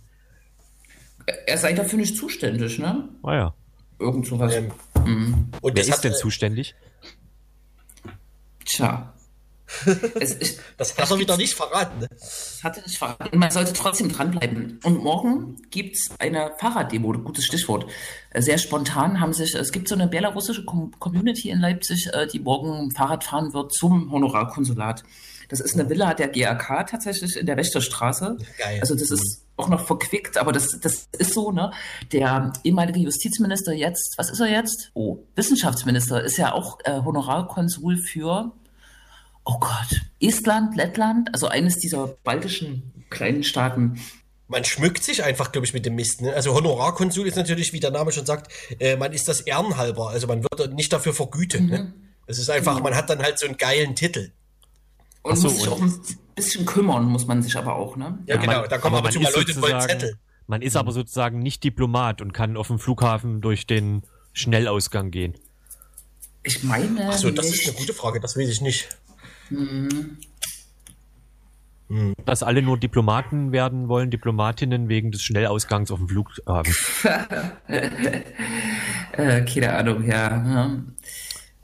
Er 1.46 1.58
sei 1.58 1.72
dafür 1.72 2.00
nicht 2.00 2.18
zuständig, 2.18 2.80
ne? 2.80 3.08
Ah 3.24 3.36
ja. 3.36 3.54
Irgend 4.00 4.28
sowas. 4.28 4.54
Ähm, 4.56 4.72
mhm. 5.06 5.50
Und 5.62 5.76
Wer 5.76 5.88
ist 5.88 6.02
denn 6.02 6.14
zuständig? 6.14 6.76
Tja. 8.66 9.14
es, 10.20 10.36
ich, 10.40 10.58
das 10.78 10.98
hat 10.98 11.12
er 11.12 11.20
wieder 11.20 11.38
nicht 11.38 11.54
verraten. 11.54 12.00
Ne? 12.00 12.08
Das 12.10 12.60
hat 12.64 12.78
er 12.78 12.84
nicht 12.84 12.98
verraten. 12.98 13.38
Man 13.38 13.52
sollte 13.52 13.74
trotzdem 13.74 14.12
dranbleiben. 14.12 14.80
Und 14.84 15.04
morgen 15.04 15.58
gibt 15.70 15.96
es 15.96 16.10
eine 16.18 16.54
Fahrraddemo, 16.58 17.12
gutes 17.20 17.46
Stichwort. 17.46 17.86
Äh, 18.32 18.42
sehr 18.42 18.58
spontan 18.58 19.20
haben 19.20 19.34
sich, 19.34 19.54
es 19.54 19.72
gibt 19.72 19.88
so 19.88 19.96
eine 19.96 20.08
belarussische 20.08 20.66
Community 20.66 21.50
in 21.50 21.60
Leipzig, 21.60 22.10
äh, 22.14 22.26
die 22.28 22.40
morgen 22.40 22.92
Fahrrad 22.92 23.24
fahren 23.24 23.54
wird 23.54 23.72
zum 23.74 24.12
Honorarkonsulat. 24.12 25.04
Das 25.50 25.60
ist 25.60 25.74
eine 25.76 25.90
Villa 25.90 26.14
der 26.14 26.30
GAK 26.30 26.88
tatsächlich 26.88 27.36
in 27.38 27.46
der 27.46 27.58
Wächterstraße. 27.58 28.38
Geil. 28.58 28.80
Also 28.82 28.96
das 28.96 29.12
ist 29.12 29.46
auch 29.60 29.70
noch 29.70 29.86
verquickt, 29.86 30.38
aber 30.38 30.52
das, 30.52 30.80
das 30.82 31.08
ist 31.18 31.34
so, 31.34 31.52
ne? 31.52 31.72
Der 32.12 32.54
ehemalige 32.64 33.00
Justizminister 33.00 33.74
jetzt, 33.74 34.16
was 34.18 34.30
ist 34.30 34.40
er 34.40 34.48
jetzt? 34.48 34.92
Oh, 34.94 35.20
Wissenschaftsminister, 35.36 36.24
ist 36.24 36.38
ja 36.38 36.54
auch 36.54 36.80
äh, 36.86 37.02
Honorarkonsul 37.04 37.98
für, 37.98 38.52
oh 39.46 39.60
Gott, 39.60 40.02
Estland, 40.20 40.76
Lettland, 40.76 41.30
also 41.34 41.48
eines 41.48 41.78
dieser 41.78 42.08
baltischen 42.24 42.94
kleinen 43.10 43.44
Staaten 43.44 44.00
man 44.52 44.64
schmückt 44.64 45.04
sich 45.04 45.24
einfach, 45.24 45.52
glaube 45.52 45.68
ich, 45.68 45.74
mit 45.74 45.86
dem 45.86 45.94
Mist. 45.94 46.22
Ne? 46.22 46.34
Also 46.34 46.56
Honorarkonsul 46.56 47.28
ist 47.28 47.38
natürlich, 47.38 47.72
wie 47.72 47.80
der 47.80 47.92
Name 47.92 48.12
schon 48.12 48.26
sagt, 48.26 48.52
äh, 48.80 48.98
man 48.98 49.14
ist 49.14 49.28
das 49.28 49.42
ehrenhalber. 49.42 50.10
Also 50.10 50.26
man 50.26 50.44
wird 50.44 50.74
nicht 50.74 50.92
dafür 50.92 51.14
vergütet. 51.14 51.62
Ne? 51.62 51.68
Mhm. 51.68 51.72
Ne? 51.72 51.94
Es 52.26 52.40
ist 52.40 52.50
einfach, 52.50 52.74
genau. 52.74 52.84
man 52.84 52.96
hat 52.96 53.12
dann 53.12 53.22
halt 53.22 53.38
so 53.38 53.46
einen 53.46 53.58
geilen 53.58 53.96
Titel. 53.96 54.32
Und 55.22 55.36
so, 55.36 55.50
muss 55.50 55.58
sich 55.58 55.70
und- 55.70 56.18
bisschen 56.40 56.66
kümmern, 56.66 57.06
muss 57.06 57.28
man 57.28 57.42
sich 57.44 57.56
aber 57.58 57.76
auch, 57.76 57.96
ne? 57.96 58.18
Ja, 58.26 58.38
genau. 58.38 58.66
Da 58.68 58.78
kommen 58.78 58.96
aber 58.96 59.08
aber 59.08 59.12
zu 59.12 59.20
man 59.20 59.24
mal 59.24 59.30
ist 59.30 59.36
Leute 59.38 59.54
sozusagen- 59.54 59.90
Zettel. 59.90 60.18
Man 60.48 60.62
ist 60.64 60.76
aber 60.76 60.92
sozusagen 60.92 61.40
nicht 61.40 61.64
Diplomat 61.64 62.22
und 62.22 62.34
kann 62.34 62.58
auf 62.58 62.68
dem 62.68 62.80
Flughafen 62.80 63.40
durch 63.40 63.68
den 63.68 64.02
Schnellausgang 64.34 65.12
gehen. 65.12 65.36
Ich 66.44 66.64
meine. 66.64 67.10
Achso, 67.10 67.30
das 67.30 67.46
nicht. 67.52 67.62
ist 67.62 67.68
eine 67.70 67.78
gute 67.78 67.94
Frage, 67.94 68.20
das 68.20 68.36
weiß 68.36 68.50
ich 68.50 68.62
nicht. 68.62 68.90
Dass 72.26 72.44
alle 72.44 72.62
nur 72.62 72.78
Diplomaten 72.78 73.52
werden 73.52 73.88
wollen, 73.90 74.10
Diplomatinnen 74.12 74.90
wegen 74.90 75.12
des 75.12 75.22
Schnellausgangs 75.24 75.92
auf 75.92 76.00
dem 76.00 76.08
Flughafen. 76.10 76.74
Äh, 79.12 79.44
keine 79.44 79.74
Ahnung, 79.76 80.08
ja. 80.08 80.72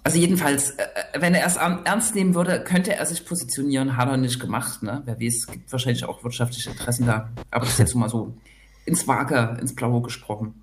Also 0.05 0.19
jedenfalls, 0.19 0.69
äh, 0.69 0.85
wenn 1.15 1.33
er 1.33 1.47
es 1.47 1.55
ernst 1.55 2.13
nehmen 2.13 2.35
würde, 2.35 2.63
könnte 2.63 2.95
er 2.95 3.07
sich 3.07 3.25
positionieren, 3.25 3.97
hat 3.97 4.07
er 4.07 4.17
nicht 4.17 4.39
gemacht. 4.39 4.83
Ne? 4.83 5.01
Wer 5.05 5.19
weiß, 5.19 5.35
es 5.35 5.47
gibt 5.47 5.71
wahrscheinlich 5.71 6.05
auch 6.05 6.23
wirtschaftliche 6.23 6.69
Interessen 6.69 7.07
da. 7.07 7.31
Aber 7.49 7.65
das 7.65 7.73
ist 7.73 7.79
jetzt 7.79 7.95
mal 7.95 8.07
so 8.07 8.37
ins 8.85 9.07
Vage, 9.07 9.57
ins 9.59 9.73
Blaue 9.73 10.03
gesprochen. 10.03 10.61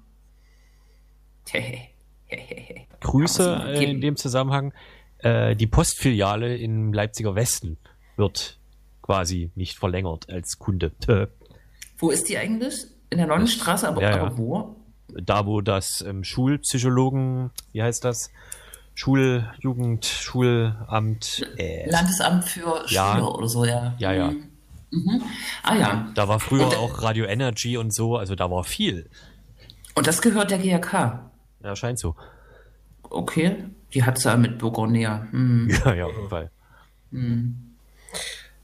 Grüße 3.01 3.64
äh, 3.66 3.90
in 3.90 4.01
dem 4.01 4.16
Zusammenhang. 4.16 4.72
Äh, 5.18 5.57
die 5.57 5.66
Postfiliale 5.66 6.57
im 6.57 6.93
Leipziger 6.93 7.34
Westen 7.34 7.78
wird 8.16 8.61
quasi 9.03 9.51
nicht 9.57 9.76
verlängert 9.76 10.30
als 10.30 10.61
Kunde. 10.61 10.93
Tö. 11.01 11.26
Wo 11.99 12.11
ist 12.11 12.28
die 12.28 12.38
eigentlich? 12.38 12.86
In 13.11 13.18
der 13.18 13.26
Nonnenstraße, 13.26 13.88
aber, 13.88 14.03
Ja, 14.03 14.11
ja. 14.11 14.22
aber 14.22 14.38
wo? 14.38 14.76
Da, 15.09 15.47
wo 15.47 15.62
das 15.62 16.01
ähm, 16.07 16.22
Schulpsychologen, 16.22 17.51
wie 17.72 17.82
heißt 17.82 18.05
das? 18.05 18.30
Schuljugend, 18.95 20.05
Schulamt, 20.07 21.47
äh, 21.57 21.88
Landesamt 21.90 22.45
für 22.45 22.76
Schule 22.86 22.90
Ja. 22.90 23.20
oder 23.22 23.49
so, 23.49 23.64
ja. 23.64 23.95
Ja, 23.99 24.12
ja. 24.12 24.32
Mhm. 24.90 25.22
Ah 25.62 25.74
ja. 25.76 26.11
da 26.14 26.28
war 26.28 26.38
früher 26.38 26.66
Und, 26.66 26.74
äh, 26.74 26.76
auch 26.76 27.03
Radio 27.03 27.24
Energy 27.24 27.76
und 27.78 27.95
so, 27.95 28.16
also 28.16 28.34
da 28.34 28.51
war 28.51 28.64
viel. 28.64 29.09
Und 29.95 30.07
das 30.07 30.20
gehört 30.20 30.51
der 30.51 30.59
GRK. 30.59 31.30
Ja, 31.64 31.74
scheint 31.76 31.99
so. 31.99 32.14
Okay. 33.03 33.64
Die 33.95 34.05
hat 34.05 34.22
ja 34.24 34.36
mit 34.36 34.59
Bürgernähe. 34.59 35.28
Hm. 35.30 35.68
Ja, 35.84 35.95
ja, 35.95 36.07
auf 36.07 36.16
jeden 36.16 36.28
Fall. 36.28 36.51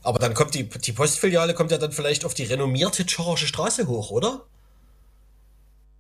Aber 0.03 0.19
dann 0.19 0.33
kommt 0.35 0.55
die, 0.55 0.65
die 0.69 0.93
Postfiliale 0.93 1.55
kommt 1.55 1.71
ja 1.71 1.79
dann 1.79 1.93
vielleicht 1.93 2.25
auf 2.25 2.35
die 2.35 2.45
renommierte 2.45 3.05
Tschechische 3.05 3.47
Straße 3.47 3.87
hoch, 3.89 4.11
oder? 4.11 4.43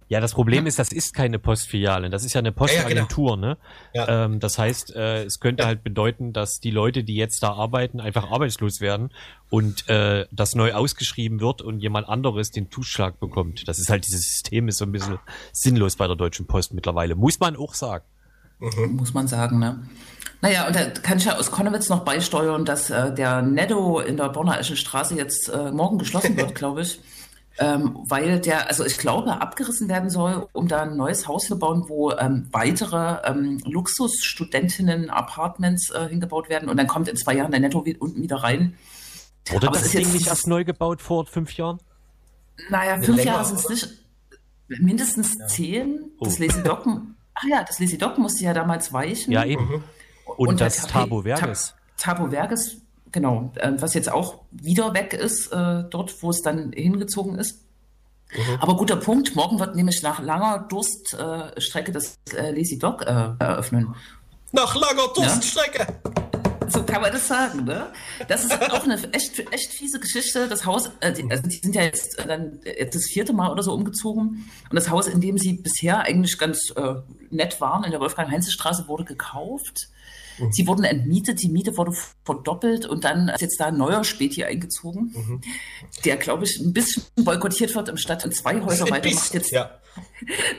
Ja, 0.09 0.20
das 0.20 0.32
Problem 0.32 0.66
ist, 0.66 0.78
das 0.78 0.90
ist 0.90 1.12
keine 1.12 1.38
Postfiliale, 1.38 2.09
das 2.09 2.24
ist 2.24 2.32
ja 2.32 2.38
eine 2.38 2.52
Postagentur, 2.52 3.36
ne? 3.36 3.59
Ja. 3.92 4.24
Ähm, 4.24 4.40
das 4.40 4.59
heißt, 4.59 4.96
äh, 4.96 5.24
es 5.24 5.38
könnte 5.38 5.66
halt 5.66 5.84
bedeuten, 5.84 6.32
dass 6.32 6.61
die 6.61 6.70
Leute, 6.70 7.04
die 7.04 7.14
jetzt 7.14 7.42
da 7.42 7.52
arbeiten, 7.52 8.00
einfach 8.00 8.30
arbeitslos 8.30 8.80
werden 8.80 9.11
und 9.50 9.86
äh, 9.90 10.26
das 10.32 10.54
neu 10.54 10.72
ausgeschrieben 10.72 11.40
wird 11.40 11.61
und 11.61 11.80
jemand 11.80 12.09
anderes 12.09 12.50
den 12.50 12.70
Zuschlag 12.70 13.20
bekommt. 13.20 13.68
Das 13.68 13.78
ist 13.78 13.90
halt 13.90 14.06
dieses 14.06 14.22
System 14.22 14.68
ist 14.68 14.78
so 14.78 14.86
ein 14.86 14.92
bisschen 14.92 15.18
sinnlos 15.52 15.96
bei 15.96 16.06
der 16.06 16.16
Deutschen 16.16 16.46
Post 16.46 16.72
mittlerweile, 16.72 17.14
muss 17.14 17.38
man 17.38 17.56
auch 17.56 17.74
sagen. 17.74 18.04
muss 18.88 19.12
man 19.12 19.28
sagen, 19.28 19.59
ne? 19.59 19.82
Naja, 20.40 20.66
und 20.66 20.76
da 20.76 20.86
kann 20.86 21.18
ich 21.18 21.24
ja 21.24 21.36
aus 21.36 21.50
Konnewitz 21.50 21.88
noch 21.88 22.04
beisteuern, 22.04 22.64
dass 22.64 22.90
äh, 22.90 23.12
der 23.12 23.42
Netto 23.42 24.00
in 24.00 24.16
der 24.16 24.28
Bonner 24.28 24.62
Straße 24.62 25.16
jetzt 25.16 25.48
äh, 25.48 25.70
morgen 25.70 25.98
geschlossen 25.98 26.36
wird, 26.38 26.54
glaube 26.54 26.82
ich. 26.82 27.00
Ähm, 27.61 27.98
weil 28.04 28.38
der, 28.40 28.68
also 28.68 28.84
ich 28.84 28.98
glaube, 28.98 29.40
abgerissen 29.40 29.88
werden 29.88 30.11
soll, 30.11 30.48
um 30.52 30.68
da 30.68 30.82
ein 30.82 30.96
neues 30.96 31.26
Haus 31.26 31.46
zu 31.46 31.59
bauen, 31.59 31.84
wo 31.88 32.12
ähm, 32.12 32.46
weitere 32.52 33.16
ähm, 33.28 33.61
Luxusstudentinnen-Apartments 33.64 35.90
äh, 35.90 36.09
hingebaut 36.09 36.48
werden. 36.48 36.68
Und 36.68 36.76
dann 36.76 36.86
kommt 36.86 37.09
in 37.09 37.16
zwei 37.16 37.34
Jahren 37.34 37.50
der 37.50 37.59
Netto 37.61 37.84
unten 37.98 38.22
wieder 38.22 38.36
rein. 38.36 38.74
Wurde 39.50 39.66
Aber 39.68 39.76
es 39.76 39.82
das 39.82 39.86
ist 39.88 39.94
Ding 39.94 40.02
jetzt- 40.06 40.12
nicht 40.14 40.26
erst 40.28 40.46
neu 40.46 40.64
gebaut 40.64 41.02
vor 41.02 41.26
fünf 41.26 41.56
Jahren? 41.56 41.78
Naja, 42.70 42.96
fünf 43.00 43.16
länger, 43.18 43.32
Jahre 43.32 43.44
sind 43.44 43.59
es 43.61 43.68
nicht. 43.68 43.88
Mindestens 44.68 45.36
zehn. 45.48 46.11
Das 46.20 46.38
Oh. 46.38 46.42
Lazy 46.42 46.62
Dog, 46.62 46.86
ach 47.34 47.44
ja, 47.48 47.64
das 47.64 47.78
Lazy 47.80 47.98
Dog 47.98 48.18
musste 48.18 48.44
ja 48.44 48.52
damals 48.52 48.92
weichen. 48.92 49.32
Ja, 49.32 49.44
eben. 49.44 49.82
Und, 50.36 50.61
der 50.61 50.66
das 50.66 50.86
Tabo 50.86 51.22
Verges. 51.22 51.74
Ta 51.96 52.14
Tabo 52.14 52.30
Verges, 52.30 52.82
genau, 53.12 53.50
äh, 53.56 53.72
was 53.76 53.94
jetzt 53.94 54.11
auch 54.11 54.40
wieder 54.50 54.94
weg 54.94 55.12
ist, 55.12 55.52
äh, 55.52 55.84
dort, 55.90 56.22
wo 56.22 56.30
es 56.30 56.42
dann 56.42 56.72
hingezogen 56.72 57.38
ist. 57.38 57.64
Aber 58.61 58.76
guter 58.76 58.96
Punkt, 58.96 59.34
morgen 59.34 59.59
wird 59.59 59.74
nämlich 59.74 60.02
nach 60.02 60.20
langer 60.20 60.66
Durststrecke 60.68 61.61
Strecke 61.61 61.92
das 61.92 62.18
äh, 62.34 62.50
Lazy 62.50 62.78
Dog 62.78 63.02
äh, 63.02 63.30
eröffnen. 63.38 63.94
Nach 64.52 64.74
langer 64.74 65.09
Durststrecke. 65.14 65.86
So 66.68 66.82
kann 66.82 67.00
man 67.00 67.11
das 67.11 67.26
sagen, 67.26 67.64
ne? 67.64 67.86
Das 68.28 68.44
ist 68.44 68.52
auch 68.52 68.84
eine 68.84 68.96
echt, 69.14 69.38
echt 69.50 69.72
fiese 69.72 69.98
Geschichte. 69.98 70.46
Das 70.48 70.66
Haus, 70.66 70.90
äh, 71.00 71.14
also 71.30 71.48
die 71.48 71.56
sind 71.56 71.74
ja 71.74 71.82
jetzt 71.82 72.22
dann 72.26 72.61
jetzt 72.64 72.94
das 72.94 73.06
vierte 73.06 73.32
Mal 73.32 73.50
oder 73.50 73.62
so 73.62 73.72
umgezogen. 73.72 74.50
Und 74.68 74.74
das 74.74 74.90
Haus, 74.90 75.09
in 75.09 75.22
dem 75.22 75.38
sie 75.38 75.54
bisher 75.54 76.00
eigentlich 76.00 76.36
ganz 76.36 76.74
nett 77.30 77.59
waren, 77.62 77.84
in 77.84 77.92
der 77.92 78.00
Wolfgang-Heinze-Straße, 78.00 78.88
wurde 78.88 79.04
gekauft. 79.04 79.88
Sie 80.51 80.66
wurden 80.66 80.84
entmietet, 80.84 81.43
die 81.43 81.49
Miete 81.49 81.76
wurde 81.76 81.93
verdoppelt 82.24 82.86
und 82.86 83.05
dann 83.05 83.28
ist 83.28 83.41
jetzt 83.41 83.61
da 83.61 83.66
ein 83.66 83.76
neuer 83.76 84.05
Späti 84.05 84.45
eingezogen, 84.45 85.43
der, 86.05 86.16
glaube 86.16 86.45
ich, 86.45 86.59
ein 86.61 86.72
bisschen 86.72 87.03
boykottiert 87.16 87.74
wird 87.74 87.89
im 87.89 87.97
Stadt 87.97 88.24
und 88.24 88.34
zwei 88.34 88.61
Häuser 88.61 88.86
Ein 88.86 88.91
weiter 88.91 89.11
macht 89.11 89.32
bisschen, 89.32 89.41
jetzt, 89.41 89.51
ja. 89.51 89.78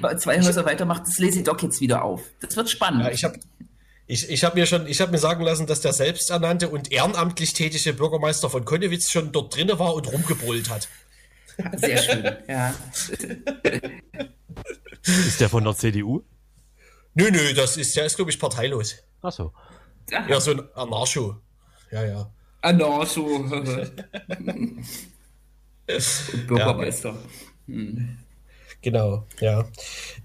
zwei 0.18 0.42
Häuser 0.42 0.66
weiter 0.66 0.86
macht 0.86 1.04
das 1.08 1.18
Lazy 1.20 1.44
Dog 1.44 1.64
jetzt 1.64 1.82
wieder 1.82 2.04
auf. 2.04 2.22
Das 2.42 2.56
wird 2.56 2.70
spannend. 2.70 3.04
Ja, 3.04 3.12
ich 3.12 3.24
habe 3.24 3.40
ich, 4.08 4.28
ich 4.28 4.44
hab 4.44 4.56
mir 4.56 4.66
schon, 4.66 4.88
ich 4.88 5.02
habe 5.02 5.12
mir 5.12 5.20
sagen 5.20 5.44
lassen, 5.44 5.68
dass 5.68 5.82
der 5.82 5.94
selbsternannte 5.94 6.70
und 6.70 6.92
ehrenamtlich 6.92 7.54
tätige 7.54 7.94
Bürgermeister 7.94 8.50
von 8.50 8.66
Konnewitz 8.66 9.12
schon 9.12 9.32
dort 9.32 9.56
drinne 9.56 9.78
war 9.78 9.94
und 9.94 10.12
rumgebrüllt 10.12 10.70
hat. 10.70 10.90
Sehr 11.76 11.98
schön, 11.98 12.38
ja. 12.48 12.74
Ist 15.04 15.40
der 15.40 15.50
von 15.50 15.64
der 15.64 15.76
CDU? 15.76 16.24
Nö, 17.14 17.30
nö, 17.30 17.54
das 17.54 17.78
ist, 17.78 17.96
der 17.96 18.06
ist, 18.06 18.16
glaube 18.16 18.32
ich, 18.32 18.40
parteilos. 18.40 18.96
Ach 19.22 19.32
so. 19.32 19.54
Ja, 20.10 20.40
so 20.40 20.52
ein 20.52 20.76
Anarcho. 20.76 21.36
Ja, 21.92 22.04
ja. 22.04 22.32
Anarcho. 22.62 23.26
und 23.50 23.94
Bürgermeister. 26.48 27.16
Genau, 28.82 29.26
ja. 29.40 29.68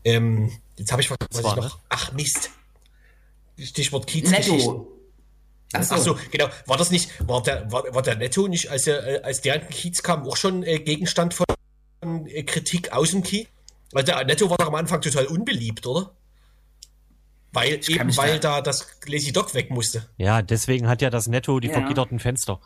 Ähm, 0.05 0.51
jetzt 0.77 0.93
habe 0.93 1.03
ich 1.03 1.11
was, 1.11 1.19
was 1.31 1.45
war, 1.45 1.57
ich 1.57 1.65
noch. 1.65 1.79
Ach, 1.89 2.13
Mist. 2.13 2.51
Stichwort 3.59 4.07
Kiezgeschichten. 4.07 4.57
Netto. 4.57 4.91
Ach 5.73 5.99
so, 5.99 6.17
genau. 6.31 6.49
War 6.67 6.77
das 6.77 6.91
nicht, 6.91 7.11
war 7.27 7.43
der, 7.43 7.71
war, 7.71 7.83
war 7.93 8.03
der 8.03 8.17
Netto 8.17 8.47
nicht, 8.47 8.71
als 8.71 8.87
er, 8.87 9.07
äh, 9.07 9.23
als 9.23 9.41
der 9.41 9.57
in 9.57 9.61
den 9.63 9.71
Kiez 9.71 10.03
kam, 10.03 10.27
auch 10.27 10.37
schon 10.37 10.63
äh, 10.63 10.79
Gegenstand 10.79 11.35
von 11.35 11.47
äh, 12.27 12.43
Kritik 12.45 12.93
aus 12.93 13.11
dem 13.11 13.23
Kiez? 13.23 13.49
Weil 13.93 14.05
der 14.05 14.25
Netto 14.25 14.51
war 14.51 14.57
doch 14.57 14.69
am 14.69 14.75
Anfang 14.75 15.01
total 15.01 15.27
unbeliebt, 15.27 15.87
oder? 15.87 16.13
Weil, 17.55 17.81
eben 17.89 18.17
weil 18.17 18.41
da 18.41 18.61
das 18.61 18.87
Lazy 19.07 19.33
Dog 19.33 19.55
weg 19.55 19.71
musste. 19.71 20.07
Ja, 20.19 20.43
deswegen 20.43 20.89
hat 20.89 21.01
ja 21.01 21.09
das 21.11 21.27
Netto 21.29 21.61
die 21.61 21.69
Ja. 21.69 21.75
vergitterten 21.75 22.19
Fenster. 22.19 22.61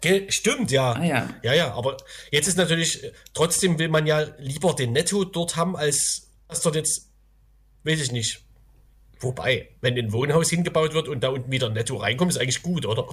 Gell? 0.00 0.30
Stimmt, 0.30 0.70
ja. 0.70 0.92
Ah, 0.92 1.04
ja. 1.04 1.28
Ja, 1.42 1.54
ja, 1.54 1.74
aber 1.74 1.96
jetzt 2.30 2.46
ist 2.48 2.56
natürlich, 2.56 3.02
äh, 3.02 3.12
trotzdem 3.34 3.78
will 3.78 3.88
man 3.88 4.06
ja 4.06 4.26
lieber 4.38 4.74
den 4.74 4.92
Netto 4.92 5.24
dort 5.24 5.56
haben, 5.56 5.76
als 5.76 6.28
dass 6.48 6.60
dort 6.62 6.76
jetzt, 6.76 7.08
weiß 7.84 8.00
ich 8.00 8.12
nicht. 8.12 8.40
Wobei, 9.20 9.68
wenn 9.80 9.98
ein 9.98 10.12
Wohnhaus 10.12 10.50
hingebaut 10.50 10.94
wird 10.94 11.08
und 11.08 11.22
da 11.24 11.28
unten 11.30 11.50
wieder 11.50 11.66
ein 11.66 11.72
Netto 11.72 11.96
reinkommt, 11.96 12.30
ist 12.30 12.38
eigentlich 12.38 12.62
gut, 12.62 12.86
oder? 12.86 13.08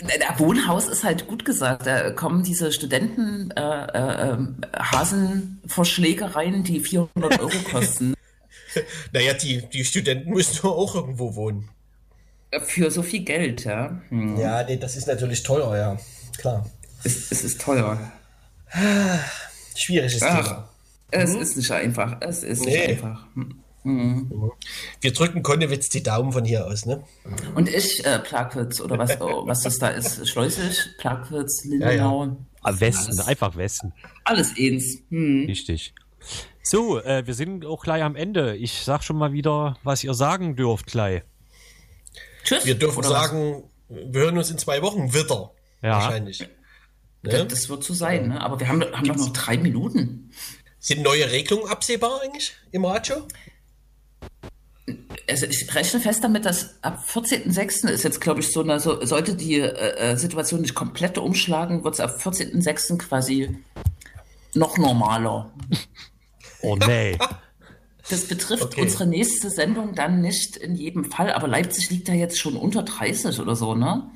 Der 0.00 0.38
Wohnhaus 0.38 0.88
ist 0.88 1.04
halt 1.04 1.26
gut 1.26 1.44
gesagt. 1.44 1.86
Da 1.86 2.10
kommen 2.10 2.42
diese 2.44 2.72
Studenten 2.72 3.50
äh, 3.52 3.60
äh, 4.32 4.36
Hasenvorschläge 4.76 6.34
rein, 6.34 6.64
die 6.64 6.80
400 6.80 7.40
Euro 7.40 7.50
kosten. 7.70 8.13
Naja, 9.12 9.34
die, 9.34 9.62
die 9.72 9.84
Studenten 9.84 10.30
müssen 10.30 10.56
doch 10.62 10.76
auch 10.76 10.94
irgendwo 10.94 11.34
wohnen. 11.34 11.68
Für 12.66 12.90
so 12.90 13.02
viel 13.02 13.24
Geld, 13.24 13.64
ja. 13.64 14.00
Hm. 14.10 14.38
Ja, 14.38 14.62
nee, 14.64 14.76
das 14.76 14.96
ist 14.96 15.06
natürlich 15.08 15.42
teuer, 15.42 15.76
ja. 15.76 15.98
Klar. 16.38 16.68
Es, 17.02 17.30
es 17.32 17.42
ist 17.44 17.60
teuer. 17.60 17.98
Schwieriges 19.76 20.22
Ach, 20.22 20.44
Thema. 20.44 20.68
es 21.10 21.34
ist 21.34 21.56
nicht 21.56 21.70
einfach. 21.70 22.16
Es 22.20 22.42
ist 22.42 22.64
nicht 22.64 22.74
Nee. 22.76 22.86
einfach. 22.86 23.26
Hm. 23.34 23.60
Wir 25.02 25.12
drücken 25.12 25.42
Konnewitz 25.42 25.90
die 25.90 26.02
Daumen 26.02 26.32
von 26.32 26.44
hier 26.46 26.66
aus, 26.66 26.86
ne? 26.86 27.04
Und 27.54 27.68
ich, 27.68 28.02
äh, 28.06 28.18
Plagwitz 28.18 28.80
oder 28.80 28.96
was, 28.96 29.20
oh, 29.20 29.46
was 29.46 29.60
das 29.60 29.78
da 29.78 29.88
ist, 29.88 30.26
Schleusig, 30.26 30.96
Plagwitz, 30.98 31.64
Lindenau. 31.66 32.24
Ja, 32.24 32.36
Ah, 32.62 32.80
Westen, 32.80 33.08
Alles, 33.12 33.28
einfach 33.28 33.56
Westen. 33.56 33.92
alles 34.24 34.54
eins. 34.58 34.96
Hm. 35.10 35.44
Richtig. 35.46 35.92
So, 36.64 36.98
äh, 37.00 37.26
wir 37.26 37.34
sind 37.34 37.66
auch 37.66 37.82
gleich 37.82 38.02
am 38.02 38.16
Ende. 38.16 38.56
Ich 38.56 38.84
sag 38.84 39.04
schon 39.04 39.16
mal 39.16 39.32
wieder, 39.32 39.76
was 39.82 40.02
ihr 40.02 40.14
sagen 40.14 40.56
dürft 40.56 40.86
gleich. 40.86 41.22
Tschüss. 42.42 42.64
Wir 42.64 42.74
dürfen 42.74 42.98
oder 42.98 43.10
was? 43.10 43.22
sagen, 43.28 43.64
wir 43.88 44.22
hören 44.22 44.38
uns 44.38 44.50
in 44.50 44.58
zwei 44.58 44.80
Wochen 44.82 45.12
wieder. 45.12 45.52
Ja. 45.82 45.92
Wahrscheinlich. 45.92 46.38
Das, 46.38 46.48
Ne? 47.22 47.46
das 47.46 47.70
wird 47.70 47.82
so 47.82 47.94
sein, 47.94 48.28
ne? 48.28 48.40
aber 48.42 48.60
wir 48.60 48.68
haben, 48.68 48.82
haben 48.82 49.08
doch 49.08 49.16
noch 49.16 49.32
drei 49.32 49.56
Minuten. 49.56 50.30
Sind 50.78 51.02
neue 51.02 51.30
Regelungen 51.30 51.70
absehbar 51.70 52.20
eigentlich 52.22 52.52
im 52.70 52.84
Radio? 52.84 53.26
also 55.28 55.46
ich 55.46 55.74
rechne 55.74 56.00
fest 56.00 56.22
damit, 56.22 56.44
dass 56.44 56.82
ab 56.82 57.02
14.06. 57.08 57.88
ist 57.88 58.02
jetzt, 58.02 58.20
glaube 58.20 58.40
ich, 58.40 58.52
so 58.52 58.60
eine, 58.60 58.78
so, 58.80 59.04
sollte 59.04 59.34
die 59.34 59.60
äh, 59.60 60.12
äh, 60.12 60.16
Situation 60.16 60.60
nicht 60.60 60.74
komplett 60.74 61.16
umschlagen, 61.16 61.84
wird 61.84 61.94
es 61.94 62.00
ab 62.00 62.18
14.06. 62.20 62.98
quasi 62.98 63.56
noch 64.54 64.76
normaler. 64.76 65.52
Oh 66.64 66.76
nee. 66.76 67.18
Das 68.10 68.26
betrifft 68.28 68.64
Okay. 68.64 68.82
unsere 68.82 69.06
nächste 69.06 69.48
Sendung 69.48 69.94
dann 69.94 70.20
nicht 70.20 70.58
in 70.58 70.74
jedem 70.74 71.06
Fall, 71.10 71.32
aber 71.32 71.48
Leipzig 71.48 71.88
liegt 71.88 72.06
ja 72.08 72.12
jetzt 72.12 72.38
schon 72.38 72.54
unter 72.54 72.82
30 72.82 73.40
oder 73.40 73.56
so, 73.56 73.74
ne? 73.74 74.10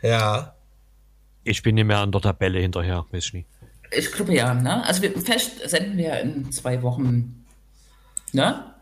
Ja. 0.00 0.54
Ich 1.44 1.62
bin 1.62 1.74
nicht 1.74 1.84
mehr 1.84 1.98
an 1.98 2.10
der 2.10 2.22
Tabelle 2.22 2.58
hinterher, 2.60 3.04
weiß 3.10 3.32
ich. 3.34 3.44
Ich 3.94 4.12
glaube 4.12 4.34
ja, 4.34 4.54
ne? 4.54 4.82
Also 4.86 5.02
wir 5.02 5.12
fest 5.20 5.60
senden 5.68 5.98
wir 5.98 6.20
in 6.20 6.50
zwei 6.50 6.82
Wochen, 6.82 7.44
ne? 8.32 8.74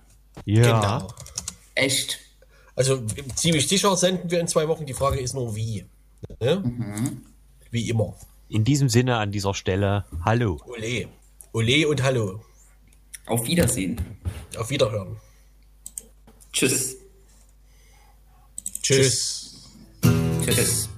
Ja. 0.44 0.62
Genau. 0.62 1.08
Echt. 1.74 2.20
Also 2.76 3.02
ziemlich 3.34 3.66
sicher 3.66 3.96
senden 3.96 4.30
wir 4.30 4.38
in 4.38 4.46
zwei 4.48 4.68
Wochen. 4.68 4.86
Die 4.86 4.94
Frage 4.94 5.18
ist 5.18 5.34
nur 5.34 5.56
wie. 5.56 5.84
Ne? 6.40 6.62
Wie 7.72 7.88
immer. 7.90 8.14
In 8.48 8.62
diesem 8.62 8.88
Sinne 8.88 9.16
an 9.16 9.32
dieser 9.32 9.54
Stelle, 9.54 10.04
hallo. 10.24 10.60
Ole. 10.66 11.08
Ole 11.56 11.88
und 11.88 12.02
Hallo. 12.02 12.44
Auf 13.24 13.46
Wiedersehen. 13.46 13.98
Auf 14.58 14.68
Wiederhören. 14.68 15.16
Tschüss. 16.52 16.98
Tschüss. 18.82 19.64
Tschüss. 20.44 20.54
Tschüss. 20.54 20.90